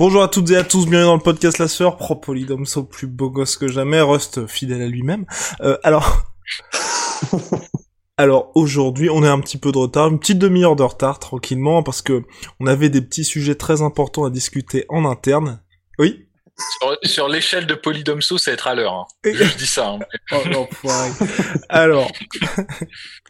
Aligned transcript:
Bonjour 0.00 0.22
à 0.22 0.28
toutes 0.28 0.50
et 0.50 0.56
à 0.56 0.64
tous, 0.64 0.86
bienvenue 0.86 1.08
dans 1.08 1.16
le 1.16 1.20
podcast 1.20 1.58
La 1.58 1.68
Sœur, 1.68 1.98
Propolydomso 1.98 2.84
plus 2.84 3.06
beau 3.06 3.28
gosse 3.28 3.58
que 3.58 3.68
jamais, 3.68 4.00
Rust 4.00 4.46
fidèle 4.46 4.80
à 4.80 4.86
lui-même. 4.86 5.26
Euh, 5.60 5.76
alors, 5.82 6.22
alors 8.16 8.50
aujourd'hui, 8.54 9.10
on 9.10 9.22
est 9.22 9.28
un 9.28 9.40
petit 9.40 9.58
peu 9.58 9.72
de 9.72 9.76
retard, 9.76 10.08
une 10.08 10.18
petite 10.18 10.38
demi-heure 10.38 10.74
de 10.74 10.84
retard 10.84 11.18
tranquillement 11.18 11.82
parce 11.82 12.00
que 12.00 12.22
on 12.60 12.66
avait 12.66 12.88
des 12.88 13.02
petits 13.02 13.24
sujets 13.24 13.56
très 13.56 13.82
importants 13.82 14.24
à 14.24 14.30
discuter 14.30 14.86
en 14.88 15.04
interne. 15.04 15.62
Oui? 15.98 16.29
Sur, 16.60 16.98
sur 17.02 17.28
l'échelle 17.28 17.66
de 17.66 17.74
Polydomso, 17.74 18.38
ça 18.38 18.50
va 18.50 18.54
être 18.54 18.66
à 18.66 18.74
l'heure. 18.74 18.92
Hein. 18.92 19.06
Je 19.24 19.56
dis 19.56 19.66
ça. 19.66 19.90
Hein. 19.90 19.98
Oh 20.32 20.42
l'enfoiré. 20.50 21.10
Alors, 21.68 22.10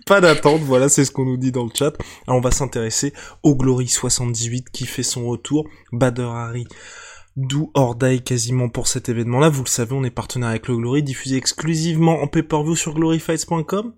pas 0.06 0.20
d'attente, 0.20 0.60
voilà, 0.62 0.88
c'est 0.88 1.04
ce 1.04 1.10
qu'on 1.10 1.24
nous 1.24 1.36
dit 1.36 1.52
dans 1.52 1.64
le 1.64 1.70
chat. 1.74 1.94
Alors 2.26 2.38
on 2.38 2.40
va 2.40 2.50
s'intéresser 2.50 3.12
au 3.42 3.54
Glory 3.56 3.88
78 3.88 4.70
qui 4.70 4.86
fait 4.86 5.02
son 5.02 5.26
retour, 5.26 5.68
Bader 5.92 6.28
Harry. 6.32 6.66
D'où 7.36 7.70
Hordaï 7.74 8.22
quasiment 8.22 8.68
pour 8.68 8.88
cet 8.88 9.08
événement-là. 9.08 9.48
Vous 9.48 9.62
le 9.62 9.68
savez, 9.68 9.94
on 9.94 10.04
est 10.04 10.10
partenaire 10.10 10.48
avec 10.48 10.68
le 10.68 10.76
Glory, 10.76 11.02
diffusé 11.02 11.36
exclusivement 11.36 12.20
en 12.20 12.26
pay-per-view 12.26 12.74
sur 12.74 12.94
gloryfights.com. 12.94 13.94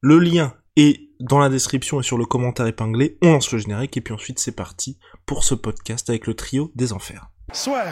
Le 0.00 0.18
lien 0.18 0.54
est 0.76 1.00
dans 1.20 1.38
la 1.38 1.48
description 1.48 2.00
et 2.00 2.02
sur 2.02 2.18
le 2.18 2.26
commentaire 2.26 2.66
épinglé. 2.66 3.18
On 3.22 3.32
lance 3.32 3.52
le 3.52 3.58
générique 3.58 3.96
et 3.96 4.00
puis 4.00 4.14
ensuite 4.14 4.40
c'est 4.40 4.56
parti 4.56 4.98
pour 5.26 5.44
ce 5.44 5.54
podcast 5.54 6.10
avec 6.10 6.26
le 6.26 6.34
trio 6.34 6.72
des 6.74 6.92
enfers. 6.92 7.30
soit. 7.52 7.84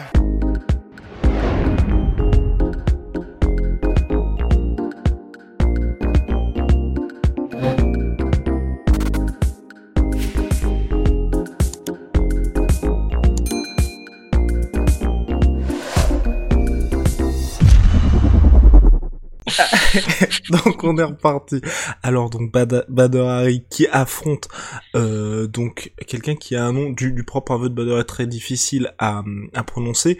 donc 20.49 20.83
on 20.83 20.97
est 20.97 21.03
reparti. 21.03 21.61
Alors 22.03 22.29
donc 22.29 22.51
Bad 22.51 22.85
Bader 22.89 23.25
Harry 23.27 23.63
qui 23.69 23.87
affronte 23.87 24.47
euh, 24.95 25.47
donc 25.47 25.93
quelqu'un 26.07 26.35
qui 26.35 26.55
a 26.55 26.65
un 26.65 26.73
nom 26.73 26.89
du, 26.89 27.11
du 27.11 27.23
propre 27.23 27.53
aveu 27.53 27.69
de 27.69 27.75
Bader 27.75 27.99
est 27.99 28.05
très 28.05 28.27
difficile 28.27 28.93
à, 28.99 29.23
à 29.53 29.63
prononcer. 29.63 30.17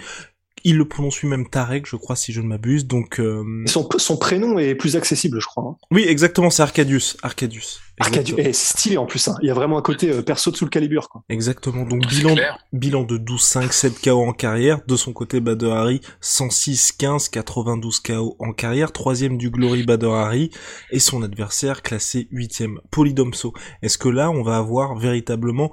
Il 0.64 0.78
le 0.78 0.88
prononce 0.88 1.20
lui-même 1.22 1.50
Tarek, 1.50 1.86
je 1.88 1.96
crois, 1.96 2.16
si 2.16 2.34
je 2.34 2.42
ne 2.42 2.48
m'abuse. 2.48 2.86
Donc 2.88 3.20
euh, 3.20 3.44
Son, 3.66 3.88
son 3.98 4.18
prénom 4.18 4.60
est 4.60 4.76
plus 4.76 4.96
accessible, 4.96 5.40
je 5.42 5.46
crois. 5.48 5.64
hein. 5.64 5.78
oui, 5.92 6.06
exactement, 6.08 6.50
c'est 6.50 6.62
Arcadius. 6.64 7.18
Arcadius. 7.24 7.82
Arcadius, 8.00 8.40
et 8.40 8.52
c'est 8.54 8.78
stylé 8.78 8.98
en 8.98 9.06
plus. 9.06 9.28
Hein. 9.28 9.36
Il 9.44 9.48
y 9.48 9.52
a 9.52 9.54
vraiment 9.54 9.78
un 9.78 9.82
côté 9.84 10.10
euh, 10.12 10.22
perso 10.24 10.50
dessous 10.50 10.66
le 10.66 10.70
calibre. 10.72 11.08
Quoi. 11.10 11.24
Exactement. 11.30 11.84
Donc 11.86 12.08
bilan 12.08 12.34
clair. 12.34 12.58
bilan 12.74 13.04
de 13.04 13.18
12-5, 13.18 13.72
7 13.72 14.02
KO 14.02 14.24
en 14.24 14.34
carrière. 14.34 14.80
De 14.88 14.96
son 14.96 15.14
côté, 15.14 15.40
Bader 15.40 15.70
Harry 15.72 16.02
106-15, 16.22 17.30
92 17.30 18.00
KO 18.00 18.36
en 18.40 18.54
carrière. 18.54 18.92
Troisième 18.92 19.38
du 19.38 19.50
Glory 19.52 19.84
Bader 19.84 20.12
Harry 20.14 20.52
et 20.92 21.00
son 21.00 21.22
adversaire 21.24 21.82
classé 21.84 22.28
huitième, 22.32 22.80
Polydomso. 22.92 23.54
Est-ce 23.82 23.98
que 23.98 24.10
là, 24.10 24.32
on 24.32 24.42
va 24.44 24.58
avoir 24.58 24.96
véritablement 24.96 25.72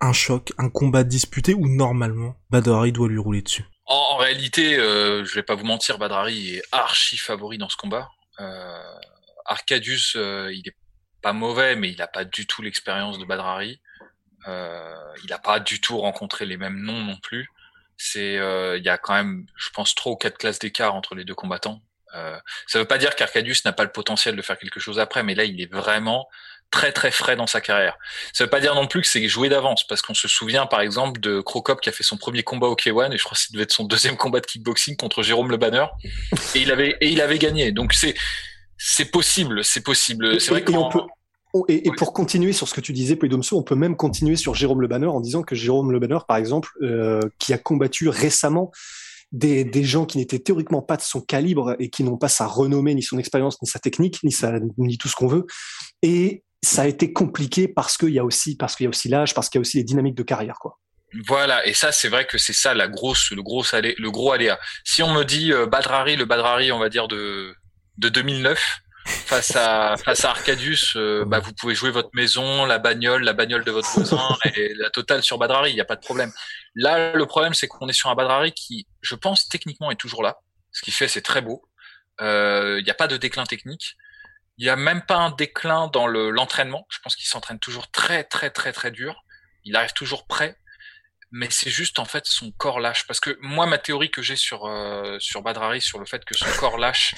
un 0.00 0.12
choc, 0.12 0.52
un 0.58 0.68
combat 0.68 1.02
disputé 1.02 1.54
ou 1.54 1.66
normalement 1.66 2.34
Bader 2.50 2.70
Harry 2.72 2.92
doit 2.92 3.08
lui 3.08 3.18
rouler 3.18 3.42
dessus? 3.42 3.64
En, 3.88 3.96
en 4.12 4.16
réalité, 4.16 4.78
euh, 4.78 5.24
je 5.24 5.34
vais 5.34 5.42
pas 5.42 5.54
vous 5.54 5.64
mentir, 5.64 5.98
Badrari 5.98 6.56
est 6.56 6.62
archi 6.72 7.16
favori 7.16 7.58
dans 7.58 7.70
ce 7.70 7.76
combat. 7.76 8.10
Euh, 8.38 8.94
Arcadius, 9.46 10.14
euh, 10.16 10.52
il 10.52 10.68
est 10.68 10.76
pas 11.22 11.32
mauvais, 11.32 11.74
mais 11.74 11.90
il 11.90 12.00
a 12.02 12.06
pas 12.06 12.24
du 12.24 12.46
tout 12.46 12.62
l'expérience 12.62 13.18
de 13.18 13.24
Badrari. 13.24 13.80
Euh, 14.46 14.94
il 15.24 15.32
a 15.32 15.38
pas 15.38 15.58
du 15.58 15.80
tout 15.80 15.98
rencontré 15.98 16.44
les 16.46 16.56
mêmes 16.58 16.80
noms 16.80 17.00
non 17.00 17.16
plus. 17.16 17.48
C'est, 17.96 18.38
euh, 18.38 18.76
il 18.76 18.84
y 18.84 18.90
a 18.90 18.98
quand 18.98 19.14
même, 19.14 19.46
je 19.56 19.70
pense, 19.70 19.94
trois 19.94 20.12
ou 20.12 20.16
quatre 20.16 20.38
classes 20.38 20.58
d'écart 20.58 20.94
entre 20.94 21.14
les 21.14 21.24
deux 21.24 21.34
combattants. 21.34 21.82
Euh, 22.14 22.38
ça 22.66 22.78
veut 22.78 22.84
pas 22.84 22.98
dire 22.98 23.16
qu'Arcadius 23.16 23.64
n'a 23.64 23.72
pas 23.72 23.84
le 23.84 23.92
potentiel 23.92 24.36
de 24.36 24.42
faire 24.42 24.58
quelque 24.58 24.80
chose 24.80 24.98
après, 25.00 25.22
mais 25.22 25.34
là, 25.34 25.44
il 25.44 25.60
est 25.60 25.72
vraiment 25.72 26.28
très 26.70 26.92
très 26.92 27.10
frais 27.10 27.34
dans 27.36 27.46
sa 27.46 27.60
carrière. 27.60 27.96
Ça 28.32 28.44
veut 28.44 28.50
pas 28.50 28.60
dire 28.60 28.74
non 28.74 28.86
plus 28.86 29.00
que 29.00 29.06
c'est 29.06 29.26
joué 29.28 29.48
d'avance, 29.48 29.86
parce 29.86 30.02
qu'on 30.02 30.14
se 30.14 30.28
souvient 30.28 30.66
par 30.66 30.80
exemple 30.80 31.20
de 31.20 31.40
Crocop 31.40 31.80
qui 31.80 31.88
a 31.88 31.92
fait 31.92 32.02
son 32.04 32.16
premier 32.18 32.42
combat 32.42 32.66
au 32.68 32.74
K1 32.76 33.12
et 33.12 33.16
je 33.18 33.24
crois 33.24 33.34
que 33.36 33.40
ça 33.42 33.48
devait 33.52 33.62
être 33.64 33.72
son 33.72 33.84
deuxième 33.84 34.16
combat 34.16 34.40
de 34.40 34.46
kickboxing 34.46 34.96
contre 34.96 35.22
Jérôme 35.22 35.50
Le 35.50 35.56
Banner 35.56 35.86
et 36.54 36.60
il 36.60 36.70
avait 36.70 36.96
et 37.00 37.08
il 37.08 37.20
avait 37.20 37.38
gagné. 37.38 37.72
Donc 37.72 37.92
c'est 37.94 38.14
c'est 38.76 39.10
possible, 39.10 39.64
c'est 39.64 39.82
possible. 39.82 40.40
C'est 40.40 40.48
Et- 40.48 40.50
vrai 40.50 40.60
et 40.60 40.64
qu'on 40.64 40.78
on 40.86 40.88
peut- 40.90 41.00
Et, 41.68 41.88
et 41.88 41.90
pour 41.96 42.12
continuer 42.12 42.52
sur 42.52 42.68
ce 42.68 42.74
que 42.74 42.80
tu 42.82 42.92
disais, 42.92 43.16
Polydomso, 43.16 43.56
on 43.58 43.62
peut 43.62 43.74
même 43.74 43.96
continuer 43.96 44.36
sur 44.36 44.54
Jérôme 44.54 44.82
Le 44.82 44.88
Banner 44.88 45.06
en 45.06 45.20
disant 45.20 45.42
que 45.42 45.54
Jérôme 45.54 45.90
Le 45.90 45.98
Banner, 45.98 46.18
par 46.28 46.36
exemple, 46.36 46.68
euh, 46.82 47.20
qui 47.38 47.52
a 47.54 47.58
combattu 47.58 48.08
récemment 48.10 48.70
des, 49.32 49.64
des 49.64 49.82
gens 49.84 50.04
qui 50.06 50.18
n'étaient 50.18 50.38
théoriquement 50.38 50.82
pas 50.82 50.96
de 50.96 51.02
son 51.02 51.20
calibre 51.22 51.74
et 51.78 51.88
qui 51.90 52.04
n'ont 52.04 52.18
pas 52.18 52.28
sa 52.28 52.46
renommée, 52.46 52.94
ni 52.94 53.02
son 53.02 53.18
expérience, 53.18 53.60
ni 53.62 53.68
sa 53.68 53.78
technique, 53.78 54.20
ni, 54.22 54.30
sa, 54.32 54.52
ni 54.76 54.98
tout 54.98 55.08
ce 55.08 55.16
qu'on 55.16 55.26
veut. 55.26 55.46
Et 56.02 56.44
ça 56.62 56.82
a 56.82 56.86
été 56.86 57.12
compliqué 57.12 57.68
parce 57.68 57.96
qu'il 57.96 58.10
y 58.10 58.18
a 58.18 58.24
aussi, 58.24 58.56
parce 58.56 58.74
qu'il 58.74 58.84
y 58.84 58.86
a 58.86 58.90
aussi 58.90 59.08
l'âge, 59.08 59.34
parce 59.34 59.48
qu'il 59.48 59.58
y 59.58 59.60
a 59.60 59.62
aussi 59.62 59.78
les 59.78 59.84
dynamiques 59.84 60.16
de 60.16 60.22
carrière, 60.22 60.58
quoi. 60.58 60.78
Voilà, 61.26 61.66
et 61.66 61.72
ça 61.72 61.90
c'est 61.90 62.08
vrai 62.08 62.26
que 62.26 62.36
c'est 62.36 62.52
ça 62.52 62.74
la 62.74 62.86
grosse, 62.86 63.30
le 63.30 63.42
gros 63.42 63.64
alé, 63.74 63.94
le 63.98 64.10
gros 64.10 64.32
aléa. 64.32 64.58
Si 64.84 65.02
on 65.02 65.14
me 65.14 65.24
dit 65.24 65.52
euh, 65.52 65.66
Badrari, 65.66 66.16
le 66.16 66.26
Badrari, 66.26 66.70
on 66.70 66.78
va 66.78 66.90
dire 66.90 67.08
de 67.08 67.54
de 67.96 68.08
2009 68.10 68.80
face 69.06 69.56
à 69.56 69.96
face 70.04 70.26
à 70.26 70.30
Arcadius, 70.30 70.96
euh, 70.96 71.24
bah 71.26 71.38
vous 71.38 71.54
pouvez 71.54 71.74
jouer 71.74 71.90
votre 71.90 72.10
maison, 72.12 72.66
la 72.66 72.78
bagnole, 72.78 73.24
la 73.24 73.32
bagnole 73.32 73.64
de 73.64 73.70
votre 73.70 73.88
voisin 73.88 74.36
et 74.54 74.74
la 74.74 74.90
totale 74.90 75.22
sur 75.22 75.38
Badrari, 75.38 75.70
il 75.70 75.74
n'y 75.74 75.80
a 75.80 75.86
pas 75.86 75.96
de 75.96 76.04
problème. 76.04 76.30
Là, 76.74 77.14
le 77.14 77.24
problème 77.24 77.54
c'est 77.54 77.68
qu'on 77.68 77.88
est 77.88 77.94
sur 77.94 78.10
un 78.10 78.14
Badrari 78.14 78.52
qui, 78.52 78.86
je 79.00 79.14
pense 79.14 79.48
techniquement 79.48 79.90
est 79.90 79.96
toujours 79.96 80.22
là. 80.22 80.36
Ce 80.72 80.82
qu'il 80.82 80.92
fait 80.92 81.08
c'est 81.08 81.22
très 81.22 81.40
beau. 81.40 81.62
Euh, 82.20 82.76
Il 82.80 82.84
n'y 82.84 82.90
a 82.90 82.94
pas 82.94 83.08
de 83.08 83.16
déclin 83.16 83.44
technique. 83.44 83.96
Il 84.58 84.64
n'y 84.64 84.70
a 84.70 84.76
même 84.76 85.02
pas 85.02 85.16
un 85.16 85.30
déclin 85.30 85.88
dans 85.88 86.06
le- 86.06 86.30
l'entraînement. 86.30 86.86
Je 86.90 86.98
pense 87.02 87.16
qu'il 87.16 87.26
s'entraîne 87.28 87.58
toujours 87.58 87.90
très 87.90 88.24
très 88.24 88.50
très 88.50 88.72
très 88.72 88.90
dur. 88.90 89.24
Il 89.64 89.76
arrive 89.76 89.92
toujours 89.92 90.26
prêt 90.26 90.56
mais 91.30 91.48
c'est 91.50 91.68
juste 91.68 91.98
en 91.98 92.06
fait 92.06 92.24
son 92.24 92.50
corps 92.52 92.80
lâche. 92.80 93.06
Parce 93.06 93.20
que 93.20 93.36
moi, 93.42 93.66
ma 93.66 93.76
théorie 93.76 94.10
que 94.10 94.22
j'ai 94.22 94.34
sur 94.36 94.64
euh, 94.66 95.18
sur 95.20 95.42
Badrari, 95.42 95.80
sur 95.82 95.98
le 95.98 96.06
fait 96.06 96.24
que 96.24 96.34
son 96.34 96.46
corps 96.58 96.78
lâche, 96.78 97.14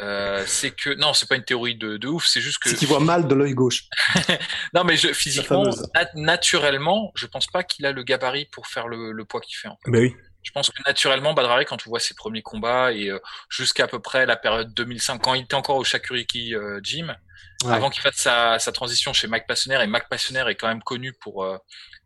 euh, 0.00 0.42
c'est 0.48 0.72
que 0.72 0.90
non, 0.94 1.14
c'est 1.14 1.28
pas 1.28 1.36
une 1.36 1.44
théorie 1.44 1.76
de, 1.76 1.96
de 1.96 2.08
ouf, 2.08 2.26
c'est 2.26 2.40
juste 2.40 2.58
que 2.58 2.68
C'est 2.70 2.74
qu'il 2.74 2.88
voit 2.88 2.98
mal 2.98 3.28
de 3.28 3.34
l'œil 3.36 3.54
gauche. 3.54 3.84
non, 4.74 4.82
mais 4.82 4.96
je, 4.96 5.12
physiquement, 5.12 5.62
nat- 5.94 6.10
naturellement, 6.14 7.12
je 7.14 7.26
pense 7.26 7.46
pas 7.46 7.62
qu'il 7.62 7.86
a 7.86 7.92
le 7.92 8.02
gabarit 8.02 8.46
pour 8.46 8.66
faire 8.66 8.88
le, 8.88 9.12
le 9.12 9.24
poids 9.24 9.40
qu'il 9.40 9.56
fait. 9.56 9.68
En 9.68 9.78
fait. 9.84 9.90
Ben 9.92 10.00
oui. 10.02 10.16
Je 10.42 10.50
pense 10.50 10.70
que 10.70 10.82
naturellement, 10.86 11.34
Badrari, 11.34 11.64
quand 11.64 11.86
on 11.86 11.90
voit 11.90 12.00
ses 12.00 12.14
premiers 12.14 12.42
combats 12.42 12.92
et 12.92 13.08
euh, 13.10 13.18
jusqu'à 13.48 13.86
peu 13.86 14.00
près 14.00 14.26
la 14.26 14.36
période 14.36 14.72
2005, 14.74 15.18
quand 15.22 15.34
il 15.34 15.44
était 15.44 15.54
encore 15.54 15.76
au 15.76 15.84
Shakuriki 15.84 16.54
euh, 16.54 16.80
Gym, 16.82 17.16
Ouais. 17.64 17.74
avant 17.74 17.90
qu'il 17.90 18.02
fasse 18.02 18.16
sa, 18.16 18.58
sa 18.58 18.72
transition 18.72 19.12
chez 19.12 19.28
Mac 19.28 19.46
Passionnaire, 19.46 19.82
et 19.82 19.86
Mac 19.86 20.08
Passionnaire 20.08 20.48
est 20.48 20.56
quand 20.56 20.66
même 20.66 20.82
connu 20.82 21.12
pour 21.12 21.44
euh, 21.44 21.56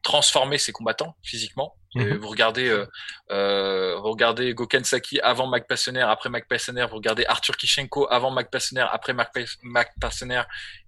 transformer 0.03 0.59
ses 0.59 0.73
combattants 0.73 1.17
physiquement. 1.23 1.75
Et 1.95 2.05
Mhm. 2.05 2.17
vous 2.19 2.29
regardez, 2.29 2.69
euh, 2.69 2.87
euh, 3.31 3.97
vous 3.97 4.11
regardez 4.11 4.53
Goken 4.53 4.85
Saki 4.85 5.19
avant 5.21 5.47
Mac 5.47 5.67
Passionnaire, 5.67 6.11
après 6.11 6.29
Mac 6.29 6.47
Passionnaire, 6.47 6.89
vous 6.89 6.97
regardez 6.97 7.25
Arthur 7.27 7.57
Kishenko 7.57 8.07
avant 8.11 8.31
Mac 8.31 8.51
Passionnaire, 8.51 8.91
après 8.93 9.15
Mac, 9.15 9.31
Mac 9.63 9.93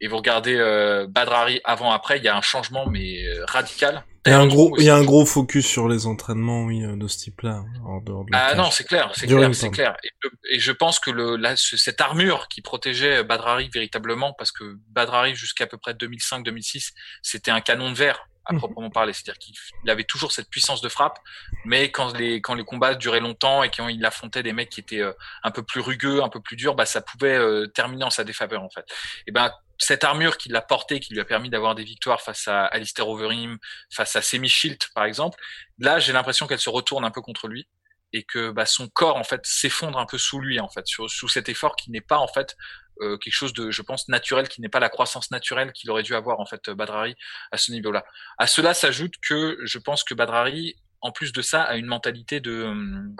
et 0.02 0.06
vous 0.06 0.16
regardez 0.18 0.56
euh, 0.56 1.06
Badrari 1.08 1.62
avant 1.64 1.90
après, 1.92 2.18
il 2.18 2.24
y 2.24 2.28
a 2.28 2.36
un 2.36 2.42
changement 2.42 2.86
mais 2.86 3.22
radical. 3.46 4.04
Il 4.28 4.32
y 4.32 4.34
a 4.34 4.40
un 4.40 4.46
gros, 4.46 4.74
il 4.78 4.84
y 4.84 4.90
a 4.90 4.96
un 4.96 5.04
gros 5.04 5.26
focus 5.26 5.66
sur 5.66 5.88
les 5.88 6.06
entraînements, 6.06 6.64
oui, 6.64 6.84
euh, 6.84 6.96
de 6.96 7.08
ce 7.08 7.18
type-là, 7.18 7.62
hein, 7.64 7.66
en 7.84 8.00
dehors 8.00 8.24
de 8.24 8.32
la 8.32 8.38
Ah 8.46 8.54
non, 8.54 8.70
c'est 8.70 8.84
clair, 8.84 9.10
c'est 9.14 9.26
clair, 9.26 9.54
c'est 9.54 9.70
clair. 9.70 9.96
Et, 10.04 10.08
je- 10.22 10.56
et 10.56 10.58
je 10.60 10.72
pense 10.72 10.98
que 11.00 11.10
le, 11.10 11.38
ce- 11.56 11.76
cette 11.76 12.00
armure 12.00 12.48
qui 12.48 12.62
protégeait 12.62 13.24
Badrari 13.24 13.68
véritablement, 13.72 14.34
parce 14.38 14.52
que 14.52 14.76
Badrari 14.90 15.34
jusqu'à 15.34 15.66
peu 15.66 15.78
près 15.78 15.94
2005-2006, 15.94 16.92
c'était 17.22 17.50
un 17.50 17.60
canon 17.60 17.90
de 17.90 17.96
verre 17.96 18.20
à 18.44 18.52
Mhm. 18.54 18.58
proprement 18.60 18.90
parler. 18.90 19.12
C'est-à-dire 19.12 19.38
qu'il 19.38 19.54
il 19.84 19.90
avait 19.90 20.04
toujours 20.04 20.32
cette 20.32 20.48
puissance 20.48 20.80
de 20.80 20.88
frappe, 20.88 21.18
mais 21.66 21.90
quand 21.90 22.16
les 22.16 22.40
quand 22.40 22.54
les 22.54 22.64
combats 22.64 22.94
duraient 22.94 23.20
longtemps 23.20 23.62
et 23.62 23.70
quand 23.70 23.88
il 23.88 24.04
affrontait 24.06 24.42
des 24.42 24.52
mecs 24.54 24.70
qui 24.70 24.80
étaient 24.80 25.02
euh, 25.02 25.12
un 25.44 25.50
peu 25.50 25.62
plus 25.62 25.80
rugueux, 25.80 26.22
un 26.22 26.28
peu 26.30 26.40
plus 26.40 26.56
durs, 26.56 26.74
bah 26.74 26.86
ça 26.86 27.02
pouvait 27.02 27.34
euh, 27.36 27.66
terminer 27.66 28.04
en 28.04 28.10
sa 28.10 28.24
défaveur 28.24 28.62
en 28.62 28.70
fait. 28.70 28.86
Et 29.26 29.32
ben 29.32 29.50
cette 29.78 30.04
armure 30.04 30.36
qui 30.36 30.48
l'a 30.48 30.60
porté, 30.60 31.00
qui 31.00 31.14
lui 31.14 31.20
a 31.20 31.24
permis 31.24 31.50
d'avoir 31.50 31.74
des 31.74 31.84
victoires 31.84 32.20
face 32.20 32.48
à 32.48 32.64
Alistair 32.66 33.08
Overeem, 33.08 33.58
face 33.90 34.16
à 34.16 34.22
Semi 34.22 34.48
Shield 34.48 34.78
par 34.94 35.04
exemple, 35.04 35.38
là 35.78 35.98
j'ai 35.98 36.12
l'impression 36.12 36.46
qu'elle 36.46 36.60
se 36.60 36.70
retourne 36.70 37.04
un 37.04 37.10
peu 37.10 37.22
contre 37.22 37.48
lui 37.48 37.68
et 38.12 38.24
que 38.24 38.50
bah, 38.50 38.66
son 38.66 38.88
corps 38.88 39.16
en 39.16 39.24
fait 39.24 39.40
s'effondre 39.44 39.98
un 39.98 40.06
peu 40.06 40.18
sous 40.18 40.40
lui 40.40 40.60
en 40.60 40.68
fait, 40.68 40.84
sous 40.86 41.28
cet 41.28 41.48
effort 41.48 41.76
qui 41.76 41.90
n'est 41.90 42.00
pas 42.00 42.18
en 42.18 42.28
fait 42.28 42.56
euh, 43.00 43.16
quelque 43.16 43.34
chose 43.34 43.52
de, 43.52 43.70
je 43.70 43.82
pense, 43.82 44.08
naturel, 44.08 44.48
qui 44.48 44.60
n'est 44.60 44.68
pas 44.68 44.80
la 44.80 44.88
croissance 44.88 45.30
naturelle 45.30 45.72
qu'il 45.72 45.90
aurait 45.90 46.02
dû 46.02 46.14
avoir 46.14 46.40
en 46.40 46.46
fait 46.46 46.68
Badrari 46.70 47.14
à 47.52 47.58
ce 47.58 47.70
niveau-là. 47.70 48.04
À 48.38 48.46
cela 48.46 48.74
s'ajoute 48.74 49.14
que 49.22 49.58
je 49.62 49.78
pense 49.78 50.02
que 50.02 50.14
Badrari, 50.14 50.74
en 51.00 51.12
plus 51.12 51.32
de 51.32 51.42
ça, 51.42 51.62
a 51.62 51.76
une 51.76 51.86
mentalité 51.86 52.40
de 52.40 52.64
hum, 52.64 53.14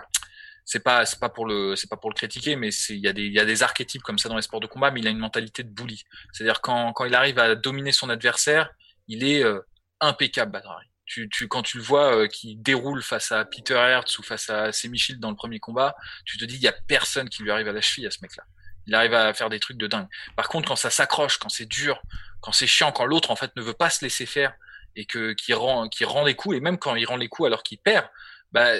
c'est 0.69 0.81
pas 0.81 1.03
c'est 1.03 1.19
pas 1.19 1.29
pour 1.29 1.47
le 1.47 1.75
c'est 1.75 1.89
pas 1.89 1.97
pour 1.97 2.11
le 2.11 2.15
critiquer 2.15 2.55
mais 2.55 2.69
il 2.89 2.99
y 2.99 3.07
a 3.07 3.13
des 3.13 3.23
il 3.23 3.33
y 3.33 3.39
a 3.39 3.45
des 3.45 3.63
archétypes 3.63 4.03
comme 4.03 4.19
ça 4.19 4.29
dans 4.29 4.35
les 4.35 4.43
sports 4.43 4.59
de 4.59 4.67
combat 4.67 4.91
mais 4.91 4.99
il 4.99 5.07
a 5.07 5.09
une 5.09 5.17
mentalité 5.17 5.63
de 5.63 5.69
bully. 5.69 6.03
C'est-à-dire 6.31 6.61
quand 6.61 6.93
quand 6.93 7.05
il 7.05 7.15
arrive 7.15 7.39
à 7.39 7.55
dominer 7.55 7.91
son 7.91 8.07
adversaire 8.11 8.69
il 9.07 9.23
est 9.23 9.43
euh, 9.43 9.61
impeccable 9.99 10.51
Badrari. 10.51 10.85
Tu, 11.07 11.27
tu 11.27 11.47
quand 11.47 11.63
tu 11.63 11.77
le 11.77 11.83
vois 11.83 12.15
euh, 12.15 12.27
qui 12.27 12.55
déroule 12.55 13.01
face 13.01 13.31
à 13.31 13.45
Peter 13.45 13.73
Hertz 13.73 14.19
ou 14.19 14.21
face 14.21 14.51
à 14.51 14.71
Semi 14.71 15.01
dans 15.17 15.31
le 15.31 15.35
premier 15.35 15.59
combat 15.59 15.95
tu 16.23 16.37
te 16.37 16.45
dis 16.45 16.57
il 16.57 16.61
y 16.61 16.67
a 16.67 16.75
personne 16.87 17.29
qui 17.29 17.41
lui 17.41 17.49
arrive 17.49 17.67
à 17.67 17.73
la 17.73 17.81
cheville 17.81 18.05
à 18.05 18.11
ce 18.11 18.19
mec 18.21 18.35
là 18.37 18.43
il 18.85 18.93
arrive 18.93 19.15
à 19.15 19.33
faire 19.33 19.49
des 19.49 19.59
trucs 19.59 19.77
de 19.77 19.87
dingue. 19.87 20.07
Par 20.35 20.49
contre 20.49 20.67
quand 20.67 20.75
ça 20.75 20.91
s'accroche 20.91 21.39
quand 21.39 21.49
c'est 21.49 21.65
dur 21.65 21.99
quand 22.41 22.51
c'est 22.51 22.67
chiant 22.67 22.91
quand 22.91 23.05
l'autre 23.05 23.31
en 23.31 23.35
fait 23.35 23.55
ne 23.55 23.63
veut 23.63 23.73
pas 23.73 23.89
se 23.89 24.05
laisser 24.05 24.27
faire 24.27 24.53
et 24.95 25.05
que 25.05 25.33
qui 25.33 25.51
rend 25.51 25.89
qui 25.89 26.05
rend 26.05 26.23
les 26.23 26.35
coups 26.35 26.57
et 26.57 26.59
même 26.59 26.77
quand 26.77 26.95
il 26.95 27.07
rend 27.07 27.17
les 27.17 27.27
coups 27.27 27.47
alors 27.47 27.63
qu'il 27.63 27.79
perd 27.79 28.07
bah, 28.51 28.73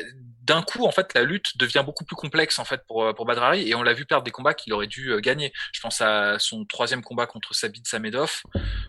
d'un 0.49 0.63
coup, 0.63 0.85
en 0.85 0.91
fait, 0.91 1.13
la 1.13 1.21
lutte 1.21 1.57
devient 1.57 1.83
beaucoup 1.85 2.03
plus 2.05 2.15
complexe 2.15 2.57
en 2.57 2.65
fait 2.65 2.81
pour 2.87 3.13
pour 3.13 3.25
Badrari 3.25 3.69
et 3.69 3.75
on 3.75 3.83
l'a 3.83 3.93
vu 3.93 4.05
perdre 4.05 4.23
des 4.23 4.31
combats 4.31 4.55
qu'il 4.55 4.73
aurait 4.73 4.87
dû 4.87 5.11
euh, 5.11 5.19
gagner. 5.19 5.53
Je 5.73 5.79
pense 5.79 6.01
à 6.01 6.39
son 6.39 6.65
troisième 6.65 7.03
combat 7.03 7.27
contre 7.27 7.53
Sabit 7.53 7.83
Samedov. 7.85 8.41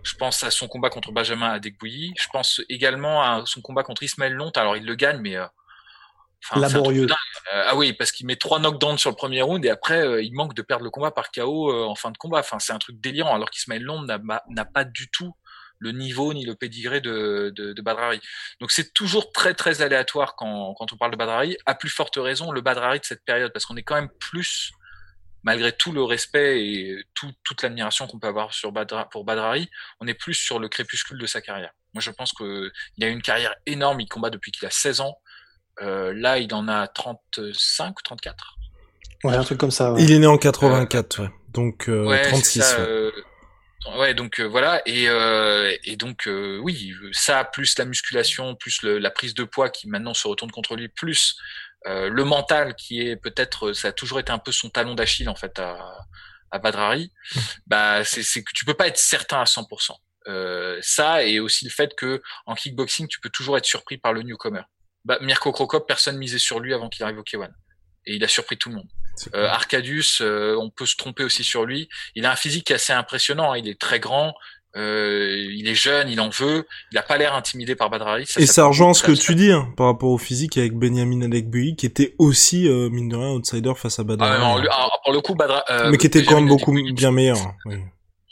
Je 0.03 0.15
pense 0.15 0.43
à 0.43 0.51
son 0.51 0.69
combat 0.69 0.89
contre 0.89 1.13
Benjamin 1.13 1.51
Adegbouyi. 1.51 2.15
Je 2.19 2.27
pense 2.33 2.63
également 2.71 3.23
à 3.23 3.43
son 3.45 3.61
combat 3.61 3.83
contre 3.83 4.03
Ismaël 4.03 4.33
Lont. 4.33 4.51
Alors 4.57 4.79
il 4.79 4.87
le 4.87 4.95
gagne, 4.95 5.19
mais 5.19 5.37
euh, 5.37 5.47
laborieux. 6.57 7.07
Euh, 7.53 7.65
ah 7.67 7.77
oui, 7.77 7.93
parce 7.93 8.11
qu'il 8.11 8.27
met 8.27 8.37
trois 8.37 8.59
knockdowns 8.59 8.97
sur 8.97 9.11
le 9.11 9.17
premier 9.17 9.43
round 9.43 9.63
et 9.63 9.71
après 9.71 10.25
il 10.25 10.33
manque 10.33 10.55
de 10.55 10.63
perdre 10.63 10.85
le 10.85 10.91
combat 10.91 11.11
par 11.11 11.31
KO 11.31 11.71
en 11.85 11.95
fin 11.95 12.11
de 12.11 12.17
combat. 12.17 12.39
Enfin, 12.39 12.59
c'est 12.59 12.73
un 12.73 12.79
truc 12.79 12.99
délirant. 13.01 13.35
Alors 13.35 13.51
qu'Ismaël 13.51 13.83
Lond 13.83 14.03
n'a 14.03 14.65
pas 14.65 14.85
du 14.85 15.11
tout 15.11 15.35
le 15.81 15.93
niveau 15.93 16.33
ni 16.33 16.45
le 16.45 16.55
pédigré 16.55 17.01
de, 17.01 17.53
de, 17.57 17.73
de 17.73 17.83
Badrari. 17.83 18.21
Donc 18.61 18.71
c'est 18.71 18.93
toujours 18.93 19.33
très 19.33 19.55
très 19.55 19.83
aléatoire 19.83 20.37
quand, 20.37 20.75
quand 20.75 20.93
on 20.93 20.97
parle 20.97 21.11
de 21.11 21.17
Badrari. 21.17 21.57
À 21.67 21.75
plus 21.75 21.89
forte 21.89 22.17
raison, 22.17 22.53
le 22.53 22.61
Badrari 22.61 23.01
de 23.01 23.05
cette 23.05 23.25
période, 23.25 23.53
parce 23.53 23.65
qu'on 23.65 23.77
est 23.77 23.83
quand 23.83 23.95
même 23.95 24.11
plus, 24.21 24.73
malgré 25.43 25.73
tout 25.73 25.91
le 25.91 26.03
respect 26.05 26.65
et 26.65 27.05
tout, 27.15 27.33
toute 27.43 27.63
l'admiration 27.63 28.07
qu'on 28.07 28.19
peut 28.19 28.29
avoir 28.29 28.53
sur 28.53 28.71
Badra, 28.73 29.09
pour 29.09 29.25
Badrari, 29.25 29.69
on 30.01 30.07
est 30.07 30.15
plus 30.15 30.35
sur 30.35 30.59
le 30.59 30.69
crépuscule 30.69 31.19
de 31.19 31.27
sa 31.27 31.41
carrière. 31.41 31.73
Moi 31.95 32.03
je 32.03 32.11
pense 32.11 32.33
qu'il 32.33 32.71
a 33.03 33.09
une 33.09 33.23
carrière 33.23 33.55
énorme, 33.67 34.01
il 34.01 34.09
combat 34.09 34.31
depuis 34.31 34.53
qu'il 34.53 34.67
a 34.67 34.71
16 34.71 35.01
ans. 35.01 35.19
Euh, 35.81 36.13
là 36.15 36.39
il 36.39 36.53
en 36.53 36.69
a 36.69 36.87
35, 36.89 37.95
34. 38.05 38.57
Ouais, 39.25 39.35
un 39.35 39.45
truc 39.45 39.59
comme 39.59 39.71
ça. 39.71 39.95
Il 39.99 40.13
est 40.13 40.19
né 40.19 40.27
en 40.27 40.37
84, 40.37 41.23
ouais. 41.23 41.31
Donc 41.49 41.89
euh, 41.89 42.23
36. 42.29 42.61
Ça, 42.61 42.81
euh, 42.81 43.11
Ouais, 43.87 44.13
donc 44.13 44.41
euh, 44.41 44.45
voilà, 44.45 44.83
et, 44.85 45.09
euh, 45.09 45.75
et 45.85 45.97
donc 45.97 46.29
euh, 46.29 46.59
oui, 46.59 46.93
ça 47.13 47.45
plus 47.45 47.79
la 47.79 47.87
musculation, 47.87 48.55
plus 48.55 48.83
le, 48.83 48.99
la 48.99 49.11
prise 49.11 49.33
de 49.33 49.45
poids 49.45 49.71
qui 49.71 49.89
maintenant 49.89 50.13
se 50.13 50.29
retourne 50.29 50.51
contre 50.51 50.77
lui, 50.77 50.89
plus 50.89 51.37
euh, 51.87 52.11
le 52.11 52.25
mental 52.25 52.75
qui 52.75 53.01
est 53.01 53.17
peut-être, 53.17 53.73
ça 53.73 53.89
a 53.89 53.93
toujours 53.93 54.21
été 54.21 54.33
un 54.33 54.39
peu 54.39 54.53
son 54.53 54.69
talon 54.69 54.95
d'Achille 54.95 55.31
en 55.31 55.35
fait 55.35 55.59
à, 55.59 55.97
à 56.51 56.59
Badrari. 56.59 57.11
Bah 57.67 58.05
c'est 58.05 58.45
que 58.45 58.53
tu 58.55 58.67
peux 58.67 58.75
pas 58.75 58.87
être 58.87 58.99
certain 58.99 59.41
à 59.41 59.45
100%. 59.45 59.93
ça 60.83 61.25
et 61.25 61.41
aussi 61.41 61.65
le 61.65 61.71
fait 61.71 61.95
que 61.97 62.23
en 62.45 62.55
kickboxing 62.55 63.09
tu 63.09 63.19
peux 63.21 63.31
toujours 63.31 63.57
être 63.57 63.65
surpris 63.65 63.97
par 63.97 64.13
le 64.13 64.23
newcomer. 64.23 64.63
Bah, 65.07 65.19
Mirko 65.23 65.53
Krokop, 65.53 65.89
personne 65.89 66.19
misait 66.19 66.39
sur 66.39 66.61
lui 66.61 66.75
avant 66.75 66.91
qu'il 66.91 67.03
arrive 67.03 67.19
au 67.19 67.23
K1 67.23 67.49
et 68.07 68.15
il 68.15 68.25
a 68.25 68.29
surpris 68.29 68.57
tout 68.57 68.69
le 68.69 68.77
monde. 68.77 68.89
Euh, 69.35 69.47
Arcadius, 69.49 70.21
euh, 70.23 70.57
on 70.59 70.71
peut 70.71 70.87
se 70.87 70.97
tromper 70.97 71.25
aussi 71.25 71.45
sur 71.45 71.65
lui. 71.65 71.89
Il 72.15 72.25
a 72.25 72.33
un 72.33 72.37
physique 72.37 72.71
assez 72.71 72.93
impressionnant. 72.93 73.53
Hein. 73.53 73.59
Il 73.59 73.69
est 73.69 73.79
très 73.79 74.01
grand. 74.01 74.35
Euh, 74.77 75.49
il 75.53 75.69
est 75.69 75.75
jeune, 75.75 76.09
il 76.09 76.21
en 76.21 76.31
veut. 76.31 76.67
Il 76.93 76.99
a 76.99 77.03
pas 77.03 77.19
l'air 77.19 77.35
intimidé 77.35 77.75
par 77.75 77.91
Badrari. 77.91 78.25
et 78.37 78.47
ça 78.47 78.67
rejoint 78.67 78.95
ce 78.95 79.03
que 79.03 79.13
tu 79.13 79.35
dis 79.35 79.51
hein, 79.51 79.69
par 79.77 79.87
rapport 79.87 80.11
au 80.11 80.19
physique 80.19 80.57
avec 80.57 80.75
Benjamin 80.75 81.23
Adekbui, 81.23 81.75
qui 81.75 81.87
était 81.87 82.15
aussi 82.19 82.69
euh, 82.69 82.89
mine 82.89 83.09
de 83.09 83.17
rien 83.17 83.31
outsider 83.31 83.73
face 83.77 83.99
à 83.99 84.05
Badrari. 84.05 84.33
Ah, 84.33 84.39
non, 84.39 84.89
pour 85.05 85.13
le 85.13 85.21
coup, 85.21 85.35
Badra, 85.35 85.65
mais 85.91 85.99
qui 85.99 86.07
était 86.07 86.23
quand 86.23 86.37
même 86.37 86.49
beaucoup 86.49 86.73
bien 86.73 87.11
meilleur. 87.11 87.39
Oui 87.65 87.77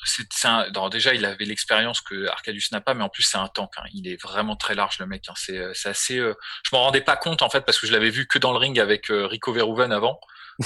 c'est 0.04 0.46
un, 0.46 0.68
déjà 0.90 1.14
il 1.14 1.24
avait 1.24 1.44
l'expérience 1.44 2.00
que 2.00 2.28
Arcadius 2.28 2.70
n'a 2.72 2.80
pas, 2.80 2.94
mais 2.94 3.02
en 3.02 3.08
plus 3.08 3.22
c'est 3.22 3.38
un 3.38 3.48
tank. 3.48 3.72
Hein. 3.78 3.84
Il 3.92 4.08
est 4.08 4.20
vraiment 4.20 4.56
très 4.56 4.74
large 4.74 4.98
le 4.98 5.06
mec. 5.06 5.24
Hein. 5.28 5.34
C'est, 5.36 5.88
assez. 5.88 6.18
Euh, 6.18 6.34
je 6.64 6.70
m'en 6.72 6.82
rendais 6.82 7.00
pas 7.00 7.16
compte 7.16 7.42
en 7.42 7.50
fait 7.50 7.62
parce 7.62 7.78
que 7.78 7.86
je 7.86 7.92
l'avais 7.92 8.10
vu 8.10 8.26
que 8.26 8.38
dans 8.38 8.52
le 8.52 8.58
ring 8.58 8.78
avec 8.78 9.10
euh, 9.10 9.26
Rico 9.26 9.52
Verhoeven 9.52 9.92
avant. 9.92 10.20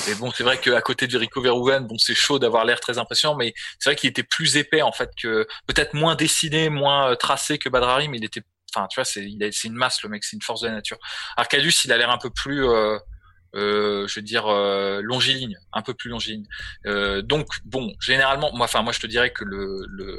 Mais 0.06 0.14
bon, 0.14 0.30
c'est 0.30 0.42
vrai 0.42 0.58
qu'à 0.58 0.80
côté 0.80 1.06
de 1.06 1.18
Rico 1.18 1.42
Verhoeven, 1.42 1.86
bon, 1.86 1.98
c'est 1.98 2.14
chaud 2.14 2.38
d'avoir 2.38 2.64
l'air 2.64 2.80
très 2.80 2.96
impressionnant, 2.98 3.36
mais 3.36 3.52
c'est 3.78 3.90
vrai 3.90 3.96
qu'il 3.96 4.08
était 4.08 4.22
plus 4.22 4.56
épais 4.56 4.80
en 4.80 4.92
fait 4.92 5.10
que 5.20 5.46
peut-être 5.66 5.92
moins 5.92 6.14
dessiné, 6.14 6.70
moins 6.70 7.10
euh, 7.10 7.14
tracé 7.14 7.58
que 7.58 7.68
Badrari, 7.68 8.08
mais 8.08 8.18
il 8.18 8.24
était. 8.24 8.42
Enfin, 8.74 8.86
tu 8.88 8.96
vois, 8.96 9.04
c'est, 9.04 9.28
c'est 9.52 9.68
une 9.68 9.74
masse 9.74 10.02
le 10.02 10.08
mec, 10.08 10.24
c'est 10.24 10.34
une 10.34 10.42
force 10.42 10.62
de 10.62 10.68
la 10.68 10.74
nature. 10.74 10.96
Arcadius, 11.36 11.84
il 11.84 11.92
a 11.92 11.98
l'air 11.98 12.10
un 12.10 12.16
peu 12.16 12.30
plus. 12.30 12.66
Euh, 12.66 12.98
je 13.54 14.14
veux 14.14 14.22
dire 14.22 14.46
euh, 14.46 15.00
longiligne, 15.02 15.58
un 15.72 15.82
peu 15.82 15.94
plus 15.94 16.10
longiligne. 16.10 16.46
Euh, 16.86 17.22
donc 17.22 17.48
bon, 17.64 17.94
généralement, 18.00 18.50
moi, 18.54 18.64
enfin 18.64 18.82
moi 18.82 18.92
je 18.92 19.00
te 19.00 19.06
dirais 19.06 19.32
que 19.32 19.44
le 19.44 19.84
le, 19.88 20.18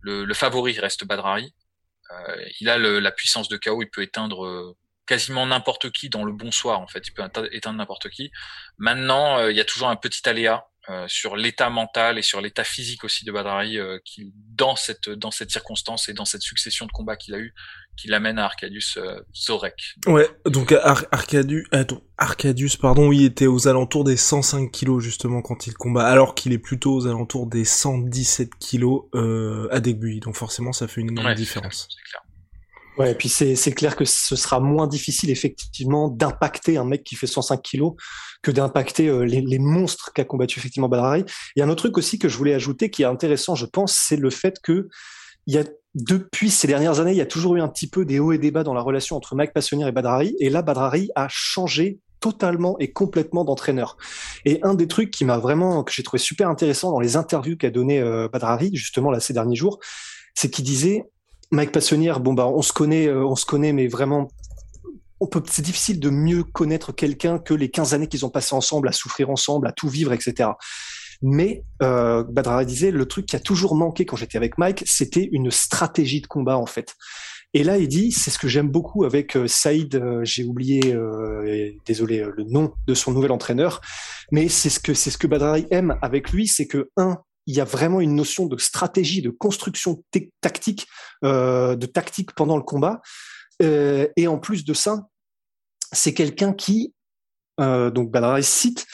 le, 0.00 0.24
le 0.24 0.34
favori 0.34 0.78
reste 0.78 1.04
Badrari. 1.04 1.54
Euh, 2.12 2.44
il 2.60 2.68
a 2.68 2.76
le, 2.76 2.98
la 2.98 3.12
puissance 3.12 3.48
de 3.48 3.56
chaos, 3.56 3.82
il 3.82 3.90
peut 3.90 4.02
éteindre 4.02 4.44
euh, 4.44 4.76
quasiment 5.06 5.46
n'importe 5.46 5.90
qui 5.90 6.08
dans 6.08 6.24
le 6.24 6.32
bon 6.32 6.50
soir 6.50 6.80
en 6.80 6.88
fait, 6.88 7.06
il 7.06 7.12
peut 7.12 7.22
éteindre 7.52 7.78
n'importe 7.78 8.08
qui. 8.10 8.30
Maintenant, 8.78 9.46
il 9.48 9.56
y 9.56 9.60
a 9.60 9.64
toujours 9.64 9.88
un 9.88 9.96
petit 9.96 10.28
aléa 10.28 10.66
euh, 10.90 11.04
sur 11.08 11.36
l'état 11.36 11.70
mental 11.70 12.18
et 12.18 12.22
sur 12.22 12.40
l'état 12.40 12.64
physique 12.64 13.04
aussi 13.04 13.24
de 13.24 13.30
Badrari 13.30 13.78
euh, 13.78 13.98
qui 14.04 14.32
dans 14.34 14.74
cette 14.74 15.08
dans 15.08 15.30
cette 15.30 15.50
circonstance 15.50 16.08
et 16.08 16.14
dans 16.14 16.24
cette 16.24 16.42
succession 16.42 16.86
de 16.86 16.90
combats 16.90 17.16
qu'il 17.16 17.34
a 17.34 17.38
eu 17.38 17.54
qui 17.96 18.08
l'amène 18.08 18.38
à 18.38 18.46
Arcadius 18.46 18.96
euh, 18.96 19.20
Zorek. 19.34 19.94
Ouais, 20.06 20.28
donc 20.46 20.72
Ar 20.72 21.04
Arcadius 21.12 21.66
attends, 21.70 22.02
Arcadius 22.18 22.76
pardon, 22.76 23.08
oui, 23.08 23.24
était 23.24 23.46
aux 23.46 23.68
alentours 23.68 24.04
des 24.04 24.16
105 24.16 24.70
kilos 24.70 25.02
justement 25.02 25.42
quand 25.42 25.66
il 25.66 25.74
combat 25.74 26.06
alors 26.06 26.34
qu'il 26.34 26.52
est 26.52 26.58
plutôt 26.58 26.94
aux 26.94 27.06
alentours 27.06 27.46
des 27.46 27.64
117 27.64 28.54
kilos 28.58 29.04
euh, 29.14 29.68
à 29.70 29.80
début. 29.80 30.18
Donc 30.20 30.36
forcément 30.36 30.72
ça 30.72 30.88
fait 30.88 31.02
une 31.02 31.10
énorme 31.10 31.34
différence. 31.34 31.88
Clair. 32.10 32.22
Ouais, 33.00 33.12
et 33.12 33.14
puis 33.14 33.30
c'est 33.30 33.72
clair 33.72 33.96
que 33.96 34.04
ce 34.04 34.36
sera 34.36 34.60
moins 34.60 34.86
difficile 34.86 35.30
effectivement 35.30 36.08
d'impacter 36.10 36.76
un 36.76 36.84
mec 36.84 37.02
qui 37.02 37.16
fait 37.16 37.26
105 37.26 37.62
kilos 37.62 37.94
que 38.42 38.50
d'impacter 38.50 39.08
euh, 39.08 39.22
les, 39.22 39.40
les, 39.40 39.58
monstres 39.58 40.12
qu'a 40.12 40.24
combattu 40.24 40.58
effectivement 40.58 40.90
Badrari. 40.90 41.24
A 41.58 41.62
un 41.62 41.70
autre 41.70 41.84
truc 41.84 41.96
aussi 41.96 42.18
que 42.18 42.28
je 42.28 42.36
voulais 42.36 42.52
ajouter 42.52 42.90
qui 42.90 43.00
est 43.00 43.06
intéressant, 43.06 43.54
je 43.54 43.64
pense, 43.64 43.94
c'est 43.94 44.18
le 44.18 44.28
fait 44.28 44.58
que 44.62 44.90
il 45.46 45.54
y 45.54 45.58
a 45.58 45.64
depuis 45.94 46.50
ces 46.50 46.66
dernières 46.66 47.00
années, 47.00 47.12
il 47.12 47.16
y 47.16 47.22
a 47.22 47.26
toujours 47.26 47.56
eu 47.56 47.62
un 47.62 47.68
petit 47.68 47.88
peu 47.88 48.04
des 48.04 48.18
hauts 48.18 48.32
et 48.32 48.38
des 48.38 48.50
bas 48.50 48.64
dans 48.64 48.74
la 48.74 48.82
relation 48.82 49.16
entre 49.16 49.34
Mike 49.34 49.54
Passonnier 49.54 49.88
et 49.88 49.92
Badrari. 49.92 50.36
Et 50.38 50.50
là, 50.50 50.60
Badrari 50.60 51.08
a 51.14 51.26
changé 51.30 52.00
totalement 52.20 52.78
et 52.80 52.92
complètement 52.92 53.46
d'entraîneur. 53.46 53.96
Et 54.44 54.60
un 54.62 54.74
des 54.74 54.88
trucs 54.88 55.10
qui 55.10 55.24
m'a 55.24 55.38
vraiment, 55.38 55.84
que 55.84 55.92
j'ai 55.94 56.02
trouvé 56.02 56.20
super 56.20 56.50
intéressant 56.50 56.90
dans 56.90 57.00
les 57.00 57.16
interviews 57.16 57.56
qu'a 57.56 57.70
donné 57.70 57.98
euh, 57.98 58.28
Badrari, 58.28 58.70
justement, 58.74 59.10
là, 59.10 59.20
ces 59.20 59.32
derniers 59.32 59.56
jours, 59.56 59.78
c'est 60.34 60.50
qu'il 60.50 60.66
disait, 60.66 61.06
Mike 61.50 61.72
Passonnière, 61.72 62.20
bon, 62.20 62.34
bah, 62.34 62.46
on 62.46 62.62
se 62.62 62.72
connaît, 62.72 63.08
euh, 63.08 63.24
on 63.24 63.36
se 63.36 63.46
connaît, 63.46 63.72
mais 63.72 63.88
vraiment 63.88 64.28
on 65.20 65.26
peut, 65.26 65.42
c'est 65.46 65.62
difficile 65.62 66.00
de 66.00 66.08
mieux 66.08 66.44
connaître 66.44 66.92
quelqu'un 66.92 67.38
que 67.38 67.52
les 67.52 67.70
15 67.70 67.92
années 67.92 68.06
qu'ils 68.06 68.24
ont 68.24 68.30
passé 68.30 68.54
ensemble, 68.54 68.88
à 68.88 68.92
souffrir 68.92 69.28
ensemble, 69.28 69.66
à 69.66 69.72
tout 69.72 69.88
vivre, 69.88 70.12
etc. 70.12 70.50
Mais 71.20 71.62
euh, 71.82 72.24
Badra 72.24 72.64
disait, 72.64 72.90
le 72.90 73.06
truc 73.06 73.26
qui 73.26 73.36
a 73.36 73.40
toujours 73.40 73.74
manqué 73.74 74.06
quand 74.06 74.16
j'étais 74.16 74.38
avec 74.38 74.56
Mike, 74.56 74.82
c'était 74.86 75.28
une 75.32 75.50
stratégie 75.50 76.22
de 76.22 76.26
combat 76.26 76.56
en 76.56 76.66
fait. 76.66 76.96
Et 77.52 77.64
là, 77.64 77.78
il 77.78 77.88
dit, 77.88 78.12
c'est 78.12 78.30
ce 78.30 78.38
que 78.38 78.46
j'aime 78.46 78.68
beaucoup 78.68 79.04
avec 79.04 79.36
euh, 79.36 79.48
Saïd, 79.48 79.96
euh, 79.96 80.24
j'ai 80.24 80.44
oublié, 80.44 80.94
euh, 80.94 81.72
désolé, 81.84 82.24
le 82.36 82.44
nom 82.44 82.72
de 82.86 82.94
son 82.94 83.10
nouvel 83.12 83.32
entraîneur, 83.32 83.80
mais 84.30 84.48
c'est 84.48 84.70
ce 84.70 84.78
que 84.78 84.94
c'est 84.94 85.10
ce 85.10 85.18
que 85.18 85.26
Badrari 85.26 85.66
aime 85.70 85.98
avec 86.00 86.30
lui, 86.30 86.46
c'est 86.46 86.68
que 86.68 86.90
un, 86.96 87.18
il 87.50 87.56
y 87.56 87.60
a 87.60 87.64
vraiment 87.64 88.00
une 88.00 88.14
notion 88.14 88.46
de 88.46 88.56
stratégie, 88.56 89.22
de 89.22 89.30
construction 89.30 90.02
tactique, 90.40 90.86
de 91.22 91.86
tactique 91.86 92.32
pendant 92.32 92.56
le 92.56 92.62
combat. 92.62 93.00
Euh, 93.62 94.08
et 94.16 94.26
en 94.26 94.38
plus 94.38 94.64
de 94.64 94.74
ça, 94.74 95.06
c'est 95.92 96.14
quelqu'un 96.14 96.52
qui, 96.52 96.94
euh, 97.60 97.90
donc 97.90 98.10
Badrari 98.10 98.44
cite, 98.44 98.86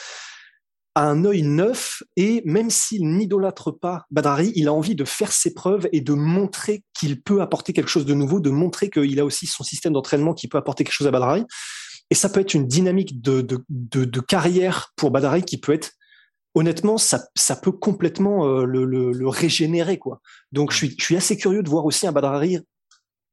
a 0.95 1.03
un 1.03 1.25
œil 1.27 1.43
neuf 1.43 2.03
et 2.17 2.43
même 2.47 2.71
s'il 2.71 3.07
n'idolâtre 3.07 3.71
pas 3.71 4.07
Badrari, 4.11 4.53
il 4.55 4.67
a 4.69 4.73
envie 4.73 4.95
de 4.95 5.05
faire 5.05 5.31
ses 5.31 5.53
preuves 5.53 5.87
et 5.93 6.01
de 6.01 6.15
montrer 6.15 6.83
qu'il 6.99 7.21
peut 7.21 7.43
apporter 7.43 7.75
quelque 7.75 7.91
chose 7.91 8.07
de 8.07 8.15
nouveau, 8.15 8.41
de 8.41 8.49
montrer 8.49 8.89
qu'il 8.89 9.21
a 9.21 9.25
aussi 9.25 9.47
son 9.47 9.63
système 9.63 9.93
d'entraînement 9.93 10.33
qui 10.33 10.49
peut 10.49 10.57
apporter 10.57 10.85
quelque 10.85 10.95
chose 10.95 11.07
à 11.07 11.11
Badrari. 11.11 11.45
Et 12.11 12.15
ça 12.15 12.31
peut 12.31 12.41
être 12.41 12.55
une 12.55 12.67
dynamique 12.67 13.21
de, 13.21 14.21
carrière 14.21 14.93
pour 14.97 15.11
Badrari 15.11 15.43
qui 15.43 15.59
peut 15.59 15.75
être 15.75 15.91
honnêtement, 16.57 16.99
ça, 16.99 17.29
ça 17.37 17.55
peut 17.55 17.71
complètement 17.71 18.47
euh, 18.47 18.65
le, 18.65 18.85
le, 18.85 19.13
le, 19.13 19.29
régénérer, 19.29 19.99
quoi. 19.99 20.21
Donc, 20.53 20.73
je 20.73 20.79
suis, 20.79 20.95
je 20.99 21.05
suis 21.05 21.17
assez 21.17 21.37
curieux 21.37 21.63
de 21.63 21.69
voir 21.69 21.85
aussi 21.85 22.07
un 22.07 22.13
Badrari, 22.13 22.59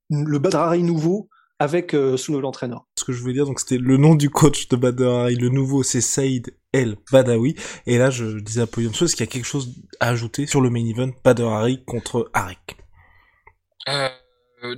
le 0.10 0.40
Badrari 0.40 0.84
nouveau 0.84 1.30
avec 1.58 1.94
euh, 1.94 2.18
ce 2.18 2.32
nouvel 2.32 2.46
entraîneur. 2.46 2.86
Ce 3.00 3.06
que 3.06 3.14
je 3.14 3.22
voulais 3.22 3.34
dire, 3.34 3.46
donc 3.46 3.60
c'était 3.60 3.78
le 3.78 3.96
nom 3.96 4.16
du 4.16 4.30
coach 4.30 4.68
de 4.68 4.76
Badrari, 4.76 5.36
le 5.36 5.50
nouveau, 5.50 5.84
c'est 5.84 6.02
Saïd 6.02 6.54
El 6.74 6.98
Badawi. 7.12 7.56
Et 7.86 7.98
là, 7.98 8.10
je, 8.10 8.26
disais 8.40 8.62
à 8.62 8.68
Podium 8.68 8.92
est-ce 8.92 9.16
qu'il 9.16 9.26
y 9.26 9.30
a 9.30 9.32
quelque 9.32 9.46
chose 9.46 9.74
à 10.02 10.10
ajouter 10.10 10.46
sur 10.46 10.60
le 10.60 10.70
main 10.70 10.86
event 10.86 11.12
Badrari 11.24 11.84
contre 11.86 12.30
Arek 12.34 12.78
euh, 13.88 14.10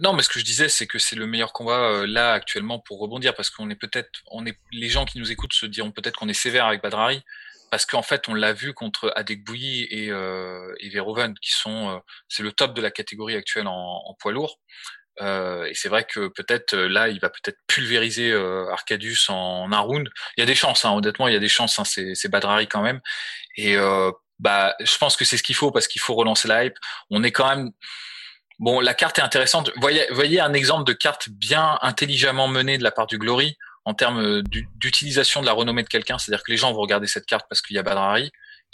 non, 0.01 0.13
mais 0.13 0.23
ce 0.23 0.29
que 0.29 0.39
je 0.39 0.45
disais, 0.45 0.67
c'est 0.67 0.87
que 0.87 0.97
c'est 0.97 1.15
le 1.15 1.27
meilleur 1.27 1.53
combat 1.53 1.79
euh, 1.79 2.07
là 2.07 2.33
actuellement 2.33 2.79
pour 2.79 2.99
rebondir, 2.99 3.35
parce 3.35 3.49
qu'on 3.49 3.69
est 3.69 3.75
peut-être, 3.75 4.09
on 4.31 4.45
est, 4.45 4.57
les 4.71 4.89
gens 4.89 5.05
qui 5.05 5.19
nous 5.19 5.31
écoutent 5.31 5.53
se 5.53 5.67
diront 5.67 5.91
peut-être 5.91 6.17
qu'on 6.17 6.27
est 6.27 6.33
sévère 6.33 6.65
avec 6.65 6.81
Badrari, 6.81 7.23
parce 7.71 7.85
qu'en 7.85 8.01
fait, 8.01 8.27
on 8.27 8.33
l'a 8.33 8.53
vu 8.53 8.73
contre 8.73 9.11
Adekbouyi 9.15 9.87
et, 9.89 10.11
euh, 10.11 10.73
et 10.79 10.89
Verhoeven, 10.89 11.33
qui 11.39 11.51
sont, 11.51 11.89
euh, 11.89 11.99
c'est 12.27 12.43
le 12.43 12.51
top 12.51 12.73
de 12.73 12.81
la 12.81 12.91
catégorie 12.91 13.35
actuelle 13.35 13.67
en, 13.67 14.03
en 14.05 14.13
poids 14.15 14.31
lourd. 14.31 14.59
Euh, 15.21 15.65
et 15.65 15.73
c'est 15.73 15.89
vrai 15.89 16.03
que 16.03 16.27
peut-être 16.27 16.73
euh, 16.73 16.87
là, 16.89 17.07
il 17.07 17.19
va 17.19 17.29
peut-être 17.29 17.57
pulvériser 17.67 18.31
euh, 18.31 18.69
Arcadius 18.71 19.29
en 19.29 19.71
un 19.71 19.79
round. 19.79 20.09
Il 20.37 20.41
y 20.41 20.43
a 20.43 20.45
des 20.45 20.55
chances, 20.55 20.83
hein, 20.85 20.91
honnêtement, 20.91 21.27
il 21.27 21.33
y 21.33 21.37
a 21.37 21.39
des 21.39 21.47
chances. 21.47 21.79
Hein, 21.79 21.83
c'est 21.85 22.29
Badrari 22.29 22.67
quand 22.67 22.81
même. 22.81 23.01
Et 23.57 23.77
bah, 24.39 24.75
je 24.81 24.97
pense 24.97 25.15
que 25.15 25.23
c'est 25.23 25.37
ce 25.37 25.43
qu'il 25.43 25.55
faut 25.55 25.71
parce 25.71 25.87
qu'il 25.87 26.01
faut 26.01 26.13
relancer 26.13 26.47
la 26.47 26.65
hype. 26.65 26.77
On 27.09 27.23
est 27.23 27.31
quand 27.31 27.47
même 27.55 27.71
Bon, 28.57 28.79
la 28.79 28.93
carte 28.93 29.19
est 29.19 29.21
intéressante. 29.21 29.69
Voyez, 29.75 30.07
voyez 30.11 30.39
un 30.39 30.53
exemple 30.53 30.85
de 30.85 30.93
carte 30.93 31.27
bien 31.29 31.77
intelligemment 31.81 32.47
menée 32.47 32.77
de 32.77 32.83
la 32.83 32.91
part 32.91 33.05
du 33.05 33.17
Glory 33.17 33.57
en 33.85 33.93
termes 33.93 34.41
d'utilisation 34.75 35.41
de 35.41 35.45
la 35.45 35.53
renommée 35.53 35.83
de 35.83 35.87
quelqu'un. 35.87 36.17
C'est-à-dire 36.17 36.43
que 36.43 36.51
les 36.51 36.57
gens 36.57 36.73
vont 36.73 36.81
regarder 36.81 37.07
cette 37.07 37.25
carte 37.25 37.45
parce 37.49 37.61
qu'il 37.61 37.75
y 37.75 37.79
a 37.79 37.83
Badrari. 37.83 38.31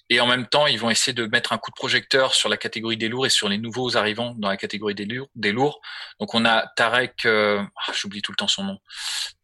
Et 0.10 0.20
en 0.20 0.28
même 0.28 0.46
temps, 0.46 0.68
ils 0.68 0.78
vont 0.78 0.90
essayer 0.90 1.14
de 1.14 1.26
mettre 1.28 1.54
un 1.54 1.58
coup 1.58 1.72
de 1.72 1.76
projecteur 1.76 2.34
sur 2.34 2.50
la 2.50 2.58
catégorie 2.58 2.98
des 2.98 3.08
lourds 3.08 3.26
et 3.26 3.30
sur 3.30 3.48
les 3.48 3.58
nouveaux 3.58 3.96
arrivants 3.96 4.36
dans 4.38 4.50
la 4.50 4.58
catégorie 4.58 4.94
des 4.94 5.06
lourds. 5.06 5.30
Des 5.36 5.54
lourds. 5.54 5.80
Donc 6.20 6.36
on 6.36 6.44
a 6.44 6.68
Tarek, 6.76 7.26
euh, 7.26 7.62
ah, 7.78 7.92
j'oublie 7.94 8.22
tout 8.22 8.34
le 8.34 8.36
temps 8.36 8.50
son 8.50 8.66
nom. 8.66 8.78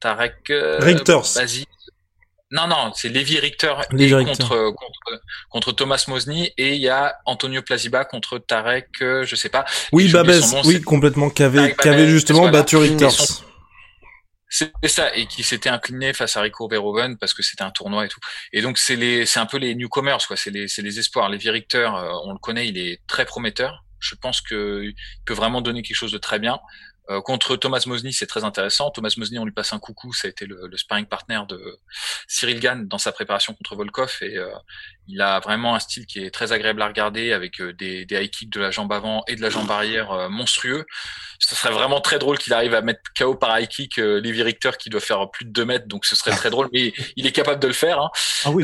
Tarek 0.02 0.50
euh, 0.50 0.78
Vas-y. 0.80 1.66
Non, 2.52 2.68
non, 2.68 2.92
c'est 2.96 3.10
Lévi 3.10 3.40
Richter, 3.40 3.74
Contre, 3.90 4.72
contre, 4.72 5.22
contre, 5.50 5.72
Thomas 5.74 6.04
Mosny 6.08 6.52
et 6.58 6.76
il 6.76 6.82
y 6.82 6.88
a 6.88 7.18
Antonio 7.26 7.62
Plaziba 7.62 8.06
contre 8.06 8.38
Tarek, 8.38 8.88
euh, 9.02 9.26
je 9.26 9.36
sais 9.36 9.50
pas. 9.50 9.66
Oui, 9.92 10.10
Babes, 10.10 10.32
oui, 10.64 10.82
complètement, 10.82 11.30
qui 11.30 11.44
avait, 11.44 12.08
justement 12.08 12.48
battu 12.50 12.78
Richter. 12.78 13.10
C'est 14.58 14.88
ça, 14.88 15.16
et 15.16 15.28
qui 15.28 15.44
s'était 15.44 15.70
incliné 15.70 16.14
face 16.14 16.36
à 16.36 16.42
Rico 16.42 16.68
Verhoeven 16.68 17.18
parce 17.18 17.36
que 17.36 17.44
c'était 17.44 17.62
un 17.62 17.70
tournoi 17.70 18.06
et 18.06 18.08
tout. 18.08 18.20
Et 18.52 18.64
donc 18.64 18.80
c'est 18.80 18.96
les, 18.96 19.28
c'est 19.28 19.40
un 19.40 19.46
peu 19.46 19.58
les 19.58 19.76
newcomers, 19.76 20.26
quoi. 20.28 20.36
C'est 20.36 20.50
les, 20.50 20.68
c'est 20.68 20.82
les 20.82 20.98
espoirs. 20.98 21.30
Lévi 21.30 21.52
Richter, 21.52 21.90
euh, 21.94 22.12
on 22.24 22.32
le 22.32 22.40
connaît, 22.40 22.68
il 22.68 22.78
est 22.80 23.00
très 23.06 23.26
prometteur. 23.26 23.84
Je 24.00 24.16
pense 24.16 24.42
qu'il 24.42 24.96
peut 25.26 25.36
vraiment 25.36 25.62
donner 25.62 25.84
quelque 25.84 25.96
chose 25.96 26.12
de 26.12 26.18
très 26.18 26.40
bien. 26.40 26.58
Euh, 27.10 27.22
contre 27.22 27.56
Thomas 27.56 27.84
Mosny, 27.86 28.14
c'est 28.14 28.28
très 28.28 28.44
intéressant. 28.44 28.92
Thomas 28.92 29.14
Mosny, 29.18 29.40
on 29.40 29.46
lui 29.46 29.52
passe 29.52 29.74
un 29.74 29.80
coucou. 29.80 30.14
Ça 30.14 30.28
a 30.28 30.30
été 30.30 30.46
le, 30.46 30.68
le 30.68 30.78
sparring 30.78 31.06
partner 31.06 31.42
de 31.48 31.80
Cyril 32.28 32.60
Gann 32.60 32.88
dans 32.88 32.98
sa 32.98 33.12
préparation 33.12 33.54
contre 33.54 33.76
Volkov 33.76 34.18
et 34.22 34.38
euh, 34.38 34.50
il 35.08 35.22
a 35.22 35.40
vraiment 35.40 35.76
un 35.76 35.80
style 35.80 36.06
qui 36.06 36.24
est 36.24 36.32
très 36.32 36.52
agréable 36.52 36.82
à 36.82 36.88
regarder 36.88 37.32
avec 37.32 37.62
euh, 37.62 37.74
des, 37.74 38.06
des 38.06 38.22
high 38.22 38.30
kicks 38.30 38.50
de 38.50 38.60
la 38.60 38.72
jambe 38.72 38.92
avant 38.92 39.24
et 39.28 39.36
de 39.36 39.42
la 39.42 39.50
jambe 39.50 39.72
arrière 39.72 40.30
monstrueux. 40.30 40.86
Ce 41.40 41.56
serait 41.56 41.72
vraiment 41.72 42.02
très 42.02 42.20
drôle 42.20 42.38
qu'il 42.38 42.54
arrive 42.54 42.74
à 42.74 42.82
mettre 42.82 43.02
KO 43.18 43.36
par 43.36 43.58
high 43.60 43.68
kick 43.68 44.00
euh, 44.00 44.20
Levi 44.20 44.42
Richter 44.42 44.72
qui 44.78 44.90
doit 44.90 45.00
faire 45.00 45.30
plus 45.30 45.46
de 45.46 45.52
2 45.52 45.66
mètres, 45.66 45.88
donc 45.88 46.06
ce 46.06 46.16
serait 46.16 46.32
très 46.32 46.50
drôle. 46.50 46.68
Mais 46.74 46.94
il 47.16 47.28
est 47.28 47.32
capable 47.32 47.62
de 47.62 47.68
le 47.68 47.74
faire 47.74 48.00
hein, 48.02 48.10
ah 48.46 48.52
oui, 48.52 48.64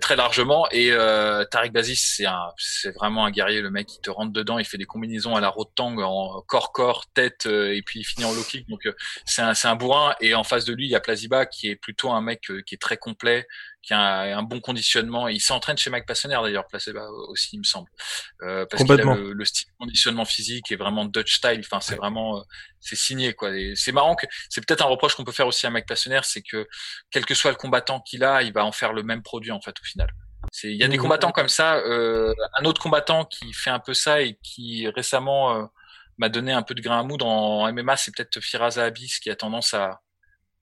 très 0.00 0.16
largement. 0.16 0.66
Et 0.70 0.90
euh, 0.92 1.44
Tariq 1.44 1.72
c'est 1.94 2.24
c'est 2.56 2.90
vraiment 2.96 3.24
un 3.24 3.30
guerrier. 3.30 3.60
Le 3.60 3.70
mec, 3.70 3.94
il 3.94 4.00
te 4.00 4.10
rentre 4.10 4.32
dedans, 4.32 4.58
il 4.58 4.64
fait 4.64 4.78
des 4.78 4.84
combinaisons 4.84 5.36
à 5.36 5.40
la 5.40 5.48
rotang 5.48 5.96
en 5.98 6.42
corps 6.42 6.72
corps, 6.72 7.06
tête 7.14 7.46
et 7.46 7.82
puis 7.84 8.00
il 8.00 8.04
finit 8.04 8.24
en 8.24 8.32
low 8.32 8.42
kick. 8.42 8.68
Donc 8.68 8.88
c'est 9.24 9.42
un, 9.42 9.54
c'est 9.54 9.68
un 9.68 9.76
bourrin. 9.76 10.14
Et 10.20 10.34
en 10.34 10.44
face 10.44 10.64
de 10.64 10.74
lui, 10.74 10.86
il 10.86 10.90
y 10.90 10.96
a 10.96 11.00
Plaziba 11.00 11.46
qui 11.46 11.68
est 11.68 11.76
plutôt 11.76 12.10
un 12.10 12.20
mec 12.20 12.50
qui 12.66 12.74
est 12.74 12.78
très 12.78 12.96
complet, 12.96 13.46
qui 13.82 13.94
a 13.94 14.36
un, 14.36 14.42
bon 14.42 14.60
conditionnement. 14.60 15.28
il 15.28 15.40
s'entraîne 15.40 15.78
chez 15.78 15.90
Mike 15.90 16.06
Passener 16.06 16.38
d'ailleurs, 16.42 16.66
placé 16.66 16.92
aussi, 17.28 17.50
il 17.54 17.60
me 17.60 17.64
semble, 17.64 17.88
euh, 18.42 18.66
parce 18.66 18.84
qu'il 18.84 18.92
a 18.92 18.96
le, 18.96 19.44
style 19.44 19.68
de 19.68 19.76
conditionnement 19.78 20.24
physique 20.24 20.70
est 20.70 20.76
vraiment 20.76 21.04
Dutch 21.04 21.36
style. 21.36 21.60
Enfin, 21.60 21.80
c'est 21.80 21.96
vraiment, 21.96 22.38
euh, 22.38 22.42
c'est 22.80 22.96
signé 22.96 23.32
quoi. 23.32 23.50
c'est 23.74 23.92
marrant 23.92 24.14
que 24.14 24.26
c'est 24.48 24.64
peut-être 24.66 24.82
un 24.82 24.88
reproche 24.88 25.14
qu'on 25.14 25.24
peut 25.24 25.32
faire 25.32 25.46
aussi 25.46 25.66
à 25.66 25.70
Mike 25.70 25.86
Passener, 25.86 26.20
c'est 26.24 26.42
que 26.42 26.68
quel 27.10 27.24
que 27.24 27.34
soit 27.34 27.50
le 27.50 27.56
combattant 27.56 28.00
qu'il 28.00 28.24
a, 28.24 28.42
il 28.42 28.52
va 28.52 28.64
en 28.64 28.72
faire 28.72 28.92
le 28.92 29.02
même 29.02 29.22
produit 29.22 29.52
en 29.52 29.60
fait 29.60 29.74
au 29.80 29.84
final. 29.84 30.10
Il 30.64 30.76
y 30.76 30.84
a 30.84 30.88
des 30.88 30.96
mmh. 30.96 31.00
combattants 31.00 31.32
comme 31.32 31.48
ça. 31.48 31.76
Euh, 31.76 32.34
un 32.58 32.64
autre 32.64 32.82
combattant 32.82 33.24
qui 33.24 33.52
fait 33.52 33.70
un 33.70 33.78
peu 33.78 33.94
ça 33.94 34.22
et 34.22 34.38
qui 34.42 34.88
récemment 34.88 35.54
euh, 35.54 35.64
m'a 36.18 36.28
donné 36.28 36.52
un 36.52 36.62
peu 36.62 36.74
de 36.74 36.80
grain 36.80 37.00
à 37.00 37.02
moudre 37.02 37.26
en 37.26 37.72
MMA, 37.72 37.96
c'est 37.96 38.14
peut-être 38.14 38.40
Firaz 38.40 38.78
Abyss 38.78 39.20
qui 39.20 39.30
a 39.30 39.36
tendance 39.36 39.74
à 39.74 40.00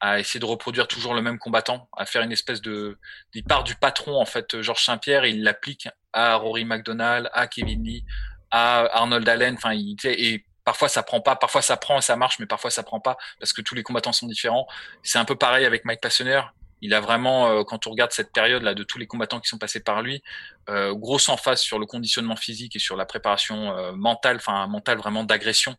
à 0.00 0.20
essayer 0.20 0.40
de 0.40 0.44
reproduire 0.44 0.86
toujours 0.86 1.14
le 1.14 1.22
même 1.22 1.38
combattant, 1.38 1.88
à 1.96 2.06
faire 2.06 2.22
une 2.22 2.32
espèce 2.32 2.60
de, 2.60 2.98
il 3.34 3.44
part 3.44 3.64
du 3.64 3.74
patron 3.74 4.20
en 4.20 4.24
fait, 4.24 4.60
Georges 4.62 4.84
Saint-Pierre, 4.84 5.26
il 5.26 5.42
l'applique 5.42 5.88
à 6.12 6.36
Rory 6.36 6.64
McDonald, 6.64 7.28
à 7.32 7.46
Kevin 7.48 7.82
Lee, 7.82 8.04
à 8.50 8.80
Arnold 8.96 9.28
Allen, 9.28 9.54
enfin, 9.54 9.74
il, 9.74 9.96
et 10.04 10.44
parfois 10.64 10.88
ça 10.88 11.02
prend 11.02 11.20
pas, 11.20 11.36
parfois 11.36 11.62
ça 11.62 11.76
prend 11.76 11.98
et 11.98 12.02
ça 12.02 12.16
marche, 12.16 12.38
mais 12.38 12.46
parfois 12.46 12.70
ça 12.70 12.82
prend 12.82 13.00
pas 13.00 13.16
parce 13.40 13.52
que 13.52 13.62
tous 13.62 13.74
les 13.74 13.82
combattants 13.82 14.12
sont 14.12 14.26
différents. 14.26 14.66
C'est 15.02 15.18
un 15.18 15.24
peu 15.24 15.36
pareil 15.36 15.64
avec 15.64 15.84
Mike 15.84 16.00
Passener. 16.00 16.42
Il 16.80 16.94
a 16.94 17.00
vraiment, 17.00 17.48
euh, 17.48 17.64
quand 17.64 17.86
on 17.86 17.90
regarde 17.90 18.12
cette 18.12 18.32
période 18.32 18.62
là 18.62 18.74
de 18.74 18.84
tous 18.84 18.98
les 18.98 19.06
combattants 19.06 19.40
qui 19.40 19.48
sont 19.48 19.58
passés 19.58 19.80
par 19.80 20.02
lui, 20.02 20.22
euh, 20.68 20.94
grosse 20.94 21.28
emphase 21.28 21.60
sur 21.60 21.78
le 21.78 21.86
conditionnement 21.86 22.36
physique 22.36 22.76
et 22.76 22.78
sur 22.78 22.96
la 22.96 23.04
préparation 23.04 23.76
euh, 23.76 23.92
mentale, 23.92 24.36
enfin 24.36 24.66
mentale 24.68 24.98
vraiment 24.98 25.24
d'agression 25.24 25.74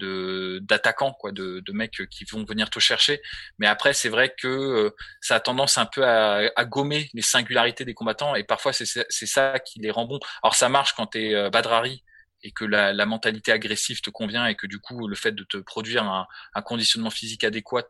de 0.00 0.58
d'attaquants 0.62 1.12
quoi 1.12 1.32
de, 1.32 1.60
de 1.60 1.72
mecs 1.72 2.08
qui 2.10 2.24
vont 2.24 2.44
venir 2.44 2.70
te 2.70 2.80
chercher. 2.80 3.20
Mais 3.58 3.66
après 3.66 3.92
c'est 3.92 4.08
vrai 4.08 4.34
que 4.36 4.48
euh, 4.48 4.90
ça 5.20 5.36
a 5.36 5.40
tendance 5.40 5.78
un 5.78 5.86
peu 5.86 6.04
à, 6.04 6.50
à 6.56 6.64
gommer 6.64 7.08
les 7.14 7.22
singularités 7.22 7.84
des 7.84 7.94
combattants. 7.94 8.34
Et 8.34 8.44
parfois 8.44 8.72
c'est 8.72 8.86
ça 9.26 9.58
qui 9.60 9.80
les 9.80 9.90
rend 9.90 10.06
bons. 10.06 10.20
Alors 10.42 10.54
ça 10.54 10.68
marche 10.68 10.94
quand 10.94 11.08
tu 11.08 11.18
es 11.18 11.34
euh, 11.34 11.50
Badrari 11.50 12.04
et 12.42 12.52
que 12.52 12.64
la, 12.64 12.92
la, 12.94 13.04
mentalité 13.04 13.52
agressive 13.52 14.00
te 14.00 14.08
convient 14.10 14.46
et 14.46 14.54
que 14.54 14.66
du 14.66 14.78
coup 14.80 15.06
le 15.06 15.14
fait 15.14 15.32
de 15.32 15.44
te 15.44 15.58
produire 15.58 16.04
un, 16.04 16.26
un 16.54 16.62
conditionnement 16.62 17.10
physique 17.10 17.44
adéquat 17.44 17.86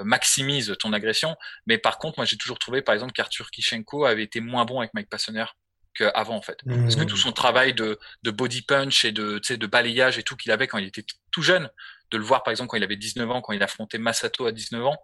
euh, 0.00 0.04
maximise 0.04 0.76
ton 0.78 0.92
agression. 0.92 1.36
Mais 1.66 1.78
par 1.78 1.98
contre 1.98 2.18
moi 2.18 2.26
j'ai 2.26 2.36
toujours 2.36 2.58
trouvé 2.58 2.82
par 2.82 2.94
exemple 2.94 3.12
qu'Arthur 3.12 3.50
Kishenko 3.50 4.04
avait 4.04 4.24
été 4.24 4.40
moins 4.40 4.64
bon 4.66 4.80
avec 4.80 4.92
Mike 4.94 5.08
Passener 5.08 5.46
qu'avant 5.94 6.36
en 6.36 6.42
fait. 6.42 6.58
Parce 6.66 6.96
que 6.96 7.04
tout 7.04 7.16
son 7.16 7.32
travail 7.32 7.74
de, 7.74 7.98
de 8.22 8.30
body 8.30 8.62
punch 8.62 9.04
et 9.04 9.12
de, 9.12 9.40
de 9.48 9.66
balayage 9.66 10.18
et 10.18 10.22
tout 10.22 10.36
qu'il 10.36 10.52
avait 10.52 10.66
quand 10.66 10.78
il 10.78 10.86
était 10.86 11.04
tout 11.30 11.42
jeune, 11.42 11.70
de 12.10 12.18
le 12.18 12.24
voir 12.24 12.42
par 12.42 12.50
exemple 12.50 12.68
quand 12.68 12.76
il 12.76 12.84
avait 12.84 12.96
19 12.96 13.30
ans, 13.30 13.40
quand 13.40 13.52
il 13.52 13.62
affrontait 13.62 13.98
Masato 13.98 14.46
à 14.46 14.52
19 14.52 14.84
ans, 14.84 14.98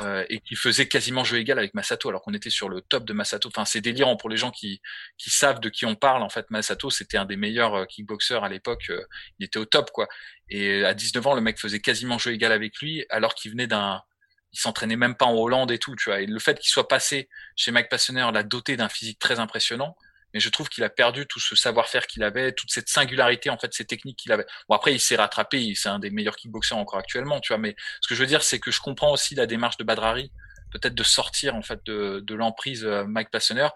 euh, 0.00 0.24
et 0.30 0.40
qui 0.40 0.56
faisait 0.56 0.88
quasiment 0.88 1.24
jeu 1.24 1.36
égal 1.36 1.58
avec 1.58 1.74
Masato 1.74 2.08
alors 2.08 2.22
qu'on 2.22 2.32
était 2.32 2.48
sur 2.48 2.70
le 2.70 2.80
top 2.80 3.04
de 3.04 3.12
Masato. 3.12 3.48
Enfin, 3.48 3.66
c'est 3.66 3.82
délirant 3.82 4.16
pour 4.16 4.30
les 4.30 4.38
gens 4.38 4.50
qui, 4.50 4.80
qui 5.18 5.28
savent 5.28 5.60
de 5.60 5.68
qui 5.68 5.84
on 5.84 5.94
parle. 5.94 6.22
En 6.22 6.30
fait, 6.30 6.50
Masato, 6.50 6.88
c'était 6.88 7.18
un 7.18 7.26
des 7.26 7.36
meilleurs 7.36 7.74
euh, 7.74 7.84
kickboxers 7.84 8.42
à 8.42 8.48
l'époque. 8.48 8.86
Euh, 8.88 9.04
il 9.38 9.44
était 9.44 9.58
au 9.58 9.66
top, 9.66 9.90
quoi. 9.90 10.08
Et 10.48 10.84
à 10.84 10.94
19 10.94 11.26
ans, 11.26 11.34
le 11.34 11.42
mec 11.42 11.60
faisait 11.60 11.80
quasiment 11.80 12.16
jeu 12.16 12.32
égal 12.32 12.50
avec 12.52 12.78
lui, 12.78 13.04
alors 13.10 13.34
qu'il 13.34 13.50
venait 13.50 13.66
d'un, 13.66 14.00
il 14.54 14.58
s'entraînait 14.58 14.96
même 14.96 15.16
pas 15.16 15.26
en 15.26 15.34
Hollande 15.34 15.70
et 15.70 15.78
tout, 15.78 15.94
tu 15.96 16.08
vois. 16.08 16.20
Et 16.20 16.26
le 16.26 16.38
fait 16.38 16.58
qu'il 16.58 16.70
soit 16.70 16.88
passé 16.88 17.28
chez 17.54 17.70
Mike 17.70 17.90
Passener, 17.90 18.26
l'a 18.32 18.42
doté 18.42 18.78
d'un 18.78 18.88
physique 18.88 19.18
très 19.18 19.38
impressionnant 19.38 19.96
mais 20.34 20.40
je 20.40 20.50
trouve 20.50 20.68
qu'il 20.68 20.82
a 20.82 20.90
perdu 20.90 21.26
tout 21.26 21.38
ce 21.38 21.54
savoir-faire 21.54 22.08
qu'il 22.08 22.24
avait, 22.24 22.52
toute 22.52 22.70
cette 22.70 22.88
singularité 22.88 23.50
en 23.50 23.56
fait, 23.56 23.72
ces 23.72 23.84
techniques 23.84 24.18
qu'il 24.18 24.32
avait. 24.32 24.44
Bon 24.68 24.74
après, 24.74 24.92
il 24.92 25.00
s'est 25.00 25.16
rattrapé, 25.16 25.72
c'est 25.76 25.88
un 25.88 26.00
des 26.00 26.10
meilleurs 26.10 26.36
kickboxers 26.36 26.76
encore 26.76 26.98
actuellement, 26.98 27.38
tu 27.40 27.52
vois. 27.52 27.58
Mais 27.58 27.76
ce 28.00 28.08
que 28.08 28.16
je 28.16 28.20
veux 28.20 28.26
dire, 28.26 28.42
c'est 28.42 28.58
que 28.58 28.72
je 28.72 28.80
comprends 28.80 29.12
aussi 29.12 29.36
la 29.36 29.46
démarche 29.46 29.76
de 29.76 29.84
Badrari, 29.84 30.32
peut-être 30.72 30.94
de 30.94 31.04
sortir 31.04 31.54
en 31.54 31.62
fait 31.62 31.80
de, 31.86 32.20
de 32.26 32.34
l'emprise 32.34 32.84
euh, 32.84 33.04
Mike 33.04 33.30
Passener, 33.30 33.68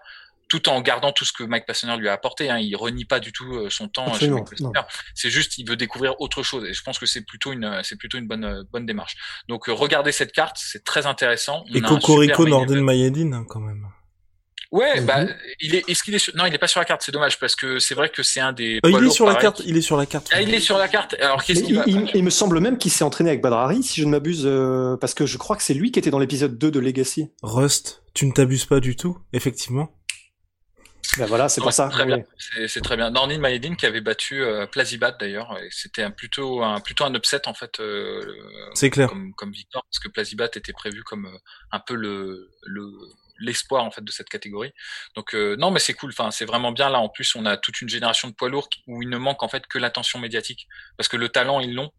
tout 0.49 0.67
en 0.67 0.81
gardant 0.81 1.13
tout 1.13 1.23
ce 1.23 1.31
que 1.31 1.43
Mike 1.43 1.65
Passener 1.65 1.95
lui 1.95 2.09
a 2.09 2.13
apporté. 2.13 2.49
Hein. 2.49 2.57
Il 2.57 2.75
renie 2.75 3.05
pas 3.05 3.21
du 3.21 3.31
tout 3.31 3.53
euh, 3.53 3.69
son 3.69 3.87
temps 3.87 4.07
Mike 4.07 4.75
C'est 5.15 5.29
juste, 5.29 5.57
il 5.59 5.69
veut 5.69 5.77
découvrir 5.77 6.19
autre 6.19 6.43
chose. 6.43 6.65
Et 6.65 6.73
je 6.73 6.83
pense 6.83 6.99
que 6.99 7.05
c'est 7.05 7.21
plutôt 7.21 7.53
une, 7.53 7.79
c'est 7.83 7.95
plutôt 7.95 8.17
une 8.17 8.27
bonne, 8.27 8.65
bonne 8.73 8.85
démarche. 8.85 9.15
Donc, 9.47 9.67
regardez 9.67 10.11
cette 10.11 10.31
carte, 10.33 10.57
c'est 10.59 10.83
très 10.83 11.05
intéressant. 11.05 11.63
et 11.73 11.81
Cocorico 11.81 12.47
Norden 12.47 12.81
Mayedine, 12.81 13.33
hein, 13.33 13.45
quand 13.47 13.59
même. 13.59 13.87
Ouais, 14.71 15.01
bah, 15.01 15.25
il 15.59 15.73
est, 15.73 15.89
est-ce 15.89 16.03
qu'il 16.03 16.13
est 16.13 16.19
sur... 16.19 16.35
non, 16.35 16.45
il 16.45 16.53
est 16.53 16.59
pas 16.59 16.67
sur 16.67 16.79
la 16.79 16.85
carte, 16.85 17.01
c'est 17.03 17.11
dommage 17.11 17.39
parce 17.39 17.55
que 17.55 17.79
c'est 17.79 17.95
vrai 17.95 18.09
que 18.09 18.21
c'est 18.21 18.39
un 18.39 18.53
des. 18.53 18.79
Euh, 18.85 18.91
il 18.91 19.03
est 19.03 19.09
sur 19.09 19.25
la 19.25 19.33
carte, 19.33 19.63
il 19.65 19.75
est 19.75 19.81
sur 19.81 19.97
la 19.97 20.05
carte. 20.05 20.29
Ah, 20.31 20.41
il 20.41 20.53
est 20.53 20.59
sur 20.59 20.77
la 20.77 20.87
carte. 20.87 21.15
Alors 21.19 21.43
qu'est-ce 21.43 21.63
qu'il 21.63 21.75
va... 21.75 21.83
il, 21.87 22.23
me 22.23 22.29
semble 22.29 22.59
même 22.59 22.77
qu'il 22.77 22.91
s'est 22.91 23.03
entraîné 23.03 23.31
avec 23.31 23.41
Badrari, 23.41 23.81
si 23.81 23.99
je 23.99 24.05
ne 24.05 24.11
m'abuse, 24.11 24.43
euh, 24.45 24.95
parce 24.97 25.15
que 25.15 25.25
je 25.25 25.37
crois 25.39 25.55
que 25.55 25.63
c'est 25.63 25.73
lui 25.73 25.91
qui 25.91 25.97
était 25.97 26.11
dans 26.11 26.19
l'épisode 26.19 26.57
2 26.59 26.69
de 26.69 26.79
Legacy. 26.79 27.31
Rust, 27.41 28.03
tu 28.13 28.27
ne 28.27 28.31
t'abuses 28.31 28.65
pas 28.65 28.79
du 28.79 28.95
tout, 28.95 29.17
effectivement. 29.33 29.89
Ben 31.17 31.25
voilà, 31.25 31.49
c'est 31.49 31.61
pour 31.61 31.73
ça. 31.73 31.89
Très 31.89 32.05
bien. 32.05 32.23
C'est 32.67 32.81
très 32.81 32.95
bien. 32.95 33.09
Nornin 33.09 33.39
Mayedine 33.39 33.75
qui 33.75 33.85
avait 33.85 34.01
battu 34.01 34.43
euh, 34.43 34.67
Plazibat 34.67 35.11
d'ailleurs. 35.13 35.57
C'était 35.71 36.03
un, 36.03 36.11
plutôt 36.11 36.61
un 36.61 36.79
plutôt 36.79 37.03
un 37.05 37.13
upset 37.15 37.47
en 37.47 37.53
fait. 37.53 37.79
Euh, 37.79 38.21
c'est 38.75 38.89
clair. 38.89 39.09
Comme, 39.09 39.33
comme 39.33 39.51
victoire 39.51 39.83
parce 39.85 39.99
que 39.99 40.09
Plazibat 40.09 40.49
était 40.55 40.73
prévu 40.73 41.03
comme 41.03 41.25
euh, 41.25 41.37
un 41.71 41.79
peu 41.79 41.95
le 41.95 42.49
le 42.63 42.91
l'espoir 43.39 43.83
en 43.83 43.91
fait 43.91 44.03
de 44.03 44.11
cette 44.11 44.29
catégorie. 44.29 44.71
Donc 45.15 45.35
euh, 45.35 45.55
non 45.57 45.71
mais 45.71 45.79
c'est 45.79 45.93
cool. 45.93 46.11
Enfin 46.11 46.31
c'est 46.31 46.45
vraiment 46.45 46.71
bien 46.71 46.89
là. 46.89 46.99
En 46.99 47.09
plus 47.09 47.35
on 47.35 47.45
a 47.45 47.57
toute 47.57 47.81
une 47.81 47.89
génération 47.89 48.27
de 48.27 48.33
poids 48.33 48.49
lourds 48.49 48.69
où 48.87 49.01
il 49.01 49.09
ne 49.09 49.17
manque 49.17 49.43
en 49.43 49.49
fait 49.49 49.65
que 49.67 49.77
l'attention 49.77 50.19
médiatique 50.19 50.67
parce 50.97 51.07
que 51.07 51.17
le 51.17 51.29
talent 51.29 51.59
ils 51.59 51.73
l'ont. 51.73 51.91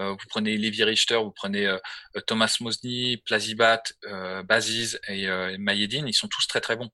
Euh, 0.00 0.10
vous 0.10 0.26
prenez 0.28 0.56
Levi 0.56 0.84
Richter, 0.84 1.16
vous 1.16 1.32
prenez 1.32 1.66
euh, 1.66 1.78
Thomas 2.26 2.56
Mosny, 2.60 3.16
Plazibat, 3.18 3.82
euh, 4.04 4.42
Baziz 4.42 5.00
et, 5.08 5.24
et 5.24 5.58
Mayedine, 5.58 6.06
ils 6.06 6.14
sont 6.14 6.28
tous 6.28 6.46
très 6.46 6.60
très 6.60 6.76
bons. 6.76 6.90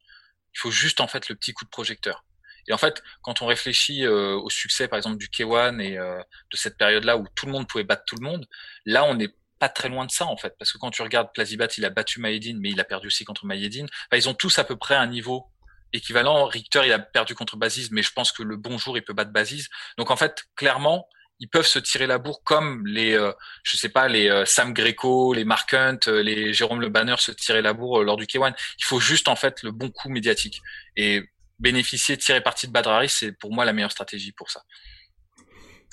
Il 0.55 0.59
faut 0.59 0.71
juste 0.71 1.01
en 1.01 1.09
fait 1.09 1.29
le 1.29 1.35
petit 1.35 1.53
coup 1.53 1.65
de 1.65 1.71
projecteur. 1.71 2.25
Et 2.67 2.73
en 2.73 2.79
fait, 2.79 3.03
quand 3.23 3.43
on 3.43 3.47
réfléchit 3.47 4.07
au 4.07 4.49
succès, 4.49 4.89
par 4.89 4.97
exemple, 4.97 5.19
du 5.19 5.27
K1 5.27 5.81
et 5.81 5.97
de 5.97 6.57
cette 6.57 6.79
période-là 6.79 7.19
où 7.19 7.27
tout 7.35 7.45
le 7.45 7.53
monde 7.53 7.69
pouvait 7.69 7.85
battre 7.85 8.05
tout 8.07 8.17
le 8.17 8.25
monde, 8.25 8.47
là, 8.87 9.05
on 9.05 9.15
n'est 9.15 9.35
très 9.69 9.89
loin 9.89 10.07
de 10.07 10.11
ça, 10.11 10.27
en 10.27 10.37
fait. 10.37 10.55
Parce 10.59 10.73
que 10.73 10.79
quand 10.79 10.91
tu 10.91 11.03
regardes 11.03 11.33
Plazibat, 11.33 11.69
il 11.79 11.85
a 11.85 11.91
battu 11.91 12.21
Mayedine, 12.21 12.59
mais 12.61 12.71
il 12.71 12.81
a 12.81 12.85
perdu 12.85 13.09
aussi 13.09 13.25
contre 13.25 13.47
Mayedine. 13.47 13.87
Enfin, 13.87 14.17
ils 14.17 14.29
ont 14.29 14.35
tous 14.35 14.59
à 14.59 14.65
peu 14.65 14.77
près 14.77 14.95
un 14.95 15.07
niveau 15.07 15.47
équivalent. 15.93 16.47
Richter, 16.47 16.83
il 16.85 16.93
a 16.93 16.99
perdu 16.99 17.35
contre 17.35 17.57
Baziz, 17.57 17.91
mais 17.91 18.03
je 18.03 18.13
pense 18.13 18.33
que 18.33 18.43
le 18.43 18.57
bon 18.57 18.79
jour, 18.79 18.97
il 18.97 19.03
peut 19.03 19.13
battre 19.13 19.33
Baziz. 19.33 19.69
Donc, 19.97 20.11
en 20.11 20.17
fait, 20.17 20.45
clairement, 20.57 21.09
ils 21.41 21.49
peuvent 21.49 21.67
se 21.67 21.79
tirer 21.79 22.07
la 22.07 22.19
bourre 22.19 22.43
comme 22.45 22.87
les, 22.87 23.15
euh, 23.15 23.33
je 23.65 23.77
sais 23.77 23.89
pas, 23.89 24.09
les 24.09 24.29
euh, 24.29 24.45
Sam 24.45 24.73
Greco, 24.73 25.33
les 25.33 25.45
Mark 25.45 25.73
Hunt, 25.75 25.99
euh, 26.09 26.23
les 26.23 26.53
Jérôme 26.53 26.81
Le 26.81 26.89
Banner 26.89 27.17
se 27.19 27.33
tirer 27.33 27.63
la 27.63 27.73
bourre 27.73 28.03
lors 28.03 28.17
du 28.17 28.25
K1. 28.25 28.55
Il 28.79 28.85
faut 28.85 29.01
juste 29.01 29.29
en 29.29 29.37
fait 29.37 29.63
le 29.63 29.73
bon 29.73 29.91
coup 29.91 30.09
médiatique 30.09 30.63
et 30.97 31.23
bénéficier, 31.59 32.17
tirer 32.17 32.41
parti 32.41 32.67
de 32.67 32.73
Badrari, 32.73 33.09
c'est 33.09 33.33
pour 33.33 33.53
moi 33.53 33.65
la 33.65 33.73
meilleure 33.73 33.93
stratégie 33.93 34.33
pour 34.33 34.51
ça. 34.51 34.63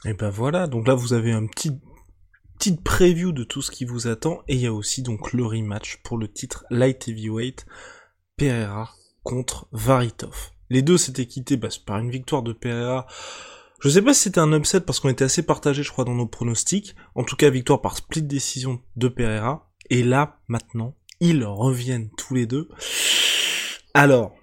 Et 0.05 0.13
ben 0.13 0.29
voilà, 0.29 0.67
donc 0.67 0.87
là 0.87 0.95
vous 0.95 1.13
avez 1.13 1.31
un 1.31 1.45
petit 1.45 1.71
petite 2.61 2.83
preview 2.83 3.31
de 3.31 3.43
tout 3.43 3.63
ce 3.63 3.71
qui 3.71 3.85
vous 3.85 4.05
attend 4.05 4.43
et 4.47 4.53
il 4.53 4.61
y 4.61 4.67
a 4.67 4.71
aussi 4.71 5.01
donc 5.01 5.33
le 5.33 5.43
rematch 5.43 5.97
pour 6.03 6.19
le 6.19 6.31
titre 6.31 6.63
light 6.69 7.07
heavyweight 7.07 7.65
Pereira 8.37 8.91
contre 9.23 9.67
Varitov. 9.71 10.51
Les 10.69 10.83
deux 10.83 10.99
s'étaient 10.99 11.25
quittés 11.25 11.57
bah, 11.57 11.69
par 11.87 11.97
une 11.97 12.11
victoire 12.11 12.43
de 12.43 12.53
Pereira 12.53 13.07
je 13.79 13.89
sais 13.89 14.03
pas 14.03 14.13
si 14.13 14.21
c'était 14.21 14.41
un 14.41 14.53
upset 14.53 14.81
parce 14.81 14.99
qu'on 14.99 15.09
était 15.09 15.23
assez 15.23 15.41
partagé, 15.41 15.81
je 15.81 15.91
crois, 15.91 16.05
dans 16.05 16.13
nos 16.13 16.27
pronostics. 16.27 16.95
En 17.15 17.23
tout 17.23 17.35
cas, 17.35 17.49
victoire 17.49 17.81
par 17.81 17.97
split 17.97 18.21
décision 18.21 18.79
de 18.95 19.07
Pereira. 19.07 19.71
Et 19.89 20.03
là, 20.03 20.37
maintenant, 20.47 20.95
ils 21.19 21.43
reviennent 21.43 22.11
tous 22.15 22.35
les 22.35 22.45
deux. 22.45 22.69
Alors. 23.95 24.35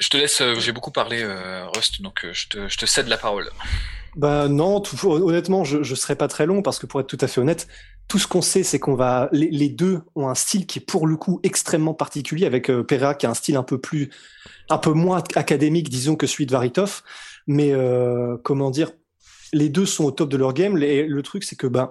Je 0.00 0.08
te 0.08 0.16
laisse, 0.16 0.40
euh, 0.40 0.58
j'ai 0.58 0.72
beaucoup 0.72 0.90
parlé, 0.90 1.22
euh, 1.22 1.68
Rust, 1.68 2.02
donc 2.02 2.24
euh, 2.24 2.32
je, 2.32 2.48
te, 2.48 2.68
je 2.68 2.76
te 2.76 2.86
cède 2.86 3.06
la 3.06 3.16
parole. 3.16 3.48
Bah 4.16 4.48
non, 4.48 4.82
honnêtement, 5.04 5.64
je, 5.64 5.82
je 5.82 5.94
serai 5.94 6.16
pas 6.16 6.28
très 6.28 6.46
long 6.46 6.62
parce 6.62 6.78
que 6.78 6.86
pour 6.86 7.00
être 7.00 7.06
tout 7.06 7.18
à 7.20 7.26
fait 7.26 7.40
honnête, 7.40 7.68
tout 8.08 8.18
ce 8.18 8.26
qu'on 8.26 8.40
sait, 8.42 8.62
c'est 8.62 8.78
qu'on 8.78 8.94
va, 8.94 9.28
les, 9.32 9.68
deux 9.68 10.00
ont 10.16 10.28
un 10.28 10.34
style 10.34 10.66
qui 10.66 10.78
est 10.78 10.82
pour 10.84 11.06
le 11.06 11.16
coup 11.16 11.40
extrêmement 11.42 11.92
particulier 11.92 12.46
avec 12.46 12.70
euh, 12.70 12.82
Pereira 12.82 13.14
qui 13.14 13.26
a 13.26 13.30
un 13.30 13.34
style 13.34 13.56
un 13.56 13.62
peu 13.62 13.78
plus, 13.78 14.10
un 14.70 14.78
peu 14.78 14.92
moins 14.92 15.22
académique, 15.34 15.90
disons, 15.90 16.16
que 16.16 16.26
celui 16.26 16.46
de 16.46 16.52
Varitov. 16.52 17.02
Mais 17.46 17.72
euh, 17.72 18.38
comment 18.42 18.70
dire, 18.70 18.92
les 19.52 19.68
deux 19.68 19.84
sont 19.84 20.04
au 20.04 20.10
top 20.10 20.30
de 20.30 20.38
leur 20.38 20.54
game. 20.54 20.76
le 20.76 21.20
truc, 21.22 21.44
c'est 21.44 21.56
que 21.56 21.66
ben. 21.66 21.90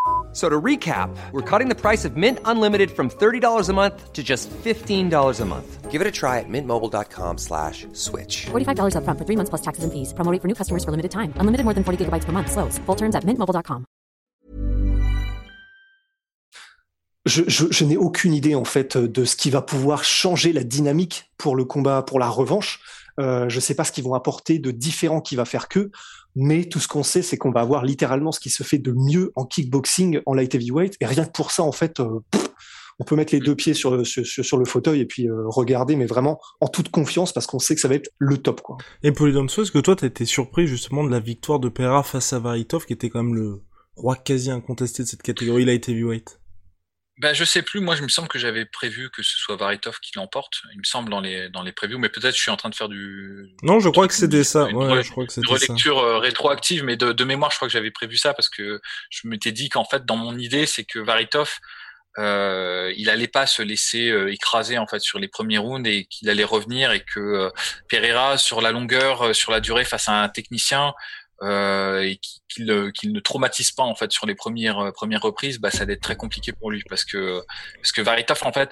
So 0.33 0.47
to 0.47 0.61
recap, 0.61 1.09
we're 1.33 1.41
cutting 1.41 1.67
the 1.67 1.75
price 1.75 2.05
of 2.05 2.15
Mint 2.15 2.39
Unlimited 2.45 2.91
from 2.91 3.09
$30 3.09 3.69
a 3.69 3.73
month 3.73 4.13
to 4.13 4.23
just 4.23 4.49
$15 4.49 5.41
a 5.41 5.45
month. 5.45 5.91
Give 5.91 5.99
it 5.99 6.07
a 6.07 6.11
try 6.11 6.39
at 6.39 6.47
mintmobile.com 6.47 7.37
slash 7.37 7.85
switch. 7.91 8.45
$45 8.45 8.95
up 8.95 9.03
front 9.03 9.19
for 9.19 9.25
three 9.25 9.35
months 9.35 9.49
plus 9.49 9.61
taxes 9.61 9.83
and 9.83 9.91
fees. 9.91 10.13
Promo 10.13 10.41
for 10.41 10.47
new 10.47 10.55
customers 10.55 10.85
for 10.85 10.91
limited 10.91 11.11
time. 11.11 11.33
Unlimited 11.35 11.65
more 11.65 11.73
than 11.73 11.83
40 11.83 12.05
gigabytes 12.05 12.23
per 12.23 12.31
month. 12.31 12.49
Slows. 12.49 12.77
Full 12.85 12.95
terms 12.95 13.13
at 13.13 13.25
mintmobile.com. 13.25 13.85
Je, 17.25 17.43
je, 17.45 17.65
je 17.69 17.85
n'ai 17.85 17.97
aucune 17.97 18.33
idée 18.33 18.55
en 18.55 18.65
fait 18.65 18.97
de 18.97 19.25
ce 19.25 19.35
qui 19.35 19.51
va 19.51 19.61
pouvoir 19.61 20.03
changer 20.03 20.53
la 20.53 20.63
dynamique 20.63 21.31
pour 21.37 21.55
le 21.55 21.65
combat, 21.65 22.01
pour 22.01 22.17
la 22.17 22.27
revanche. 22.27 22.79
Euh, 23.19 23.49
je 23.49 23.55
ne 23.55 23.61
sais 23.61 23.75
pas 23.75 23.83
ce 23.83 23.91
qu'ils 23.91 24.03
vont 24.03 24.15
apporter 24.15 24.59
de 24.59 24.71
différent 24.71 25.21
qui 25.21 25.35
va 25.35 25.45
faire 25.45 25.67
que, 25.67 25.91
mais 26.35 26.65
tout 26.65 26.79
ce 26.79 26.87
qu'on 26.87 27.03
sait, 27.03 27.21
c'est 27.21 27.37
qu'on 27.37 27.51
va 27.51 27.61
avoir 27.61 27.83
littéralement 27.83 28.31
ce 28.31 28.39
qui 28.39 28.49
se 28.49 28.63
fait 28.63 28.77
de 28.77 28.93
mieux 28.95 29.31
en 29.35 29.45
kickboxing, 29.45 30.21
en 30.25 30.33
light 30.33 30.53
heavyweight, 30.55 30.95
et 31.01 31.05
rien 31.05 31.25
que 31.25 31.31
pour 31.31 31.51
ça, 31.51 31.63
en 31.63 31.71
fait, 31.71 31.99
euh, 31.99 32.19
on 32.99 33.03
peut 33.03 33.15
mettre 33.15 33.33
les 33.33 33.39
deux 33.39 33.55
pieds 33.55 33.73
sur, 33.73 33.95
le 33.95 34.65
fauteuil 34.65 35.01
et 35.01 35.05
puis 35.05 35.27
euh, 35.27 35.47
regarder, 35.47 35.95
mais 35.95 36.05
vraiment 36.05 36.39
en 36.59 36.67
toute 36.67 36.89
confiance 36.89 37.33
parce 37.33 37.47
qu'on 37.47 37.59
sait 37.59 37.73
que 37.73 37.81
ça 37.81 37.87
va 37.87 37.95
être 37.95 38.11
le 38.19 38.37
top, 38.37 38.61
quoi. 38.61 38.77
Et 39.03 39.11
Polydomso, 39.11 39.63
est-ce 39.63 39.71
que 39.71 39.79
toi, 39.79 39.95
t'as 39.95 40.07
été 40.07 40.25
surpris 40.25 40.67
justement 40.67 41.03
de 41.03 41.09
la 41.09 41.19
victoire 41.19 41.59
de 41.59 41.69
Pereira 41.69 42.03
face 42.03 42.31
à 42.33 42.39
Varitov, 42.39 42.85
qui 42.85 42.93
était 42.93 43.09
quand 43.09 43.23
même 43.23 43.35
le 43.35 43.61
roi 43.95 44.15
quasi 44.15 44.51
incontesté 44.51 45.03
de 45.03 45.07
cette 45.07 45.23
catégorie 45.23 45.65
light 45.65 45.89
heavyweight? 45.89 46.40
Ben, 47.21 47.35
je 47.35 47.43
sais 47.43 47.61
plus. 47.61 47.81
Moi, 47.81 47.95
je 47.95 48.01
me 48.01 48.07
semble 48.07 48.27
que 48.27 48.39
j'avais 48.39 48.65
prévu 48.65 49.11
que 49.11 49.21
ce 49.21 49.37
soit 49.37 49.55
Varitov 49.55 49.99
qui 49.99 50.13
l'emporte. 50.15 50.63
Il 50.73 50.79
me 50.79 50.83
semble 50.83 51.11
dans 51.11 51.21
les 51.21 51.49
dans 51.49 51.61
les 51.61 51.71
previews, 51.71 51.99
mais 51.99 52.09
peut-être 52.09 52.35
je 52.35 52.41
suis 52.41 52.49
en 52.49 52.57
train 52.57 52.69
de 52.69 52.75
faire 52.75 52.89
du. 52.89 53.45
Non, 53.61 53.79
je 53.79 53.89
crois 53.89 54.07
que 54.07 54.15
c'était 54.15 54.43
ça. 54.43 54.65
Ouais, 54.65 55.03
je 55.03 55.11
crois 55.11 55.27
que 55.27 55.31
c'était 55.31 55.47
ça. 55.47 55.53
relecture 55.53 55.99
euh, 55.99 56.17
rétroactive, 56.17 56.83
mais 56.83 56.97
de, 56.97 57.11
de 57.11 57.23
mémoire, 57.23 57.51
je 57.51 57.57
crois 57.57 57.67
que 57.67 57.71
j'avais 57.71 57.91
prévu 57.91 58.17
ça 58.17 58.33
parce 58.33 58.49
que 58.49 58.81
je 59.11 59.27
m'étais 59.27 59.51
dit 59.51 59.69
qu'en 59.69 59.85
fait, 59.85 60.03
dans 60.03 60.17
mon 60.17 60.35
idée, 60.35 60.65
c'est 60.65 60.83
que 60.83 60.97
Varitov, 60.97 61.59
euh, 62.17 62.91
il 62.97 63.09
allait 63.09 63.27
pas 63.27 63.45
se 63.45 63.61
laisser 63.61 64.09
euh, 64.09 64.33
écraser 64.33 64.77
en 64.77 64.85
fait 64.85 64.99
sur 64.99 65.17
les 65.17 65.29
premiers 65.29 65.57
rounds 65.57 65.89
et 65.89 66.05
qu'il 66.05 66.29
allait 66.29 66.43
revenir 66.43 66.91
et 66.91 66.99
que 66.99 67.19
euh, 67.19 67.49
Pereira 67.87 68.37
sur 68.37 68.59
la 68.59 68.71
longueur, 68.71 69.33
sur 69.33 69.51
la 69.51 69.61
durée 69.61 69.85
face 69.85 70.09
à 70.09 70.21
un 70.23 70.27
technicien, 70.27 70.93
euh, 71.41 72.01
et 72.01 72.19
qu'il 72.49 72.65
ne 72.65 73.19
traumatise 73.19 73.71
pas 73.71 73.83
en 73.83 73.95
fait 73.95 74.11
sur 74.11 74.27
les 74.27 74.35
premières 74.35 74.77
euh, 74.79 74.91
premières 74.91 75.21
reprises, 75.21 75.59
bah 75.59 75.71
ça 75.71 75.85
va 75.85 75.93
être 75.93 76.01
très 76.01 76.15
compliqué 76.15 76.51
pour 76.51 76.69
lui 76.69 76.83
parce 76.87 77.03
que 77.03 77.41
parce 77.77 77.91
que 77.91 78.01
Varitov 78.01 78.39
en 78.43 78.53
fait 78.53 78.71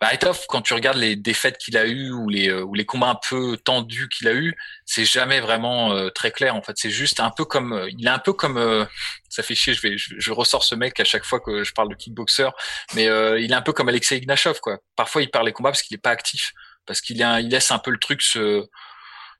Varitov 0.00 0.46
quand 0.48 0.62
tu 0.62 0.72
regardes 0.72 0.96
les 0.96 1.16
défaites 1.16 1.58
qu'il 1.58 1.76
a 1.76 1.86
eu 1.86 2.10
ou 2.12 2.30
les 2.30 2.50
ou 2.50 2.72
les 2.72 2.86
combats 2.86 3.08
un 3.10 3.18
peu 3.28 3.58
tendus 3.58 4.08
qu'il 4.08 4.26
a 4.28 4.32
eu, 4.32 4.56
c'est 4.86 5.04
jamais 5.04 5.40
vraiment 5.40 5.92
euh, 5.92 6.08
très 6.08 6.30
clair 6.30 6.56
en 6.56 6.62
fait. 6.62 6.78
C'est 6.78 6.90
juste 6.90 7.20
un 7.20 7.30
peu 7.30 7.44
comme 7.44 7.86
il 7.90 8.06
est 8.06 8.10
un 8.10 8.18
peu 8.18 8.32
comme 8.32 8.86
ça 9.28 9.42
fait 9.42 9.54
chier. 9.54 9.74
Je 9.74 9.82
vais 9.82 9.98
je, 9.98 10.32
ressors 10.32 10.64
ce 10.64 10.74
mec 10.74 10.98
à 11.00 11.04
chaque 11.04 11.24
fois 11.24 11.40
que 11.40 11.62
je 11.62 11.74
parle 11.74 11.90
de 11.90 11.94
kickboxer, 11.94 12.48
mais 12.94 13.04
il 13.04 13.50
est 13.50 13.54
un 13.54 13.62
peu 13.62 13.72
comme 13.72 13.88
Alexei 13.90 14.16
Ignashov 14.16 14.60
quoi. 14.60 14.78
Parfois 14.96 15.20
il 15.20 15.30
perd 15.30 15.44
les 15.44 15.52
combats 15.52 15.72
parce 15.72 15.82
qu'il 15.82 15.96
est 15.96 16.00
pas 16.00 16.10
actif, 16.10 16.52
parce 16.86 17.02
qu'il 17.02 17.18
il 17.18 17.48
laisse 17.48 17.70
un 17.70 17.78
peu 17.78 17.90
le 17.90 17.98
truc 17.98 18.22
se 18.22 18.66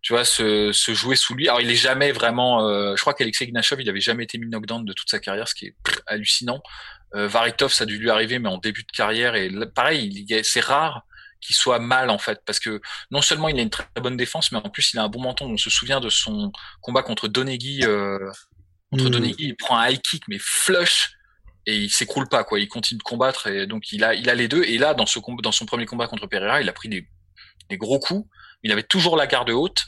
tu 0.02 0.12
vois, 0.12 0.24
se, 0.24 0.72
se, 0.72 0.94
jouer 0.94 1.16
sous 1.16 1.34
lui. 1.34 1.48
Alors, 1.48 1.60
il 1.60 1.70
est 1.70 1.76
jamais 1.76 2.12
vraiment. 2.12 2.66
Euh, 2.66 2.94
je 2.96 3.00
crois 3.00 3.14
qu'Alexei 3.14 3.46
Ignashov, 3.46 3.80
il 3.80 3.88
avait 3.88 4.00
jamais 4.00 4.24
été 4.24 4.38
mis 4.38 4.46
knockdown 4.46 4.84
de 4.84 4.92
toute 4.92 5.10
sa 5.10 5.18
carrière, 5.18 5.48
ce 5.48 5.54
qui 5.54 5.66
est 5.66 5.74
hallucinant. 6.06 6.62
Euh, 7.14 7.26
Varitov, 7.26 7.72
ça 7.72 7.84
a 7.84 7.86
dû 7.86 7.98
lui 7.98 8.10
arriver, 8.10 8.38
mais 8.38 8.48
en 8.48 8.58
début 8.58 8.82
de 8.84 8.92
carrière. 8.92 9.34
Et 9.34 9.50
pareil, 9.74 10.26
c'est 10.44 10.60
rare 10.60 11.02
qu'il 11.40 11.54
soit 11.54 11.78
mal 11.78 12.10
en 12.10 12.18
fait, 12.18 12.40
parce 12.44 12.58
que 12.58 12.80
non 13.10 13.22
seulement 13.22 13.48
il 13.48 13.58
a 13.58 13.62
une 13.62 13.70
très 13.70 13.86
bonne 14.00 14.16
défense, 14.16 14.50
mais 14.50 14.58
en 14.58 14.70
plus 14.70 14.92
il 14.92 14.98
a 14.98 15.04
un 15.04 15.08
bon 15.08 15.22
menton. 15.22 15.50
On 15.50 15.56
se 15.56 15.70
souvient 15.70 16.00
de 16.00 16.08
son 16.08 16.52
combat 16.80 17.02
contre 17.02 17.28
Donegui. 17.28 17.84
Euh, 17.84 18.18
contre 18.90 19.18
mmh. 19.18 19.34
il 19.38 19.56
prend 19.56 19.78
un 19.78 19.88
high 19.88 20.00
kick, 20.00 20.24
mais 20.28 20.38
flush 20.40 21.12
et 21.66 21.76
il 21.76 21.90
s'écroule 21.90 22.28
pas 22.28 22.44
quoi. 22.44 22.58
Il 22.58 22.68
continue 22.68 22.98
de 22.98 23.02
combattre 23.02 23.46
et 23.46 23.66
donc 23.66 23.92
il 23.92 24.02
a 24.02 24.14
il 24.14 24.28
a 24.30 24.34
les 24.34 24.48
deux. 24.48 24.64
Et 24.64 24.78
là, 24.78 24.94
dans 24.94 25.06
ce 25.06 25.18
dans 25.42 25.52
son 25.52 25.66
premier 25.66 25.86
combat 25.86 26.08
contre 26.08 26.26
Pereira, 26.26 26.60
il 26.60 26.68
a 26.68 26.72
pris 26.72 26.88
des 26.88 27.06
des 27.68 27.76
gros 27.76 27.98
coups 27.98 28.26
il 28.62 28.72
avait 28.72 28.82
toujours 28.82 29.16
la 29.16 29.26
garde 29.26 29.50
haute 29.50 29.84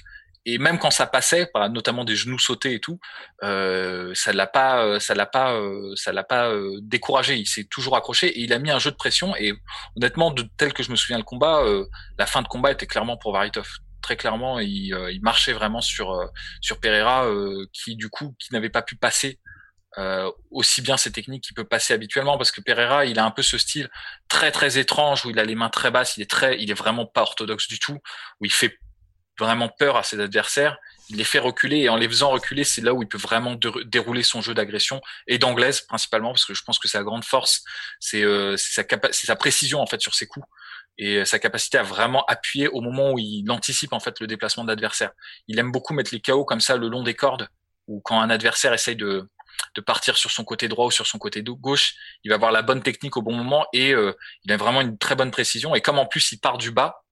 et 0.46 0.58
même 0.58 0.78
quand 0.78 0.90
ça 0.90 1.06
passait, 1.06 1.50
notamment 1.70 2.04
des 2.04 2.16
genoux 2.16 2.38
sautés 2.38 2.74
et 2.74 2.80
tout, 2.80 2.98
euh, 3.42 4.12
ça 4.14 4.32
l'a 4.32 4.46
pas, 4.46 4.84
euh, 4.84 4.98
ça 4.98 5.14
l'a 5.14 5.26
pas, 5.26 5.52
euh, 5.52 5.92
ça 5.96 6.12
l'a 6.12 6.24
pas 6.24 6.50
découragé. 6.80 7.36
Il 7.36 7.46
s'est 7.46 7.64
toujours 7.64 7.96
accroché 7.96 8.28
et 8.28 8.40
il 8.40 8.52
a 8.52 8.58
mis 8.58 8.70
un 8.70 8.78
jeu 8.78 8.90
de 8.90 8.96
pression. 8.96 9.36
Et 9.36 9.52
honnêtement, 9.96 10.30
de 10.30 10.44
tel 10.56 10.72
que 10.72 10.82
je 10.82 10.90
me 10.90 10.96
souviens 10.96 11.18
le 11.18 11.24
combat, 11.24 11.62
la 12.18 12.26
fin 12.26 12.42
de 12.42 12.48
combat 12.48 12.72
était 12.72 12.86
clairement 12.86 13.16
pour 13.16 13.32
Varitov. 13.32 13.68
Très 14.02 14.16
clairement, 14.16 14.58
il, 14.58 14.96
il 15.12 15.20
marchait 15.22 15.52
vraiment 15.52 15.82
sur 15.82 16.18
sur 16.62 16.80
Pereira, 16.80 17.28
qui 17.72 17.96
du 17.96 18.08
coup, 18.08 18.34
qui 18.38 18.52
n'avait 18.54 18.70
pas 18.70 18.82
pu 18.82 18.96
passer 18.96 19.38
euh, 19.98 20.30
aussi 20.50 20.82
bien 20.82 20.96
ses 20.96 21.10
techniques 21.10 21.44
qu'il 21.44 21.54
peut 21.54 21.64
passer 21.64 21.92
habituellement 21.92 22.38
parce 22.38 22.52
que 22.52 22.60
Pereira 22.60 23.06
il 23.06 23.18
a 23.18 23.24
un 23.24 23.32
peu 23.32 23.42
ce 23.42 23.58
style 23.58 23.90
très 24.28 24.52
très 24.52 24.78
étrange 24.78 25.26
où 25.26 25.30
il 25.30 25.38
a 25.40 25.44
les 25.44 25.56
mains 25.56 25.68
très 25.68 25.90
basses 25.90 26.16
il 26.16 26.22
est 26.22 26.30
très 26.30 26.60
il 26.60 26.70
est 26.70 26.74
vraiment 26.74 27.06
pas 27.06 27.22
orthodoxe 27.22 27.66
du 27.66 27.80
tout 27.80 27.98
où 28.40 28.44
il 28.44 28.52
fait 28.52 28.78
vraiment 29.40 29.68
peur 29.68 29.96
à 29.96 30.02
ses 30.04 30.20
adversaires, 30.20 30.78
il 31.08 31.16
les 31.16 31.24
fait 31.24 31.38
reculer 31.40 31.78
et 31.78 31.88
en 31.88 31.96
les 31.96 32.08
faisant 32.08 32.30
reculer, 32.30 32.62
c'est 32.62 32.82
là 32.82 32.94
où 32.94 33.02
il 33.02 33.08
peut 33.08 33.18
vraiment 33.18 33.58
dérouler 33.86 34.22
son 34.22 34.40
jeu 34.40 34.54
d'agression 34.54 35.00
et 35.26 35.38
d'anglaise 35.38 35.80
principalement 35.80 36.30
parce 36.30 36.44
que 36.44 36.54
je 36.54 36.62
pense 36.62 36.78
que 36.78 36.86
sa 36.86 37.02
grande 37.02 37.24
force, 37.24 37.64
c'est 37.98 38.22
euh, 38.22 38.56
sa, 38.56 38.84
sa 39.10 39.36
précision 39.36 39.80
en 39.80 39.86
fait 39.86 40.00
sur 40.00 40.14
ses 40.14 40.26
coups 40.26 40.46
et 40.98 41.24
sa 41.24 41.38
capacité 41.38 41.78
à 41.78 41.82
vraiment 41.82 42.24
appuyer 42.26 42.68
au 42.68 42.82
moment 42.82 43.12
où 43.12 43.18
il 43.18 43.50
anticipe 43.50 43.94
en 43.94 44.00
fait 44.00 44.20
le 44.20 44.26
déplacement 44.26 44.64
de 44.64 44.68
l'adversaire. 44.68 45.12
Il 45.48 45.58
aime 45.58 45.72
beaucoup 45.72 45.94
mettre 45.94 46.12
les 46.12 46.20
KO 46.20 46.44
comme 46.44 46.60
ça 46.60 46.76
le 46.76 46.88
long 46.88 47.02
des 47.02 47.14
cordes 47.14 47.48
ou 47.88 48.00
quand 48.04 48.20
un 48.20 48.30
adversaire 48.30 48.74
essaye 48.74 48.96
de 48.96 49.26
de 49.74 49.80
partir 49.80 50.16
sur 50.16 50.30
son 50.30 50.44
côté 50.44 50.68
droit 50.68 50.86
ou 50.86 50.90
sur 50.90 51.06
son 51.06 51.18
côté 51.18 51.42
gauche, 51.42 51.94
il 52.24 52.28
va 52.28 52.36
avoir 52.36 52.52
la 52.52 52.62
bonne 52.62 52.82
technique 52.82 53.16
au 53.16 53.22
bon 53.22 53.34
moment 53.34 53.66
et 53.72 53.92
euh, 53.92 54.12
il 54.44 54.52
a 54.52 54.56
vraiment 54.56 54.80
une 54.80 54.98
très 54.98 55.14
bonne 55.14 55.30
précision. 55.30 55.74
Et 55.74 55.80
comme 55.80 55.98
en 55.98 56.06
plus 56.06 56.32
il 56.32 56.38
part 56.38 56.58
du 56.58 56.70
bas, 56.70 57.04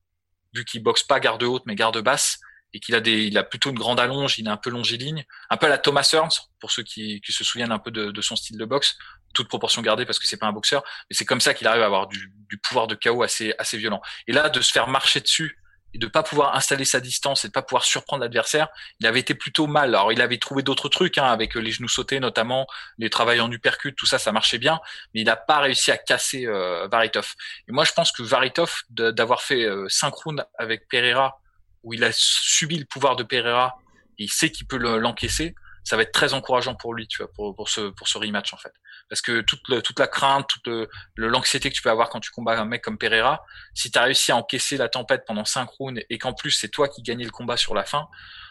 vu 0.54 0.64
qu'il 0.64 0.82
boxe 0.82 1.02
pas 1.02 1.20
garde 1.20 1.42
haute 1.42 1.62
mais 1.66 1.74
garde 1.74 1.98
basse 1.98 2.38
et 2.74 2.80
qu'il 2.80 2.94
a 2.94 3.00
des, 3.00 3.24
il 3.24 3.38
a 3.38 3.44
plutôt 3.44 3.70
une 3.70 3.78
grande 3.78 3.98
allonge, 3.98 4.38
il 4.38 4.46
est 4.46 4.50
un 4.50 4.56
peu 4.58 4.70
longiligne, 4.70 5.24
un 5.48 5.56
peu 5.56 5.66
à 5.66 5.68
la 5.70 5.78
Thomas 5.78 6.08
Hearns 6.12 6.50
pour 6.60 6.70
ceux 6.70 6.82
qui, 6.82 7.22
se 7.26 7.44
souviennent 7.44 7.72
un 7.72 7.78
peu 7.78 7.90
de, 7.90 8.10
de, 8.10 8.20
son 8.20 8.36
style 8.36 8.58
de 8.58 8.64
boxe, 8.64 8.98
toute 9.32 9.48
proportion 9.48 9.80
gardée 9.80 10.04
parce 10.04 10.18
que 10.18 10.26
c'est 10.26 10.36
pas 10.36 10.46
un 10.46 10.52
boxeur, 10.52 10.82
mais 11.08 11.16
c'est 11.16 11.24
comme 11.24 11.40
ça 11.40 11.54
qu'il 11.54 11.66
arrive 11.66 11.82
à 11.82 11.86
avoir 11.86 12.08
du, 12.08 12.32
du 12.48 12.58
pouvoir 12.58 12.86
de 12.86 12.94
chaos 12.94 13.22
assez 13.22 13.54
assez 13.58 13.78
violent. 13.78 14.02
Et 14.26 14.32
là 14.32 14.50
de 14.50 14.60
se 14.60 14.72
faire 14.72 14.88
marcher 14.88 15.20
dessus 15.20 15.58
et 15.94 15.98
de 15.98 16.06
pas 16.06 16.22
pouvoir 16.22 16.54
installer 16.54 16.84
sa 16.84 17.00
distance 17.00 17.44
et 17.44 17.48
de 17.48 17.52
pas 17.52 17.62
pouvoir 17.62 17.84
surprendre 17.84 18.22
l'adversaire, 18.22 18.68
il 19.00 19.06
avait 19.06 19.20
été 19.20 19.34
plutôt 19.34 19.66
mal. 19.66 19.94
Alors 19.94 20.12
il 20.12 20.20
avait 20.20 20.38
trouvé 20.38 20.62
d'autres 20.62 20.88
trucs 20.88 21.18
hein, 21.18 21.24
avec 21.24 21.54
les 21.54 21.70
genoux 21.70 21.88
sautés 21.88 22.20
notamment, 22.20 22.66
les 22.98 23.10
travails 23.10 23.40
en 23.40 23.50
uppercut, 23.50 23.94
tout 23.94 24.06
ça, 24.06 24.18
ça 24.18 24.32
marchait 24.32 24.58
bien, 24.58 24.80
mais 25.14 25.20
il 25.20 25.24
n'a 25.24 25.36
pas 25.36 25.60
réussi 25.60 25.90
à 25.90 25.96
casser 25.96 26.46
euh, 26.46 26.88
Varitov. 26.88 27.34
Et 27.68 27.72
moi 27.72 27.84
je 27.84 27.92
pense 27.92 28.12
que 28.12 28.22
Varitov 28.22 28.82
d'avoir 28.90 29.42
fait 29.42 29.64
euh, 29.64 29.88
synchrone 29.88 30.44
avec 30.58 30.88
Pereira, 30.88 31.40
où 31.82 31.94
il 31.94 32.04
a 32.04 32.10
subi 32.12 32.78
le 32.78 32.84
pouvoir 32.84 33.16
de 33.16 33.22
Pereira, 33.22 33.78
et 34.18 34.24
il 34.24 34.30
sait 34.30 34.50
qu'il 34.50 34.66
peut 34.66 34.78
l'encaisser, 34.78 35.54
ça 35.88 35.96
va 35.96 36.02
être 36.02 36.12
très 36.12 36.34
encourageant 36.34 36.74
pour 36.74 36.94
lui, 36.94 37.08
tu 37.08 37.18
vois, 37.22 37.32
pour, 37.32 37.54
pour 37.56 37.68
ce 37.68 37.90
pour 37.90 38.08
ce 38.08 38.18
rematch 38.18 38.52
en 38.52 38.58
fait 38.58 38.72
parce 39.08 39.22
que 39.22 39.40
toute, 39.40 39.62
toute 39.82 39.98
la 39.98 40.06
crainte, 40.06 40.46
toute 40.48 40.88
l'anxiété 41.16 41.70
que 41.70 41.74
tu 41.74 41.82
peux 41.82 41.90
avoir 41.90 42.10
quand 42.10 42.20
tu 42.20 42.30
combats 42.30 42.58
un 42.58 42.64
mec 42.64 42.82
comme 42.82 42.98
Pereira, 42.98 43.42
si 43.74 43.90
tu 43.90 43.98
as 43.98 44.02
réussi 44.02 44.32
à 44.32 44.36
encaisser 44.36 44.76
la 44.76 44.88
tempête 44.88 45.24
pendant 45.26 45.44
5 45.44 45.68
rounds 45.78 46.02
et 46.10 46.18
qu'en 46.18 46.34
plus 46.34 46.50
c'est 46.50 46.68
toi 46.68 46.88
qui 46.88 47.02
gagnais 47.02 47.24
le 47.24 47.30
combat 47.30 47.56
sur 47.56 47.74
la 47.74 47.84
fin, 47.84 48.08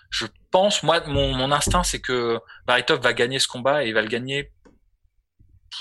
je 0.10 0.26
pense, 0.52 0.84
moi, 0.84 1.02
mon, 1.08 1.34
mon 1.34 1.52
instinct, 1.52 1.84
c'est 1.84 2.02
que 2.02 2.40
Baritov 2.66 3.02
va 3.02 3.14
gagner 3.14 3.40
ce 3.40 3.48
combat 3.48 3.84
et 3.84 3.90
il 3.90 3.94
va 3.94 4.02
le 4.02 4.08
gagner. 4.08 4.54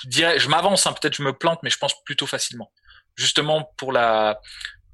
Je, 0.03 0.09
dirais, 0.09 0.39
je 0.39 0.49
m'avance, 0.49 0.87
hein, 0.87 0.93
peut-être 0.93 1.17
je 1.17 1.23
me 1.23 1.33
plante, 1.33 1.61
mais 1.63 1.71
je 1.71 1.79
pense 1.79 1.95
plutôt 2.05 2.27
facilement. 2.27 2.73
Justement 3.15 3.73
pour 3.79 3.93
la 3.93 4.41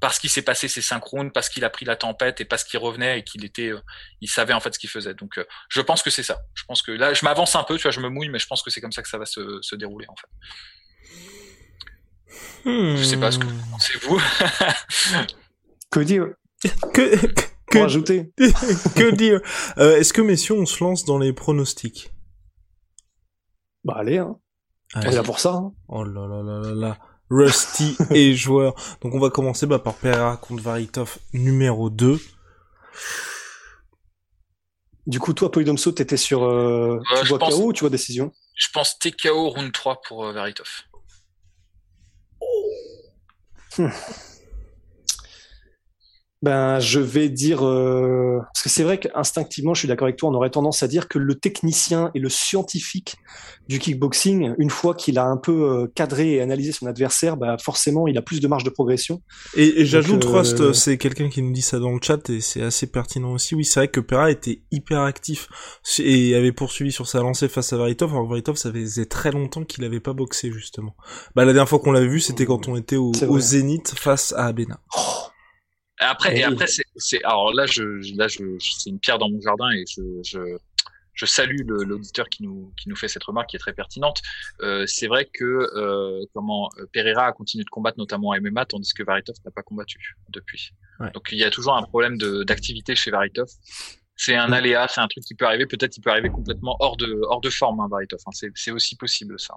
parce 0.03 0.19
qu'il 0.19 0.29
s'est 0.29 0.41
passé 0.41 0.67
ses 0.67 0.81
synchrones, 0.81 1.31
parce 1.31 1.47
qu'il 1.47 1.63
a 1.63 1.69
pris 1.69 1.85
la 1.85 1.95
tempête 1.95 2.41
et 2.41 2.45
parce 2.45 2.65
qu'il 2.65 2.77
revenait 2.77 3.19
et 3.19 3.23
qu'il 3.23 3.45
était, 3.45 3.69
euh, 3.69 3.79
il 4.19 4.27
savait 4.27 4.51
en 4.51 4.59
fait 4.59 4.73
ce 4.73 4.79
qu'il 4.79 4.89
faisait. 4.89 5.13
Donc, 5.13 5.37
euh, 5.37 5.45
je 5.69 5.79
pense 5.79 6.03
que 6.03 6.09
c'est 6.09 6.23
ça. 6.23 6.41
Je 6.55 6.65
pense 6.65 6.81
que 6.81 6.91
là, 6.91 7.13
je 7.13 7.23
m'avance 7.23 7.55
un 7.55 7.63
peu, 7.63 7.77
tu 7.77 7.83
vois, 7.83 7.91
je 7.91 8.01
me 8.01 8.09
mouille, 8.09 8.27
mais 8.27 8.37
je 8.37 8.45
pense 8.45 8.61
que 8.61 8.69
c'est 8.69 8.81
comme 8.81 8.91
ça 8.91 9.01
que 9.01 9.07
ça 9.07 9.17
va 9.17 9.25
se, 9.25 9.59
se 9.61 9.75
dérouler 9.77 10.05
en 10.09 10.15
fait. 10.17 10.27
Hmm. 12.65 12.97
Je 12.97 13.03
sais 13.03 13.15
pas 13.15 13.31
ce 13.31 13.39
que 13.39 13.45
pensez 13.71 13.97
vous. 13.99 14.21
que 15.89 16.01
dire? 16.01 16.27
Que 16.93 17.15
que 17.71 17.77
rajouter 17.77 18.33
Que 18.37 19.15
dire? 19.15 19.39
Euh, 19.77 19.95
Est-ce 19.95 20.11
que 20.11 20.21
messieurs, 20.21 20.55
on 20.55 20.65
se 20.65 20.83
lance 20.83 21.05
dans 21.05 21.17
les 21.17 21.31
pronostics? 21.31 22.11
Bah 23.85 23.95
allez, 23.99 24.17
hein. 24.17 24.35
On 24.95 25.01
est 25.01 25.15
là 25.15 25.23
pour 25.23 25.39
ça. 25.39 25.53
Hein. 25.53 25.71
Oh 25.87 26.03
là 26.03 26.27
là 26.27 26.43
là 26.43 26.59
là 26.59 26.75
là. 26.75 26.97
Rusty 27.29 27.97
et 28.11 28.33
joueur. 28.33 28.75
Donc 29.01 29.13
on 29.13 29.19
va 29.19 29.29
commencer 29.29 29.65
bah, 29.65 29.79
par 29.79 29.95
Pereira 29.95 30.37
contre 30.37 30.63
Varitov 30.63 31.17
numéro 31.33 31.89
2. 31.89 32.19
Du 35.05 35.19
coup, 35.19 35.33
toi, 35.33 35.51
Polydomso, 35.51 35.91
t'étais 35.91 36.15
sur... 36.15 36.45
Euh, 36.45 37.01
tu 37.21 37.27
vois 37.27 37.39
KO 37.39 37.67
ou 37.67 37.73
tu 37.73 37.81
vois 37.81 37.89
décision? 37.89 38.31
Je 38.55 38.67
pense 38.73 38.97
TKO 38.99 39.49
round 39.49 39.71
3 39.71 40.01
pour 40.07 40.25
euh, 40.25 40.31
Varitov. 40.31 40.69
Hmm. 43.77 43.89
Ben, 46.43 46.77
je 46.81 46.99
vais 46.99 47.29
dire 47.29 47.65
euh... 47.65 48.39
parce 48.53 48.63
que 48.63 48.69
c'est 48.69 48.83
vrai 48.83 48.99
qu'instinctivement, 48.99 49.73
je 49.73 49.79
suis 49.79 49.87
d'accord 49.87 50.07
avec 50.07 50.17
toi, 50.17 50.29
on 50.29 50.33
aurait 50.33 50.49
tendance 50.49 50.83
à 50.83 50.89
dire 50.89 51.07
que 51.07 51.17
le 51.17 51.35
technicien 51.35 52.11
et 52.15 52.19
le 52.19 52.27
scientifique 52.27 53.15
du 53.69 53.79
kickboxing, 53.79 54.53
une 54.57 54.69
fois 54.69 54.93
qu'il 54.93 55.17
a 55.17 55.23
un 55.23 55.37
peu 55.37 55.53
euh, 55.53 55.87
cadré 55.95 56.33
et 56.33 56.41
analysé 56.41 56.73
son 56.73 56.85
adversaire, 56.85 57.37
bah 57.37 57.55
forcément, 57.57 58.09
il 58.09 58.17
a 58.17 58.21
plus 58.21 58.41
de 58.41 58.49
marge 58.49 58.65
de 58.65 58.69
progression. 58.69 59.21
Et, 59.55 59.85
j'ajoute, 59.85 60.25
euh... 60.25 60.31
Rust, 60.31 60.73
c'est 60.73 60.97
quelqu'un 60.97 61.29
qui 61.29 61.41
nous 61.41 61.53
dit 61.53 61.61
ça 61.61 61.79
dans 61.79 61.91
le 61.91 61.99
chat 62.01 62.29
et 62.29 62.41
c'est 62.41 62.61
assez 62.61 62.87
pertinent 62.87 63.31
aussi. 63.31 63.55
Oui, 63.55 63.63
c'est 63.63 63.79
vrai 63.79 63.87
que 63.87 64.01
Pera 64.01 64.29
était 64.29 64.63
hyper 64.69 64.99
actif 64.99 65.47
et 65.99 66.35
avait 66.35 66.51
poursuivi 66.51 66.91
sur 66.91 67.07
sa 67.07 67.21
lancée 67.21 67.47
face 67.47 67.71
à 67.71 67.77
Varitov. 67.77 68.11
Alors 68.11 68.27
Varitov, 68.27 68.57
ça 68.57 68.69
faisait 68.69 69.05
très 69.05 69.31
longtemps 69.31 69.63
qu'il 69.63 69.85
avait 69.85 70.01
pas 70.01 70.11
boxé 70.11 70.51
justement. 70.51 70.93
Bah 71.37 71.45
la 71.45 71.53
dernière 71.53 71.69
fois 71.69 71.79
qu'on 71.79 71.93
l'avait 71.93 72.09
vu, 72.09 72.19
c'était 72.19 72.45
quand 72.45 72.67
on 72.67 72.75
était 72.75 72.97
au, 72.97 73.13
au 73.29 73.39
Zénith 73.39 73.93
face 73.95 74.33
à 74.33 74.47
Abena. 74.47 74.81
Oh 74.97 75.29
après, 76.03 76.37
et, 76.37 76.43
après, 76.43 76.65
c'est, 76.67 77.23
alors 77.23 77.53
là, 77.53 77.65
je, 77.65 77.83
là, 78.15 78.27
je, 78.27 78.57
c'est 78.59 78.89
une 78.89 78.99
pierre 78.99 79.17
dans 79.17 79.29
mon 79.29 79.41
jardin 79.41 79.69
et 79.71 79.83
je, 79.87 80.01
je, 80.23 80.57
je 81.13 81.25
salue 81.25 81.61
l'auditeur 81.67 82.29
qui 82.29 82.43
nous, 82.43 82.73
qui 82.77 82.89
nous 82.89 82.95
fait 82.95 83.07
cette 83.07 83.23
remarque 83.23 83.49
qui 83.49 83.55
est 83.55 83.59
très 83.59 83.73
pertinente. 83.73 84.21
Euh, 84.61 84.85
c'est 84.87 85.07
vrai 85.07 85.29
que 85.31 85.43
euh, 85.43 86.25
comment 86.33 86.69
euh, 86.79 86.85
Pereira 86.91 87.27
a 87.27 87.31
continué 87.31 87.63
de 87.63 87.69
combattre 87.69 87.97
notamment 87.97 88.29
en 88.29 88.41
MMA 88.41 88.65
tandis 88.65 88.93
que 88.93 89.03
Varitov 89.03 89.35
n'a 89.45 89.51
pas 89.51 89.63
combattu 89.63 90.15
depuis. 90.29 90.71
Donc 91.13 91.29
il 91.31 91.37
y 91.37 91.43
a 91.43 91.49
toujours 91.49 91.75
un 91.75 91.83
problème 91.83 92.17
de, 92.17 92.43
d'activité 92.43 92.95
chez 92.95 93.11
Varitov. 93.11 93.49
C'est 94.15 94.35
un 94.35 94.51
aléa, 94.51 94.87
c'est 94.87 95.01
un 95.01 95.07
truc 95.07 95.23
qui 95.23 95.35
peut 95.35 95.45
arriver. 95.45 95.65
Peut-être 95.65 95.97
il 95.97 96.01
peut 96.01 96.11
arriver 96.11 96.29
complètement 96.29 96.77
hors 96.79 96.97
de 96.97 97.19
hors 97.23 97.41
de 97.41 97.49
forme, 97.49 97.79
hein, 97.79 97.87
Varitov. 97.89 98.19
Hein. 98.25 98.49
C'est 98.55 98.71
aussi 98.71 98.95
possible 98.95 99.39
ça. 99.39 99.55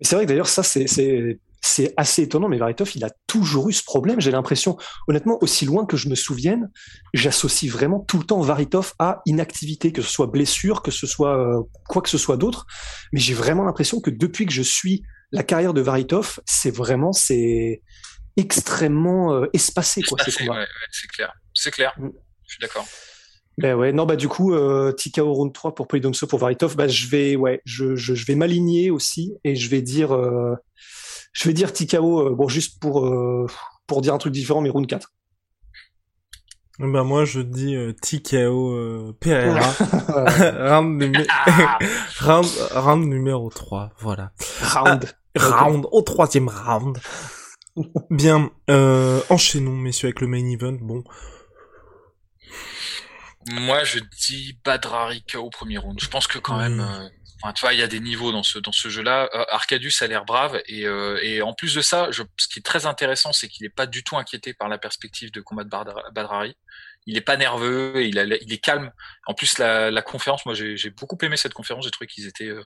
C'est 0.00 0.16
vrai 0.16 0.24
que 0.24 0.28
d'ailleurs 0.28 0.48
ça 0.48 0.62
c'est, 0.62 1.38
c'est 1.60 1.92
assez 1.96 2.22
étonnant, 2.22 2.48
mais 2.48 2.58
Varitov, 2.58 2.90
il 2.94 3.04
a 3.04 3.10
toujours 3.26 3.68
eu 3.68 3.72
ce 3.72 3.84
problème. 3.84 4.20
J'ai 4.20 4.30
l'impression, 4.30 4.78
honnêtement, 5.08 5.38
aussi 5.42 5.66
loin 5.66 5.84
que 5.84 5.96
je 5.96 6.08
me 6.08 6.14
souvienne, 6.14 6.70
j'associe 7.12 7.70
vraiment 7.70 8.00
tout 8.00 8.18
le 8.18 8.24
temps 8.24 8.40
Varitov 8.40 8.94
à 8.98 9.20
inactivité, 9.26 9.92
que 9.92 10.02
ce 10.02 10.10
soit 10.10 10.26
blessure, 10.26 10.82
que 10.82 10.90
ce 10.90 11.06
soit 11.06 11.38
euh, 11.38 11.62
quoi 11.88 12.02
que 12.02 12.08
ce 12.08 12.18
soit 12.18 12.36
d'autre. 12.36 12.66
Mais 13.12 13.20
j'ai 13.20 13.34
vraiment 13.34 13.64
l'impression 13.64 14.00
que 14.00 14.10
depuis 14.10 14.46
que 14.46 14.52
je 14.52 14.62
suis 14.62 15.02
la 15.32 15.42
carrière 15.42 15.74
de 15.74 15.80
Varitov, 15.80 16.40
c'est 16.46 16.74
vraiment 16.74 17.12
c'est 17.12 17.82
extrêmement 18.36 19.34
euh, 19.34 19.46
espacé, 19.52 20.02
quoi. 20.02 20.18
c'est 20.24 20.32
clair, 21.08 21.32
c'est 21.54 21.70
clair. 21.70 21.94
Mm. 21.98 22.08
Je 22.46 22.54
suis 22.54 22.60
d'accord. 22.60 22.86
Ben 23.58 23.74
ouais, 23.74 23.92
non 23.92 24.06
bah 24.06 24.16
du 24.16 24.26
coup 24.26 24.54
euh, 24.54 24.92
Tikao 24.92 25.32
round 25.34 25.52
3 25.52 25.74
pour 25.74 25.86
Polydomso 25.86 26.26
pour 26.26 26.38
Varitov, 26.38 26.76
bah 26.76 26.88
je 26.88 27.08
vais 27.08 27.36
ouais, 27.36 27.60
je, 27.66 27.94
je, 27.94 28.14
je 28.14 28.24
vais 28.24 28.34
m'aligner 28.34 28.90
aussi 28.90 29.34
et 29.44 29.54
je 29.54 29.68
vais 29.68 29.82
dire 29.82 30.14
euh, 30.14 30.54
je 31.32 31.48
vais 31.48 31.54
dire 31.54 31.72
TKO, 31.72 32.28
euh, 32.28 32.34
bon, 32.34 32.48
juste 32.48 32.80
pour, 32.80 33.06
euh, 33.06 33.46
pour 33.86 34.00
dire 34.00 34.14
un 34.14 34.18
truc 34.18 34.32
différent, 34.32 34.60
mais 34.60 34.70
round 34.70 34.86
4. 34.86 35.12
Bah 36.82 37.04
moi 37.04 37.26
je 37.26 37.40
dis 37.40 37.76
euh, 37.76 37.92
TKO 37.92 38.72
euh, 38.72 39.16
Pereira. 39.20 39.60
Round, 40.70 41.02
round, 42.20 42.46
round, 42.70 43.06
numéro 43.06 43.50
3 43.50 43.90
voilà. 43.98 44.32
Round. 44.62 45.14
Ah, 45.38 45.64
round 45.64 45.86
au 45.92 46.00
troisième 46.00 46.48
round. 46.48 46.98
Bien 48.08 48.50
euh, 48.70 49.20
enchaînons 49.28 49.76
messieurs 49.76 50.06
avec 50.06 50.20
le 50.22 50.26
main 50.26 50.44
event. 50.48 50.78
Bon. 50.80 51.04
Moi 53.52 53.84
je 53.84 53.98
dis 54.18 54.58
Badrari 54.64 55.22
KO 55.30 55.50
premier 55.50 55.76
round. 55.76 56.00
Je 56.00 56.08
pense 56.08 56.26
que 56.26 56.38
quand 56.38 56.56
même 56.56 56.80
euh, 56.80 57.08
Enfin, 57.42 57.52
tu 57.54 57.62
vois, 57.62 57.72
il 57.72 57.80
y 57.80 57.82
a 57.82 57.86
des 57.86 58.00
niveaux 58.00 58.32
dans 58.32 58.42
ce 58.42 58.58
dans 58.58 58.72
ce 58.72 58.88
jeu-là. 58.88 59.30
Euh, 59.34 59.44
Arcadius 59.48 60.02
a 60.02 60.06
l'air 60.06 60.24
brave 60.24 60.60
et, 60.66 60.86
euh, 60.86 61.18
et 61.22 61.40
en 61.40 61.54
plus 61.54 61.74
de 61.74 61.80
ça, 61.80 62.10
je, 62.10 62.22
ce 62.36 62.48
qui 62.48 62.58
est 62.58 62.62
très 62.62 62.84
intéressant, 62.86 63.32
c'est 63.32 63.48
qu'il 63.48 63.64
n'est 63.64 63.70
pas 63.70 63.86
du 63.86 64.04
tout 64.04 64.18
inquiété 64.18 64.52
par 64.52 64.68
la 64.68 64.76
perspective 64.76 65.30
de 65.32 65.40
combat 65.40 65.64
de 65.64 65.70
Badrari. 66.12 66.54
Il 67.06 67.16
est 67.16 67.22
pas 67.22 67.38
nerveux, 67.38 67.96
et 67.96 68.08
il, 68.08 68.18
a, 68.18 68.24
il 68.24 68.52
est 68.52 68.62
calme. 68.62 68.92
En 69.26 69.32
plus, 69.32 69.56
la, 69.56 69.90
la 69.90 70.02
conférence, 70.02 70.44
moi, 70.44 70.54
j'ai 70.54 70.90
beaucoup 70.90 71.16
aimé 71.22 71.38
cette 71.38 71.54
conférence. 71.54 71.84
J'ai 71.84 71.90
trouvé 71.90 72.06
qu'ils 72.06 72.26
étaient 72.26 72.44
euh, 72.44 72.62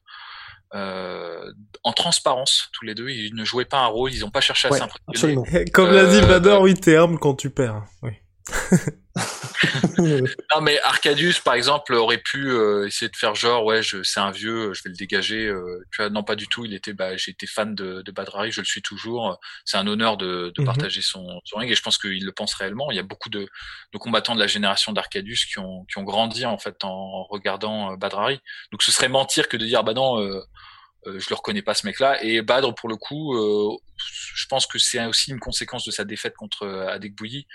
euh, 0.74 1.52
en 1.84 1.92
transparence 1.92 2.68
tous 2.72 2.84
les 2.84 2.96
deux. 2.96 3.10
Ils 3.10 3.34
ne 3.36 3.44
jouaient 3.44 3.64
pas 3.64 3.78
un 3.78 3.86
rôle, 3.86 4.12
ils 4.12 4.20
n'ont 4.20 4.30
pas 4.30 4.40
cherché 4.40 4.66
à 4.66 4.72
s'impressionner. 4.72 5.70
Comme 5.72 5.92
l'a 5.92 6.06
dit 6.06 6.20
Bader, 6.20 6.58
oui, 6.60 6.74
t'es 6.74 6.96
arme 6.96 7.16
quand 7.20 7.36
tu 7.36 7.48
perds. 7.48 7.84
Oui. 8.02 8.10
non 9.98 10.60
mais 10.60 10.78
Arcadius 10.80 11.40
par 11.40 11.54
exemple 11.54 11.94
aurait 11.94 12.18
pu 12.18 12.50
euh, 12.50 12.86
essayer 12.86 13.08
de 13.08 13.16
faire 13.16 13.34
genre 13.34 13.64
ouais 13.64 13.82
je 13.82 14.02
c'est 14.02 14.20
un 14.20 14.30
vieux 14.30 14.74
je 14.74 14.82
vais 14.82 14.90
le 14.90 14.96
dégager 14.96 15.46
euh, 15.46 15.82
tu 15.90 16.02
vois 16.02 16.10
non 16.10 16.22
pas 16.22 16.36
du 16.36 16.46
tout 16.46 16.66
il 16.66 16.74
était 16.74 16.92
bah 16.92 17.16
j'ai 17.16 17.30
été 17.30 17.46
fan 17.46 17.74
de, 17.74 18.02
de 18.02 18.12
Badrari 18.12 18.52
je 18.52 18.60
le 18.60 18.66
suis 18.66 18.82
toujours 18.82 19.38
c'est 19.64 19.78
un 19.78 19.86
honneur 19.86 20.18
de, 20.18 20.52
de 20.54 20.60
mhm. 20.60 20.66
partager 20.66 21.00
son, 21.00 21.40
son 21.44 21.58
ring 21.58 21.70
et 21.72 21.74
je 21.74 21.80
pense 21.80 21.96
qu'il 21.96 22.22
le 22.22 22.32
pense 22.32 22.52
réellement 22.54 22.90
il 22.90 22.96
y 22.96 23.00
a 23.00 23.04
beaucoup 23.04 23.30
de, 23.30 23.48
de 23.92 23.98
combattants 23.98 24.34
de 24.34 24.40
la 24.40 24.46
génération 24.46 24.92
d'Arcadius 24.92 25.46
qui 25.46 25.58
ont 25.58 25.86
qui 25.86 25.96
ont 25.96 26.04
grandi 26.04 26.44
en 26.44 26.58
fait 26.58 26.84
en 26.84 27.24
regardant 27.24 27.92
euh, 27.92 27.96
Badrari 27.96 28.40
donc 28.72 28.82
ce 28.82 28.92
serait 28.92 29.08
mentir 29.08 29.48
que 29.48 29.56
de 29.56 29.64
dire 29.64 29.84
bah 29.84 29.94
non 29.94 30.22
euh, 31.06 31.18
je 31.18 31.28
le 31.30 31.34
reconnais 31.34 31.62
pas 31.62 31.74
ce 31.74 31.86
mec-là. 31.86 32.22
Et 32.22 32.42
Badr, 32.42 32.74
pour 32.74 32.88
le 32.88 32.96
coup, 32.96 33.34
euh, 33.34 33.76
je 34.34 34.46
pense 34.46 34.66
que 34.66 34.78
c'est 34.78 35.04
aussi 35.06 35.30
une 35.30 35.40
conséquence 35.40 35.84
de 35.84 35.90
sa 35.90 36.04
défaite 36.04 36.34
contre 36.34 36.66
Adek 36.66 37.14
Bouilly 37.14 37.46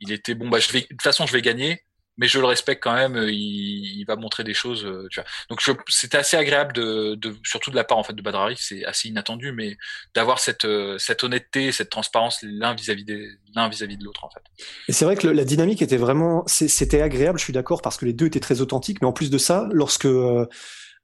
il 0.00 0.12
était 0.12 0.34
bon 0.34 0.48
bah 0.48 0.58
je 0.60 0.70
vais 0.70 0.82
de 0.82 0.86
toute 0.86 1.02
façon 1.02 1.26
je 1.26 1.32
vais 1.32 1.42
gagner 1.42 1.82
mais 2.18 2.26
je 2.26 2.40
le 2.40 2.46
respecte 2.46 2.82
quand 2.82 2.94
même. 2.94 3.16
Il, 3.28 4.00
il 4.00 4.04
va 4.04 4.16
montrer 4.16 4.42
des 4.42 4.52
choses, 4.52 4.80
tu 5.10 5.20
vois. 5.20 5.28
Donc 5.48 5.62
c'était 5.88 6.18
assez 6.18 6.36
agréable 6.36 6.72
de, 6.72 7.14
de, 7.14 7.36
surtout 7.44 7.70
de 7.70 7.76
la 7.76 7.84
part 7.84 7.96
en 7.96 8.02
fait 8.02 8.12
de 8.12 8.20
Badrari, 8.20 8.56
c'est 8.58 8.84
assez 8.84 9.08
inattendu, 9.08 9.52
mais 9.52 9.76
d'avoir 10.14 10.40
cette 10.40 10.66
cette 10.98 11.22
honnêteté, 11.22 11.70
cette 11.70 11.90
transparence 11.90 12.40
l'un 12.42 12.74
vis-à-vis 12.74 13.04
des 13.04 13.28
l'un 13.54 13.68
vis-à-vis 13.68 13.96
de 13.96 14.04
l'autre 14.04 14.24
en 14.24 14.30
fait. 14.30 14.42
Et 14.88 14.92
c'est 14.92 15.04
vrai 15.04 15.14
que 15.14 15.28
la 15.28 15.44
dynamique 15.44 15.80
était 15.80 15.96
vraiment, 15.96 16.42
c'était 16.48 17.00
agréable. 17.00 17.38
Je 17.38 17.44
suis 17.44 17.52
d'accord 17.52 17.82
parce 17.82 17.96
que 17.96 18.04
les 18.04 18.12
deux 18.12 18.26
étaient 18.26 18.40
très 18.40 18.60
authentiques, 18.60 19.00
mais 19.00 19.06
en 19.06 19.12
plus 19.12 19.30
de 19.30 19.38
ça, 19.38 19.68
lorsque 19.70 20.06
euh, 20.06 20.44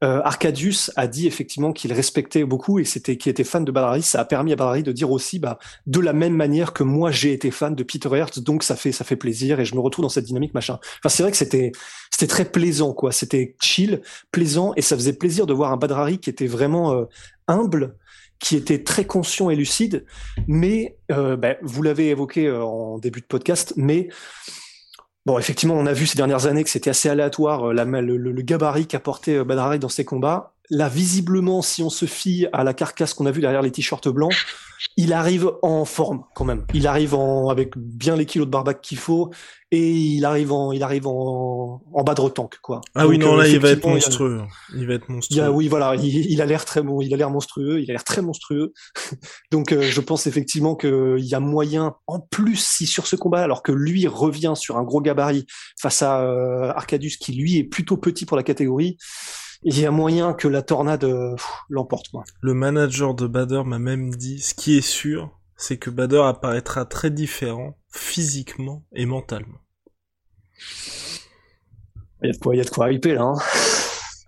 Arcadius 0.05 0.91
a 0.97 1.07
dit 1.07 1.27
effectivement 1.27 1.73
qu'il 1.73 1.93
respectait 1.93 2.45
beaucoup 2.45 2.79
et 2.79 2.85
c'était 2.85 3.17
qu'il 3.17 3.31
était 3.31 3.45
fan 3.45 3.65
de 3.65 3.73
Badari. 3.73 4.03
Ça 4.03 4.21
a 4.21 4.25
permis 4.25 4.53
à 4.53 4.57
Badari 4.57 4.83
de 4.83 4.93
dire 4.93 5.11
aussi, 5.11 5.39
bah, 5.39 5.59
de 5.87 6.01
la 6.01 6.13
même 6.13 6.35
manière 6.35 6.73
que 6.73 6.83
moi 6.83 7.11
j'ai 7.11 7.33
été 7.33 7.51
fan 7.51 7.75
de 7.75 7.83
Peter 7.83 8.09
Hertz, 8.13 8.39
donc 8.41 8.63
ça 8.63 8.77
fait 8.77 8.93
ça 8.93 9.05
fait 9.05 9.17
plaisir 9.17 9.61
et 9.61 9.65
je 9.65 9.75
me 9.75 9.81
retrouve 9.81 10.05
dans 10.05 10.09
cette 10.09 10.25
dynamique 10.25 10.55
machin. 10.55 10.79
Enfin, 11.01 11.09
c'est 11.09 11.23
vrai 11.23 11.33
que 11.33 11.39
c'était 11.39 11.73
c'était 12.11 12.27
très 12.27 12.45
plaisant 12.45 12.93
quoi. 12.93 13.13
C'était 13.13 13.57
chill, 13.61 14.03
plaisant 14.31 14.73
et 14.77 14.83
ça 14.83 14.97
faisait 14.97 15.15
plaisir 15.15 15.47
de 15.47 15.53
voir 15.53 15.73
un 15.73 15.77
Badrari 15.77 16.19
qui 16.19 16.31
était 16.31 16.47
vraiment 16.47 16.93
euh, 16.93 17.05
humble 17.49 17.97
qui 18.41 18.57
était 18.57 18.83
très 18.83 19.07
conscient 19.07 19.49
et 19.49 19.57
lucide, 19.57 20.05
mais 20.49 20.99
euh, 21.11 21.37
bah, 21.37 21.55
vous 21.63 21.83
l'avez 21.83 22.11
évoqué 22.11 22.51
en 22.51 22.99
début 22.99 23.21
de 23.21 23.27
podcast, 23.27 23.73
mais 23.77 24.09
Bon, 25.27 25.39
effectivement, 25.39 25.75
on 25.75 25.87
a 25.87 25.93
vu 25.95 26.07
ces 26.07 26.17
dernières 26.17 26.47
années 26.47 26.65
que 26.65 26.71
c'était 26.71 26.91
assez 26.91 27.09
aléatoire 27.09 27.71
euh, 27.71 27.73
le, 27.73 28.17
le, 28.19 28.43
gabarit 28.43 28.87
qu'apportait 28.87 29.37
euh, 29.39 29.45
Badrari 29.45 29.79
dans 29.79 29.89
ses 29.89 30.05
combats. 30.05 30.54
Là, 30.71 30.89
visiblement, 30.89 31.61
si 31.61 31.83
on 31.83 31.91
se 31.91 32.07
fie 32.07 32.47
à 32.53 32.65
la 32.65 32.73
carcasse 32.73 33.13
qu'on 33.15 33.27
a 33.27 33.31
vue 33.31 33.43
derrière 33.43 33.63
les 33.63 33.71
t-shirts 33.71 34.09
blancs, 34.09 34.33
il 34.97 35.13
arrive 35.13 35.51
en 35.63 35.85
forme 35.85 36.25
quand 36.35 36.45
même. 36.45 36.65
Il 36.73 36.87
arrive 36.87 37.15
en, 37.15 37.49
avec 37.49 37.77
bien 37.77 38.17
les 38.17 38.27
kilos 38.27 38.47
de 38.47 38.51
barbac 38.51 38.81
qu'il 38.81 38.99
faut 38.99 39.31
et 39.71 39.91
il 39.91 40.25
arrive 40.25 40.53
en, 40.53 40.73
il 40.73 40.83
arrive 40.83 41.07
en, 41.07 41.83
en 41.93 42.05
bas 42.05 42.15
de 42.15 42.21
retanque, 42.21 42.59
quoi. 42.63 42.81
Ah 42.95 43.07
oui, 43.07 43.19
non, 43.19 43.35
là, 43.35 43.49
il 43.49 43.59
va 43.59 43.71
être 43.71 43.87
monstrueux. 43.87 44.43
Il, 44.75 44.87
va 44.87 44.95
être 44.95 45.09
monstrueux. 45.09 45.43
Il 45.43 45.49
oui, 45.49 45.69
voilà, 45.69 45.97
il, 45.97 46.41
a 46.41 46.47
l'air 46.47 46.65
très 46.65 46.83
bon, 46.83 47.01
il 47.01 47.13
a 47.13 47.17
l'air 47.17 47.31
monstrueux, 47.31 47.81
il 47.81 47.91
a 47.91 47.95
l'air 47.95 48.05
très 48.05 48.23
monstrueux. 48.23 48.73
Donc, 49.51 49.73
euh, 49.73 49.83
je 49.83 50.01
pense 50.01 50.27
effectivement 50.27 50.77
qu'il 50.77 51.25
y 51.25 51.35
a 51.35 51.41
moyen, 51.41 51.97
en 52.07 52.21
plus, 52.21 52.57
si 52.57 52.87
sur 52.87 53.07
ce 53.07 53.17
combat, 53.17 53.43
alors 53.43 53.63
que 53.63 53.73
lui 53.73 54.07
revient 54.07 54.55
sur 54.55 54.77
un 54.77 54.85
gros 54.85 55.01
gabarit 55.01 55.47
face 55.81 56.03
à 56.03 56.21
euh, 56.23 56.73
Arcadius, 56.75 57.17
qui 57.17 57.33
lui 57.33 57.59
est 57.59 57.65
plutôt 57.65 57.97
petit 57.97 58.27
pour 58.27 58.37
la 58.37 58.45
catégorie, 58.45 58.97
il 59.65 59.81
y 59.81 59.87
a 59.87 59.91
moyen 59.91 60.35
que 60.35 60.47
la 60.47 60.63
tornade 60.63 61.07
l'emporte. 61.71 62.11
Le 62.41 62.55
manager 62.55 63.15
de 63.15 63.27
Bader 63.27 63.63
m'a 63.65 63.79
même 63.79 64.15
dit, 64.15 64.41
ce 64.41 64.55
qui 64.55 64.77
est 64.77 64.87
sûr, 64.87 65.31
c'est 65.57 65.79
que 65.79 65.91
Bader 65.91 66.23
apparaîtra 66.25 66.85
très 66.85 67.11
différent 67.11 67.79
physiquement 67.89 68.85
et 68.93 69.07
mentalement. 69.07 69.59
Il 72.23 72.29
y 72.29 72.31
a 72.31 72.33
de 72.33 72.39
quoi, 72.39 72.55
il 72.55 72.59
y 72.59 72.61
a 72.61 72.65
de 72.65 72.71
quoi 72.71 72.93
hyper 72.93 73.15
là. 73.15 73.23
Hein. 73.23 73.35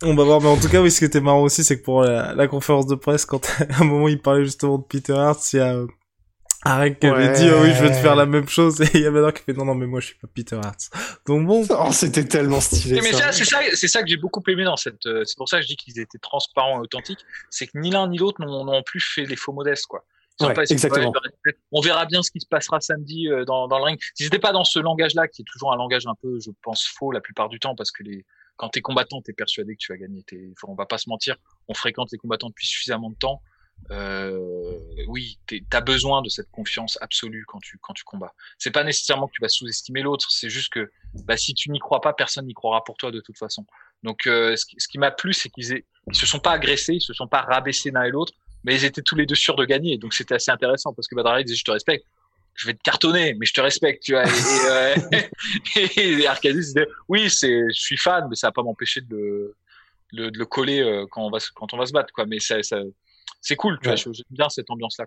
On 0.03 0.15
va 0.15 0.25
voir, 0.25 0.41
mais 0.41 0.49
en 0.49 0.59
tout 0.59 0.69
cas, 0.69 0.83
oui, 0.83 0.91
ce 0.91 0.99
qui 0.99 1.07
était 1.07 1.21
marrant 1.21 1.43
aussi, 1.43 1.65
c'est 1.65 1.79
que 1.79 1.85
pour 1.85 2.03
la, 2.03 2.49
conférence 2.49 2.87
de 2.87 2.95
presse, 2.95 3.25
quand 3.25 3.47
à 3.71 3.81
un 3.81 3.85
moment 3.85 4.09
il 4.09 4.21
parlait 4.21 4.45
justement 4.45 4.79
de 4.79 4.85
Peter 4.85 5.15
Hart, 5.15 5.41
il 5.53 5.57
y 5.57 5.61
a 5.61 5.83
Arek 6.65 7.01
qui 7.01 7.07
avait 7.07 7.33
dit, 7.33 7.49
oh 7.53 7.61
oui, 7.63 7.73
je 7.75 7.83
veux 7.83 7.89
te 7.89 7.95
faire 7.95 8.17
la 8.17 8.27
même 8.27 8.49
chose, 8.49 8.81
et 8.83 8.91
il 8.95 9.01
y 9.01 9.07
a 9.07 9.11
Bader 9.11 9.33
qui 9.33 9.43
fait, 9.43 9.53
non, 9.53 9.65
non, 9.65 9.75
mais 9.75 9.87
moi, 9.87 10.01
je 10.01 10.07
suis 10.07 10.17
pas 10.17 10.29
Peter 10.33 10.57
Hart. 10.57 10.79
Donc 11.27 11.47
bon. 11.47 11.67
Oh, 11.79 11.93
c'était 11.93 12.25
tellement 12.25 12.61
stylé. 12.61 13.01
Mais 13.03 13.13
c'est 13.13 13.45
ça, 13.45 13.61
c'est 13.75 13.89
ça 13.89 14.03
que 14.03 14.09
j'ai 14.09 14.17
beaucoup 14.17 14.43
aimé 14.49 14.65
dans 14.65 14.77
cette, 14.77 15.05
euh, 15.07 15.25
c'est 15.25 15.37
pour 15.37 15.49
ça 15.49 15.59
que 15.59 15.63
je 15.63 15.69
dis 15.69 15.77
qu'ils 15.77 15.99
étaient 16.01 16.19
transparents 16.19 16.79
et 16.79 16.81
authentiques, 16.81 17.25
c'est 17.51 17.67
que 17.67 17.79
ni 17.79 17.91
l'un 17.91 18.09
ni 18.09 18.19
l'autre 18.19 18.41
n'ont 18.41 18.83
plus 18.83 19.01
fait 19.01 19.25
les 19.25 19.37
faux 19.37 19.53
modestes, 19.53 19.87
quoi. 19.87 20.05
Ouais, 20.41 20.55
exactement. 20.71 21.13
On 21.73 21.81
verra 21.81 22.05
bien 22.07 22.23
ce 22.23 22.31
qui 22.31 22.41
se 22.41 22.47
passera 22.47 22.81
samedi 22.81 23.29
euh, 23.29 23.45
dans, 23.45 23.69
dans 23.69 23.79
le 23.79 23.85
ring. 23.85 23.99
Si 24.15 24.25
c'était 24.25 24.39
pas 24.39 24.53
dans 24.53 24.65
ce 24.65 24.79
langage-là, 24.79 25.29
qui 25.29 25.43
est 25.43 25.45
toujours 25.47 25.73
un 25.73 25.77
langage 25.77 26.07
un 26.07 26.15
peu, 26.21 26.39
je 26.41 26.51
pense, 26.63 26.87
faux 26.87 27.11
la 27.11 27.21
plupart 27.21 27.49
du 27.49 27.59
temps, 27.59 27.75
parce 27.75 27.91
que 27.91 28.03
les, 28.03 28.25
quand 28.57 28.69
t'es 28.69 28.81
combattant, 28.81 29.23
t'es 29.23 29.33
persuadé 29.33 29.75
que 29.75 29.81
tu 29.81 29.93
vas 29.93 29.99
gagner. 29.99 30.23
T'es, 30.25 30.53
on 30.67 30.75
va 30.75 30.87
pas 30.87 30.99
se 30.99 31.09
mentir, 31.09 31.37
on 31.69 31.75
fréquente 31.75 32.11
les 32.13 32.19
combattants 32.19 32.49
depuis 32.49 32.67
suffisamment 32.67 33.11
de 33.11 33.17
temps. 33.17 33.43
Euh, 33.93 34.79
oui, 35.07 35.39
t'as 35.71 35.81
besoin 35.81 36.23
de 36.23 36.29
cette 36.29 36.51
confiance 36.51 36.99
absolue 37.01 37.45
quand 37.47 37.61
tu 37.61 37.79
quand 37.79 37.93
tu 37.93 38.05
combats. 38.05 38.35
C'est 38.59 38.73
pas 38.73 38.83
nécessairement 38.83 39.29
que 39.29 39.33
tu 39.33 39.41
vas 39.41 39.49
sous-estimer 39.49 40.03
l'autre, 40.03 40.31
c'est 40.31 40.51
juste 40.51 40.73
que 40.73 40.91
bah, 41.25 41.37
si 41.37 41.55
tu 41.55 41.71
n'y 41.71 41.79
crois 41.79 42.01
pas, 42.01 42.13
personne 42.13 42.47
n'y 42.47 42.55
croira 42.55 42.83
pour 42.83 42.97
toi 42.97 43.11
de 43.11 43.21
toute 43.21 43.39
façon. 43.39 43.65
Donc, 44.03 44.27
euh, 44.27 44.57
ce 44.57 44.67
qui, 44.67 44.77
ce 44.79 44.89
qui 44.89 44.99
m'a 44.99 45.11
plu, 45.11 45.33
c'est 45.33 45.49
qu'ils 45.49 45.83
ils 46.09 46.15
se 46.15 46.27
sont 46.27 46.41
pas 46.41 46.53
agressés, 46.53 46.95
ils 46.95 47.01
se 47.01 47.13
sont 47.13 47.29
pas 47.29 47.43
rabaissés 47.43 47.91
l'un 47.91 48.03
et 48.03 48.11
l'autre, 48.11 48.33
mais 48.65 48.75
ils 48.75 48.85
étaient 48.85 49.03
tous 49.03 49.15
les 49.15 49.27
deux 49.27 49.35
sûrs 49.35 49.57
de 49.57 49.65
gagner. 49.65 49.99
Donc, 49.99 50.15
c'était 50.15 50.35
assez 50.35 50.51
intéressant 50.51 50.93
parce 50.93 51.07
que 51.07 51.15
Badrari 51.15 51.45
disait 51.45 51.57
je 51.57 51.65
te 51.65 51.71
respecte, 51.71 52.07
je 52.55 52.67
vais 52.67 52.75
te 52.75 52.83
cartonner, 52.83 53.35
mais 53.35 53.47
je 53.47 53.55
te 53.55 53.61
respecte, 53.61 54.03
tu 54.03 54.13
vois. 54.13 54.25
Et, 54.25 54.97
et, 55.97 56.25
euh, 56.25 56.27
Arcadis 56.29 56.59
disait 56.59 56.87
oui, 57.09 57.31
c'est, 57.31 57.69
je 57.69 57.81
suis 57.81 57.97
fan, 57.97 58.27
mais 58.29 58.37
ça 58.37 58.49
va 58.49 58.53
pas 58.53 58.63
m'empêcher 58.63 59.01
de 59.03 59.17
le, 59.17 59.57
de, 60.13 60.31
de 60.31 60.39
le 60.39 60.47
coller 60.47 60.81
euh, 60.81 61.07
quand 61.11 61.23
on 61.23 61.31
va 61.31 61.39
quand 61.55 61.73
on 61.73 61.79
va 61.79 61.87
se 61.87 61.93
battre, 61.93 62.13
quoi. 62.13 62.27
Mais 62.27 62.41
ça, 62.41 62.63
ça 62.63 62.81
c'est 63.41 63.57
cool, 63.57 63.79
tu 63.81 63.89
vois. 63.89 63.97
J'aime 63.97 64.13
bien 64.31 64.49
cette 64.49 64.71
ambiance-là. 64.71 65.07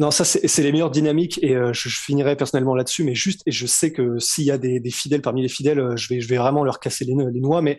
Non, 0.00 0.10
ça 0.10 0.24
c'est 0.24 0.62
les 0.62 0.72
meilleures 0.72 0.90
dynamiques 0.90 1.38
et 1.42 1.54
euh, 1.54 1.74
je, 1.74 1.90
je, 1.90 1.98
finirai 1.98 2.34
personnellement 2.34 2.74
là-dessus, 2.74 3.04
mais 3.04 3.14
juste 3.14 3.42
et 3.44 3.50
je 3.50 3.66
sais 3.66 3.92
que 3.92 4.18
s'il 4.18 4.44
y 4.44 4.50
a 4.50 4.56
des, 4.56 4.80
des, 4.80 4.90
fidèles 4.90 5.20
parmi 5.20 5.42
les 5.42 5.48
fidèles, 5.50 5.78
euh, 5.78 5.94
je 5.94 6.08
vais 6.08 6.22
je 6.22 6.28
vais 6.28 6.38
vraiment 6.38 6.64
leur 6.64 6.80
casser 6.80 7.04
les, 7.04 7.14
les 7.14 7.40
noix, 7.40 7.60
mais 7.60 7.76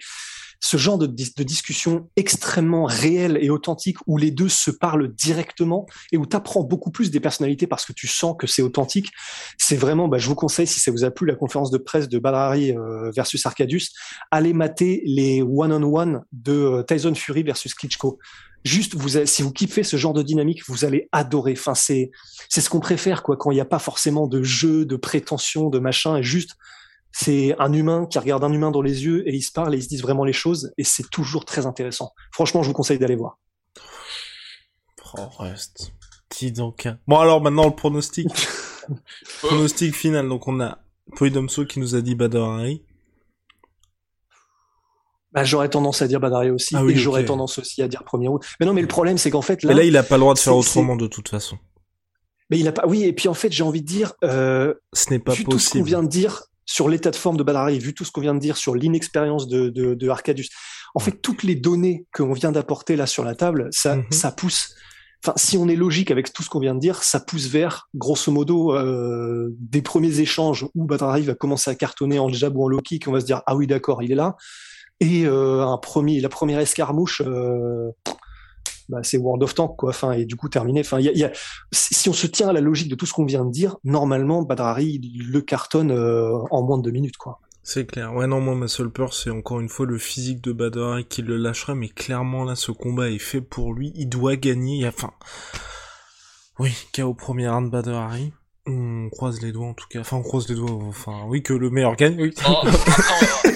ce 0.63 0.77
genre 0.77 0.99
de, 0.99 1.07
de, 1.07 1.43
discussion 1.43 2.09
extrêmement 2.15 2.85
réelle 2.85 3.39
et 3.41 3.49
authentique 3.49 3.97
où 4.05 4.17
les 4.17 4.29
deux 4.29 4.47
se 4.47 4.69
parlent 4.69 5.11
directement 5.15 5.87
et 6.11 6.17
où 6.17 6.27
tu 6.27 6.35
apprends 6.35 6.63
beaucoup 6.63 6.91
plus 6.91 7.09
des 7.09 7.19
personnalités 7.19 7.65
parce 7.65 7.85
que 7.85 7.93
tu 7.93 8.07
sens 8.07 8.35
que 8.37 8.45
c'est 8.45 8.61
authentique, 8.61 9.09
c'est 9.57 9.75
vraiment, 9.75 10.07
bah, 10.07 10.19
je 10.19 10.27
vous 10.27 10.35
conseille, 10.35 10.67
si 10.67 10.79
ça 10.79 10.91
vous 10.91 11.03
a 11.03 11.09
plu, 11.09 11.25
la 11.25 11.35
conférence 11.35 11.71
de 11.71 11.79
presse 11.79 12.07
de 12.07 12.19
Badrari 12.19 12.77
euh, 12.77 13.09
versus 13.09 13.43
Arcadius, 13.47 13.91
allez 14.29 14.53
mater 14.53 15.01
les 15.05 15.41
one-on-one 15.41 16.21
de 16.31 16.85
Tyson 16.87 17.15
Fury 17.15 17.41
versus 17.41 17.73
Klitschko 17.73 18.19
juste 18.63 18.95
vous 18.95 19.25
si 19.25 19.41
vous 19.41 19.51
kiffez 19.51 19.83
ce 19.83 19.97
genre 19.97 20.13
de 20.13 20.21
dynamique, 20.21 20.67
vous 20.67 20.85
allez 20.85 21.07
adorer. 21.11 21.53
Enfin, 21.57 21.75
c'est 21.75 22.11
c'est 22.49 22.61
ce 22.61 22.69
qu'on 22.69 22.79
préfère 22.79 23.23
quoi 23.23 23.37
quand 23.37 23.51
il 23.51 23.55
n'y 23.55 23.61
a 23.61 23.65
pas 23.65 23.79
forcément 23.79 24.27
de 24.27 24.43
jeu, 24.43 24.85
de 24.85 24.95
prétention, 24.95 25.69
de 25.69 25.79
machin, 25.79 26.17
et 26.17 26.23
juste 26.23 26.51
c'est 27.11 27.55
un 27.59 27.73
humain 27.73 28.05
qui 28.09 28.19
regarde 28.19 28.43
un 28.43 28.53
humain 28.53 28.71
dans 28.71 28.81
les 28.81 29.03
yeux 29.03 29.27
et 29.27 29.35
ils 29.35 29.41
se 29.41 29.51
parlent 29.51 29.73
et 29.73 29.77
ils 29.77 29.83
se 29.83 29.89
disent 29.89 30.01
vraiment 30.01 30.23
les 30.23 30.33
choses 30.33 30.71
et 30.77 30.83
c'est 30.83 31.09
toujours 31.09 31.45
très 31.45 31.65
intéressant. 31.65 32.13
Franchement, 32.31 32.63
je 32.63 32.69
vous 32.69 32.73
conseille 32.73 32.99
d'aller 32.99 33.15
voir. 33.15 33.37
Oh, 35.17 35.27
reste. 35.39 35.93
Dis 36.29 36.51
donc. 36.51 36.85
Hein. 36.85 36.99
Bon 37.07 37.19
alors 37.19 37.41
maintenant 37.41 37.65
le 37.65 37.75
pronostic. 37.75 38.27
pronostic 39.41 39.93
final. 39.93 40.29
Donc 40.29 40.47
on 40.47 40.61
a 40.61 40.79
Poidomso 41.15 41.65
qui 41.65 41.79
nous 41.79 41.95
a 41.95 42.01
dit 42.01 42.15
Harry. 42.19 42.85
Bah, 45.33 45.45
j'aurais 45.45 45.69
tendance 45.69 46.01
à 46.01 46.07
dire 46.07 46.19
Badari 46.19 46.49
aussi, 46.49 46.75
ah 46.75 46.83
et 46.87 46.95
j'aurais 46.95 47.23
tendance 47.23 47.57
aussi 47.57 47.81
à 47.81 47.87
dire 47.87 48.03
premier 48.03 48.27
round. 48.27 48.43
Mais 48.59 48.65
non, 48.65 48.73
mais 48.73 48.81
le 48.81 48.87
problème, 48.87 49.17
c'est 49.17 49.31
qu'en 49.31 49.41
fait, 49.41 49.63
là. 49.63 49.69
Mais 49.69 49.75
là, 49.75 49.83
il 49.85 49.95
a 49.95 50.03
pas 50.03 50.17
le 50.17 50.21
droit 50.21 50.33
de 50.33 50.39
faire 50.39 50.55
autrement 50.55 50.95
de 50.95 51.07
toute 51.07 51.29
façon. 51.29 51.57
Mais 52.49 52.59
il 52.59 52.67
a 52.67 52.73
pas, 52.73 52.85
oui, 52.85 53.03
et 53.05 53.13
puis 53.13 53.29
en 53.29 53.33
fait, 53.33 53.51
j'ai 53.51 53.63
envie 53.63 53.81
de 53.81 53.87
dire, 53.87 54.13
euh, 54.25 54.73
ce 54.91 55.09
n'est 55.09 55.19
pas 55.19 55.31
vu 55.31 55.45
possible. 55.45 55.51
tout 55.51 55.59
ce 55.59 55.69
qu'on 55.69 55.83
vient 55.83 56.03
de 56.03 56.09
dire 56.09 56.43
sur 56.65 56.89
l'état 56.89 57.11
de 57.11 57.15
forme 57.15 57.37
de 57.37 57.43
Badari, 57.43 57.79
vu 57.79 57.93
tout 57.93 58.03
ce 58.03 58.11
qu'on 58.11 58.19
vient 58.19 58.33
de 58.33 58.39
dire 58.39 58.57
sur 58.57 58.75
l'inexpérience 58.75 59.47
de, 59.47 59.69
de, 59.69 59.93
de, 59.93 60.09
Arcadius, 60.09 60.49
en 60.93 60.99
fait, 60.99 61.21
toutes 61.21 61.43
les 61.43 61.55
données 61.55 62.05
qu'on 62.13 62.33
vient 62.33 62.51
d'apporter 62.51 62.97
là 62.97 63.07
sur 63.07 63.23
la 63.23 63.35
table, 63.35 63.69
ça, 63.71 63.95
mhm. 63.95 64.11
ça 64.11 64.31
pousse. 64.33 64.75
Enfin, 65.23 65.33
si 65.37 65.57
on 65.57 65.69
est 65.69 65.75
logique 65.77 66.11
avec 66.11 66.33
tout 66.33 66.43
ce 66.43 66.49
qu'on 66.49 66.59
vient 66.59 66.75
de 66.75 66.79
dire, 66.79 67.03
ça 67.03 67.21
pousse 67.21 67.47
vers, 67.47 67.87
grosso 67.95 68.31
modo, 68.33 68.75
euh, 68.75 69.47
des 69.59 69.81
premiers 69.81 70.19
échanges 70.19 70.65
où 70.75 70.83
Badari 70.83 71.21
va 71.21 71.35
commencer 71.35 71.71
à 71.71 71.75
cartonner 71.75 72.19
en 72.19 72.27
jab 72.27 72.57
ou 72.57 72.65
en 72.65 72.67
low 72.67 72.81
kick, 72.81 73.07
on 73.07 73.13
va 73.13 73.21
se 73.21 73.25
dire 73.25 73.41
ah 73.45 73.55
oui 73.55 73.65
d'accord, 73.65 74.03
il 74.03 74.11
est 74.11 74.15
là 74.15 74.35
et 75.01 75.25
euh, 75.25 75.65
un 75.65 75.77
premier, 75.79 76.21
la 76.21 76.29
première 76.29 76.59
escarmouche, 76.59 77.23
euh, 77.25 77.91
bah, 78.87 78.99
c'est 79.01 79.17
World 79.17 79.41
of 79.41 79.55
Tank, 79.55 79.75
quoi. 79.75 79.89
Enfin, 79.89 80.11
et 80.11 80.25
du 80.25 80.35
coup 80.35 80.47
terminé. 80.47 80.81
Enfin, 80.81 80.99
si 81.71 82.07
on 82.07 82.13
se 82.13 82.27
tient 82.27 82.49
à 82.49 82.53
la 82.53 82.61
logique 82.61 82.87
de 82.87 82.95
tout 82.95 83.07
ce 83.07 83.13
qu'on 83.13 83.25
vient 83.25 83.43
de 83.43 83.51
dire, 83.51 83.77
normalement, 83.83 84.43
Badrari 84.43 85.01
le 85.27 85.41
cartonne 85.41 85.89
euh, 85.91 86.37
en 86.51 86.61
moins 86.61 86.77
de 86.77 86.83
deux 86.83 86.91
minutes, 86.91 87.17
quoi. 87.17 87.39
C'est 87.63 87.85
clair. 87.85 88.13
Ouais, 88.13 88.27
non, 88.27 88.41
moi, 88.41 88.53
ma 88.53 88.67
seule 88.67 88.91
peur, 88.91 89.13
c'est 89.13 89.31
encore 89.31 89.59
une 89.59 89.69
fois 89.69 89.87
le 89.87 89.97
physique 89.97 90.41
de 90.41 90.51
Badrari 90.51 91.05
qui 91.05 91.23
le 91.23 91.35
lâchera, 91.37 91.73
mais 91.73 91.89
clairement, 91.89 92.43
là, 92.43 92.55
ce 92.55 92.71
combat 92.71 93.09
est 93.09 93.19
fait 93.19 93.41
pour 93.41 93.73
lui. 93.73 93.91
Il 93.95 94.07
doit 94.07 94.35
gagner. 94.35 94.87
Enfin, 94.87 95.11
oui, 96.59 96.73
KO 96.93 97.15
premier 97.15 97.49
round 97.49 97.71
Badrari. 97.71 98.33
On 98.67 99.09
croise 99.09 99.41
les 99.41 99.51
doigts 99.51 99.67
en 99.67 99.73
tout 99.73 99.87
cas. 99.87 100.01
Enfin, 100.01 100.17
on 100.17 100.21
croise 100.21 100.47
les 100.47 100.55
doigts. 100.55 100.69
Enfin, 100.87 101.23
oui, 101.25 101.41
que 101.41 101.53
le 101.53 101.71
meilleur 101.71 101.95
gagne. 101.95 102.21
Oui. 102.21 102.33
Oh, 102.47 102.61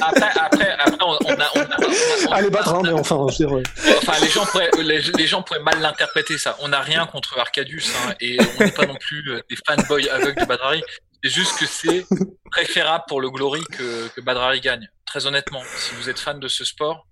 après, 0.02 0.32
après, 0.36 0.72
après, 0.72 0.98
on, 1.06 1.14
a, 1.14 1.50
on 1.56 2.32
a, 2.32 2.36
Allez 2.36 2.50
battre, 2.50 2.74
hein, 2.74 2.82
mais 2.84 2.92
enfin, 2.92 3.24
c'est 3.30 3.46
vrai. 3.46 3.62
Enfin, 3.98 4.14
les 4.20 4.30
gens 4.30 4.46
pourraient, 4.46 4.72
les, 4.80 5.28
gens 5.28 5.44
pourraient 5.44 5.62
mal 5.62 5.80
l'interpréter 5.80 6.40
ça. 6.40 6.58
On 6.62 6.70
n'a 6.70 6.80
rien 6.82 7.06
contre 7.06 7.38
Arcadius 7.38 7.94
hein, 7.96 8.16
et 8.20 8.38
on 8.60 8.64
n'est 8.64 8.72
pas 8.72 8.88
non 8.88 8.96
plus 8.96 9.24
euh, 9.30 9.42
des 9.48 9.58
fanboys 9.68 10.10
aveugles 10.10 10.42
de 10.42 10.46
Badrari. 10.46 10.84
C'est 11.24 11.30
juste 11.30 11.60
que 11.60 11.68
c'est 11.68 12.06
préférable 12.52 13.04
pour 13.08 13.22
le 13.22 13.30
Glory 13.30 13.64
que, 13.72 14.08
que 14.08 14.22
Badrari 14.22 14.60
gagne. 14.60 14.90
Très 15.06 15.28
honnêtement, 15.28 15.62
si 15.78 15.94
vous 15.96 16.10
êtes 16.10 16.20
fan 16.20 16.40
de 16.40 16.48
ce 16.48 16.66
sport, 16.66 17.06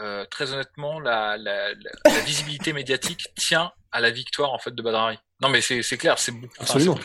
euh, 0.00 0.24
très 0.28 0.52
honnêtement, 0.52 0.98
la, 0.98 1.36
la, 1.36 1.70
la, 1.70 1.90
la 2.04 2.20
visibilité 2.20 2.72
médiatique 2.72 3.28
tient 3.36 3.70
à 3.92 4.00
la 4.00 4.10
victoire 4.10 4.52
en 4.52 4.58
fait 4.58 4.74
de 4.74 4.82
Badrari. 4.82 5.18
Non, 5.40 5.48
mais 5.48 5.60
c'est 5.60 5.96
clair, 5.96 6.18
c'est 6.18 6.32
absolument. 6.58 6.98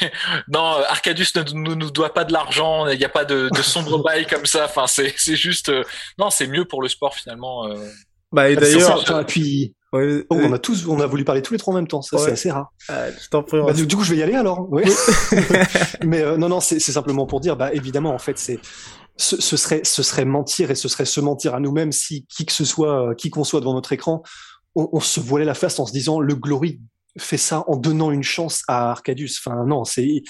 non, 0.48 0.60
Arcadius 0.60 1.34
ne 1.34 1.74
nous, 1.74 1.90
doit 1.90 2.12
pas 2.12 2.24
de 2.24 2.32
l'argent, 2.32 2.86
il 2.88 2.98
n'y 2.98 3.04
a 3.04 3.08
pas 3.08 3.24
de, 3.24 3.48
de 3.50 3.62
sombre 3.62 3.98
bail 4.04 4.26
comme 4.26 4.44
ça. 4.44 4.66
Enfin, 4.66 4.86
c'est 4.86 5.36
juste, 5.36 5.70
euh, 5.70 5.82
non, 6.18 6.28
c'est 6.28 6.46
mieux 6.46 6.66
pour 6.66 6.82
le 6.82 6.88
sport 6.88 7.14
finalement. 7.14 7.66
Euh. 7.66 7.74
Bah 8.30 8.50
et 8.50 8.54
bah, 8.54 8.60
d'ailleurs, 8.60 9.24
puis 9.26 9.74
oh, 9.92 9.98
on 10.30 10.52
a 10.52 10.58
tous, 10.58 10.86
on 10.86 11.00
a 11.00 11.06
voulu 11.06 11.24
parler 11.24 11.40
tous 11.40 11.54
les 11.54 11.58
trois 11.58 11.72
en 11.72 11.76
même 11.76 11.88
temps. 11.88 12.02
Ça, 12.02 12.18
c'est 12.18 12.32
assez 12.32 12.50
rare. 12.50 12.70
je 12.88 13.28
t'en 13.30 13.42
prie. 13.42 13.58
Bah, 13.62 13.72
du, 13.72 13.86
coup, 13.88 14.04
je 14.04 14.12
vais 14.12 14.18
y 14.18 14.22
aller 14.22 14.34
alors. 14.34 14.68
Oui. 14.70 14.82
mais 16.04 16.20
euh, 16.20 16.36
non, 16.36 16.50
non, 16.50 16.60
c'est 16.60 16.78
simplement 16.78 17.26
pour 17.26 17.40
dire, 17.40 17.56
bah 17.56 17.72
évidemment, 17.72 18.12
en 18.12 18.18
fait, 18.18 18.38
c'est 18.38 18.60
ce, 19.16 19.40
ce, 19.40 19.56
serait, 19.56 19.80
ce 19.84 20.02
serait 20.02 20.26
mentir 20.26 20.70
et 20.70 20.74
ce 20.74 20.88
serait 20.88 21.06
se 21.06 21.20
mentir 21.20 21.54
à 21.54 21.60
nous-mêmes 21.60 21.92
si 21.92 22.26
qui 22.26 22.44
que 22.44 22.52
ce 22.52 22.66
soit, 22.66 23.14
qui 23.16 23.30
qu'on 23.30 23.44
soit 23.44 23.60
devant 23.60 23.72
notre 23.72 23.92
écran, 23.94 24.22
on, 24.74 24.90
on, 24.92 25.00
se 25.00 25.18
voilait 25.18 25.46
la 25.46 25.54
face 25.54 25.78
en 25.80 25.86
se 25.86 25.92
disant 25.92 26.20
le 26.20 26.34
glory 26.34 26.78
fait 27.18 27.36
ça 27.36 27.64
en 27.66 27.76
donnant 27.76 28.10
une 28.10 28.22
chance 28.22 28.62
à 28.68 28.90
Arcadius. 28.90 29.40
Enfin, 29.44 29.64
non, 29.64 29.84
c'est 29.84 30.22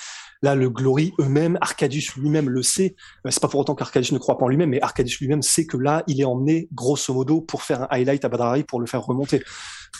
là 0.42 0.54
le 0.54 0.70
Glory 0.70 1.12
eux-mêmes, 1.18 1.58
Arcadius 1.60 2.14
lui-même 2.16 2.48
le 2.48 2.62
sait. 2.62 2.94
Euh, 3.26 3.30
c'est 3.30 3.40
pas 3.40 3.48
pour 3.48 3.60
autant 3.60 3.74
qu'Arcadius 3.74 4.12
ne 4.12 4.18
croit 4.18 4.38
pas 4.38 4.44
en 4.44 4.48
lui-même, 4.48 4.70
mais 4.70 4.80
Arcadius 4.80 5.18
lui-même 5.20 5.42
sait 5.42 5.66
que 5.66 5.76
là, 5.76 6.04
il 6.06 6.20
est 6.20 6.24
emmené 6.24 6.68
grosso 6.72 7.12
modo 7.12 7.40
pour 7.40 7.62
faire 7.62 7.82
un 7.82 7.88
highlight 7.90 8.24
à 8.24 8.28
Badrari 8.28 8.64
pour 8.64 8.80
le 8.80 8.86
faire 8.86 9.02
remonter. 9.02 9.42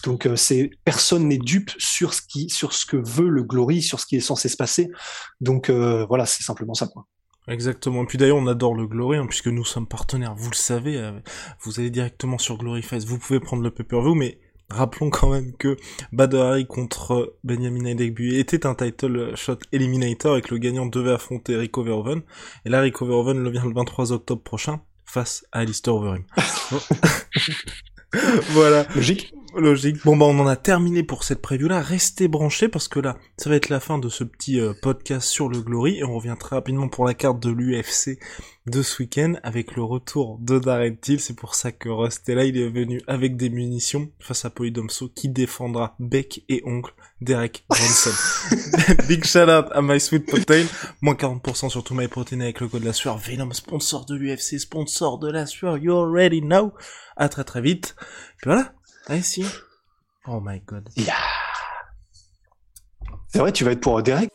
Donc, 0.05 0.27
euh, 0.27 0.37
c'est 0.37 0.71
personne 0.85 1.29
n'est 1.29 1.39
dupe 1.39 1.71
sur 1.79 2.15
ce 2.15 2.23
qui, 2.23 2.51
sur 2.51 2.73
ce 2.73 2.87
que 2.87 2.97
veut 2.97 3.29
le 3.29 3.43
Glory, 3.43 3.83
sur 3.83 4.01
ce 4.01 4.07
qui 4.07 4.17
est 4.17 4.21
censé 4.21 4.49
se 4.49 4.57
passer. 4.57 4.91
Donc 5.41 5.71
euh, 5.71 6.05
voilà, 6.09 6.27
c'est 6.27 6.43
simplement 6.43 6.75
ça, 6.75 6.87
quoi. 6.87 7.07
Exactement. 7.49 8.03
Et 8.03 8.07
puis 8.07 8.19
d'ailleurs, 8.19 8.37
on 8.37 8.47
adore 8.47 8.75
le 8.75 8.87
Glory, 8.87 9.17
hein, 9.17 9.27
puisque 9.27 9.47
nous 9.47 9.65
sommes 9.65 9.89
partenaires. 9.89 10.35
Vous 10.35 10.51
le 10.51 10.55
savez. 10.55 11.13
vous 11.63 11.81
allez 11.81 11.89
directement 11.89 12.37
sur 12.37 12.59
Gloryfest. 12.59 13.07
Vous 13.07 13.19
pouvez 13.19 13.41
prendre 13.41 13.63
le 13.63 13.71
pay-per-view, 13.71 14.15
mais 14.15 14.39
Rappelons 14.71 15.09
quand 15.09 15.31
même 15.31 15.55
que 15.57 15.77
Badr 16.13 16.67
contre 16.69 17.37
Benjamin 17.43 17.87
Aidegbu 17.87 18.39
était 18.39 18.67
un 18.67 18.75
title 18.75 19.35
shot 19.35 19.59
eliminator 19.73 20.37
et 20.37 20.43
que 20.43 20.53
le 20.53 20.59
gagnant 20.59 20.85
devait 20.85 21.13
affronter 21.13 21.57
Rico 21.57 21.83
Verhoeven. 21.83 22.21
Et 22.67 22.69
là, 22.69 22.81
Rico 22.81 23.07
Verhoeven 23.07 23.43
le 23.43 23.51
vient 23.51 23.65
le 23.65 23.73
23 23.73 24.13
octobre 24.13 24.43
prochain 24.43 24.81
face 25.07 25.47
à 25.53 25.61
Alistair 25.61 25.95
Overeem. 25.95 26.25
voilà. 28.51 28.87
Logique. 28.95 29.33
Logique. 29.59 30.05
Bon 30.05 30.17
bah 30.17 30.27
on 30.27 30.39
en 30.39 30.47
a 30.47 30.55
terminé 30.55 31.03
pour 31.03 31.25
cette 31.25 31.43
preview 31.43 31.67
là. 31.67 31.81
Restez 31.81 32.29
branchés 32.29 32.69
parce 32.69 32.87
que 32.87 33.01
là, 33.01 33.17
ça 33.37 33.51
va 33.51 33.57
être 33.57 33.71
la 33.71 33.81
fin 33.81 33.99
de 33.99 34.09
ce 34.09 34.23
petit 34.23 34.61
euh, 34.61 34.73
podcast 34.81 35.29
sur 35.29 35.49
le 35.49 35.61
Glory 35.61 35.99
et 35.99 36.05
on 36.05 36.15
revient 36.15 36.37
très 36.39 36.55
rapidement 36.55 36.89
pour 36.89 37.05
la 37.05 37.15
carte 37.15 37.41
de 37.41 37.51
l'UFC 37.51 38.21
de 38.67 38.83
ce 38.83 39.03
week-end 39.03 39.35
avec 39.43 39.75
le 39.75 39.83
retour 39.83 40.39
de 40.41 40.61
Darren 40.61 40.95
Till. 40.95 41.19
C'est 41.19 41.35
pour 41.35 41.57
ça 41.57 41.73
que 41.73 41.89
Rust 41.89 42.29
est 42.29 42.37
là. 42.37 42.45
Il 42.45 42.57
est 42.57 42.69
venu 42.69 43.01
avec 43.09 43.37
des 43.37 43.51
munitions 43.51 44.09
face 44.21 44.45
à 44.45 44.51
Polydomso 44.51 45.09
qui 45.09 45.29
défendra 45.29 45.97
bec 45.99 46.45
et 46.49 46.63
oncle 46.65 46.95
Derek 47.21 47.65
Johnson. 47.75 48.13
Big 49.09 49.25
shout 49.25 49.51
out 49.51 49.67
à 49.73 49.83
My 49.83 49.99
Sweet 49.99 50.27
Protein. 50.27 50.67
Moins 51.01 51.15
40% 51.15 51.69
sur 51.69 51.83
tout 51.83 51.95
My 51.95 52.07
Protein 52.07 52.41
avec 52.41 52.61
le 52.61 52.69
code 52.69 52.83
de 52.83 52.87
la 52.87 52.93
sueur. 52.93 53.19
Venom, 53.19 53.53
sponsor 53.53 54.07
de 54.07 54.15
l'UFC, 54.15 54.61
sponsor 54.61 55.19
de 55.19 55.29
la 55.33 55.47
sueur. 55.47 55.79
You 55.79 55.99
already 55.99 56.43
know. 56.43 56.73
À 57.17 57.29
très 57.29 57.43
très 57.43 57.61
vite. 57.61 57.97
Puis 58.37 58.45
voilà. 58.51 58.73
Allez, 59.11 59.23
si. 59.23 59.43
Oh 60.27 60.39
my 60.39 60.61
god. 60.67 60.87
Yeah. 60.95 61.15
C'est 63.29 63.39
vrai, 63.39 63.53
tu 63.53 63.65
vas 63.65 63.73
être 63.73 63.81
pour 63.81 64.03
Derek 64.03 64.31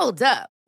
Hold 0.00 0.22
up. 0.22 0.61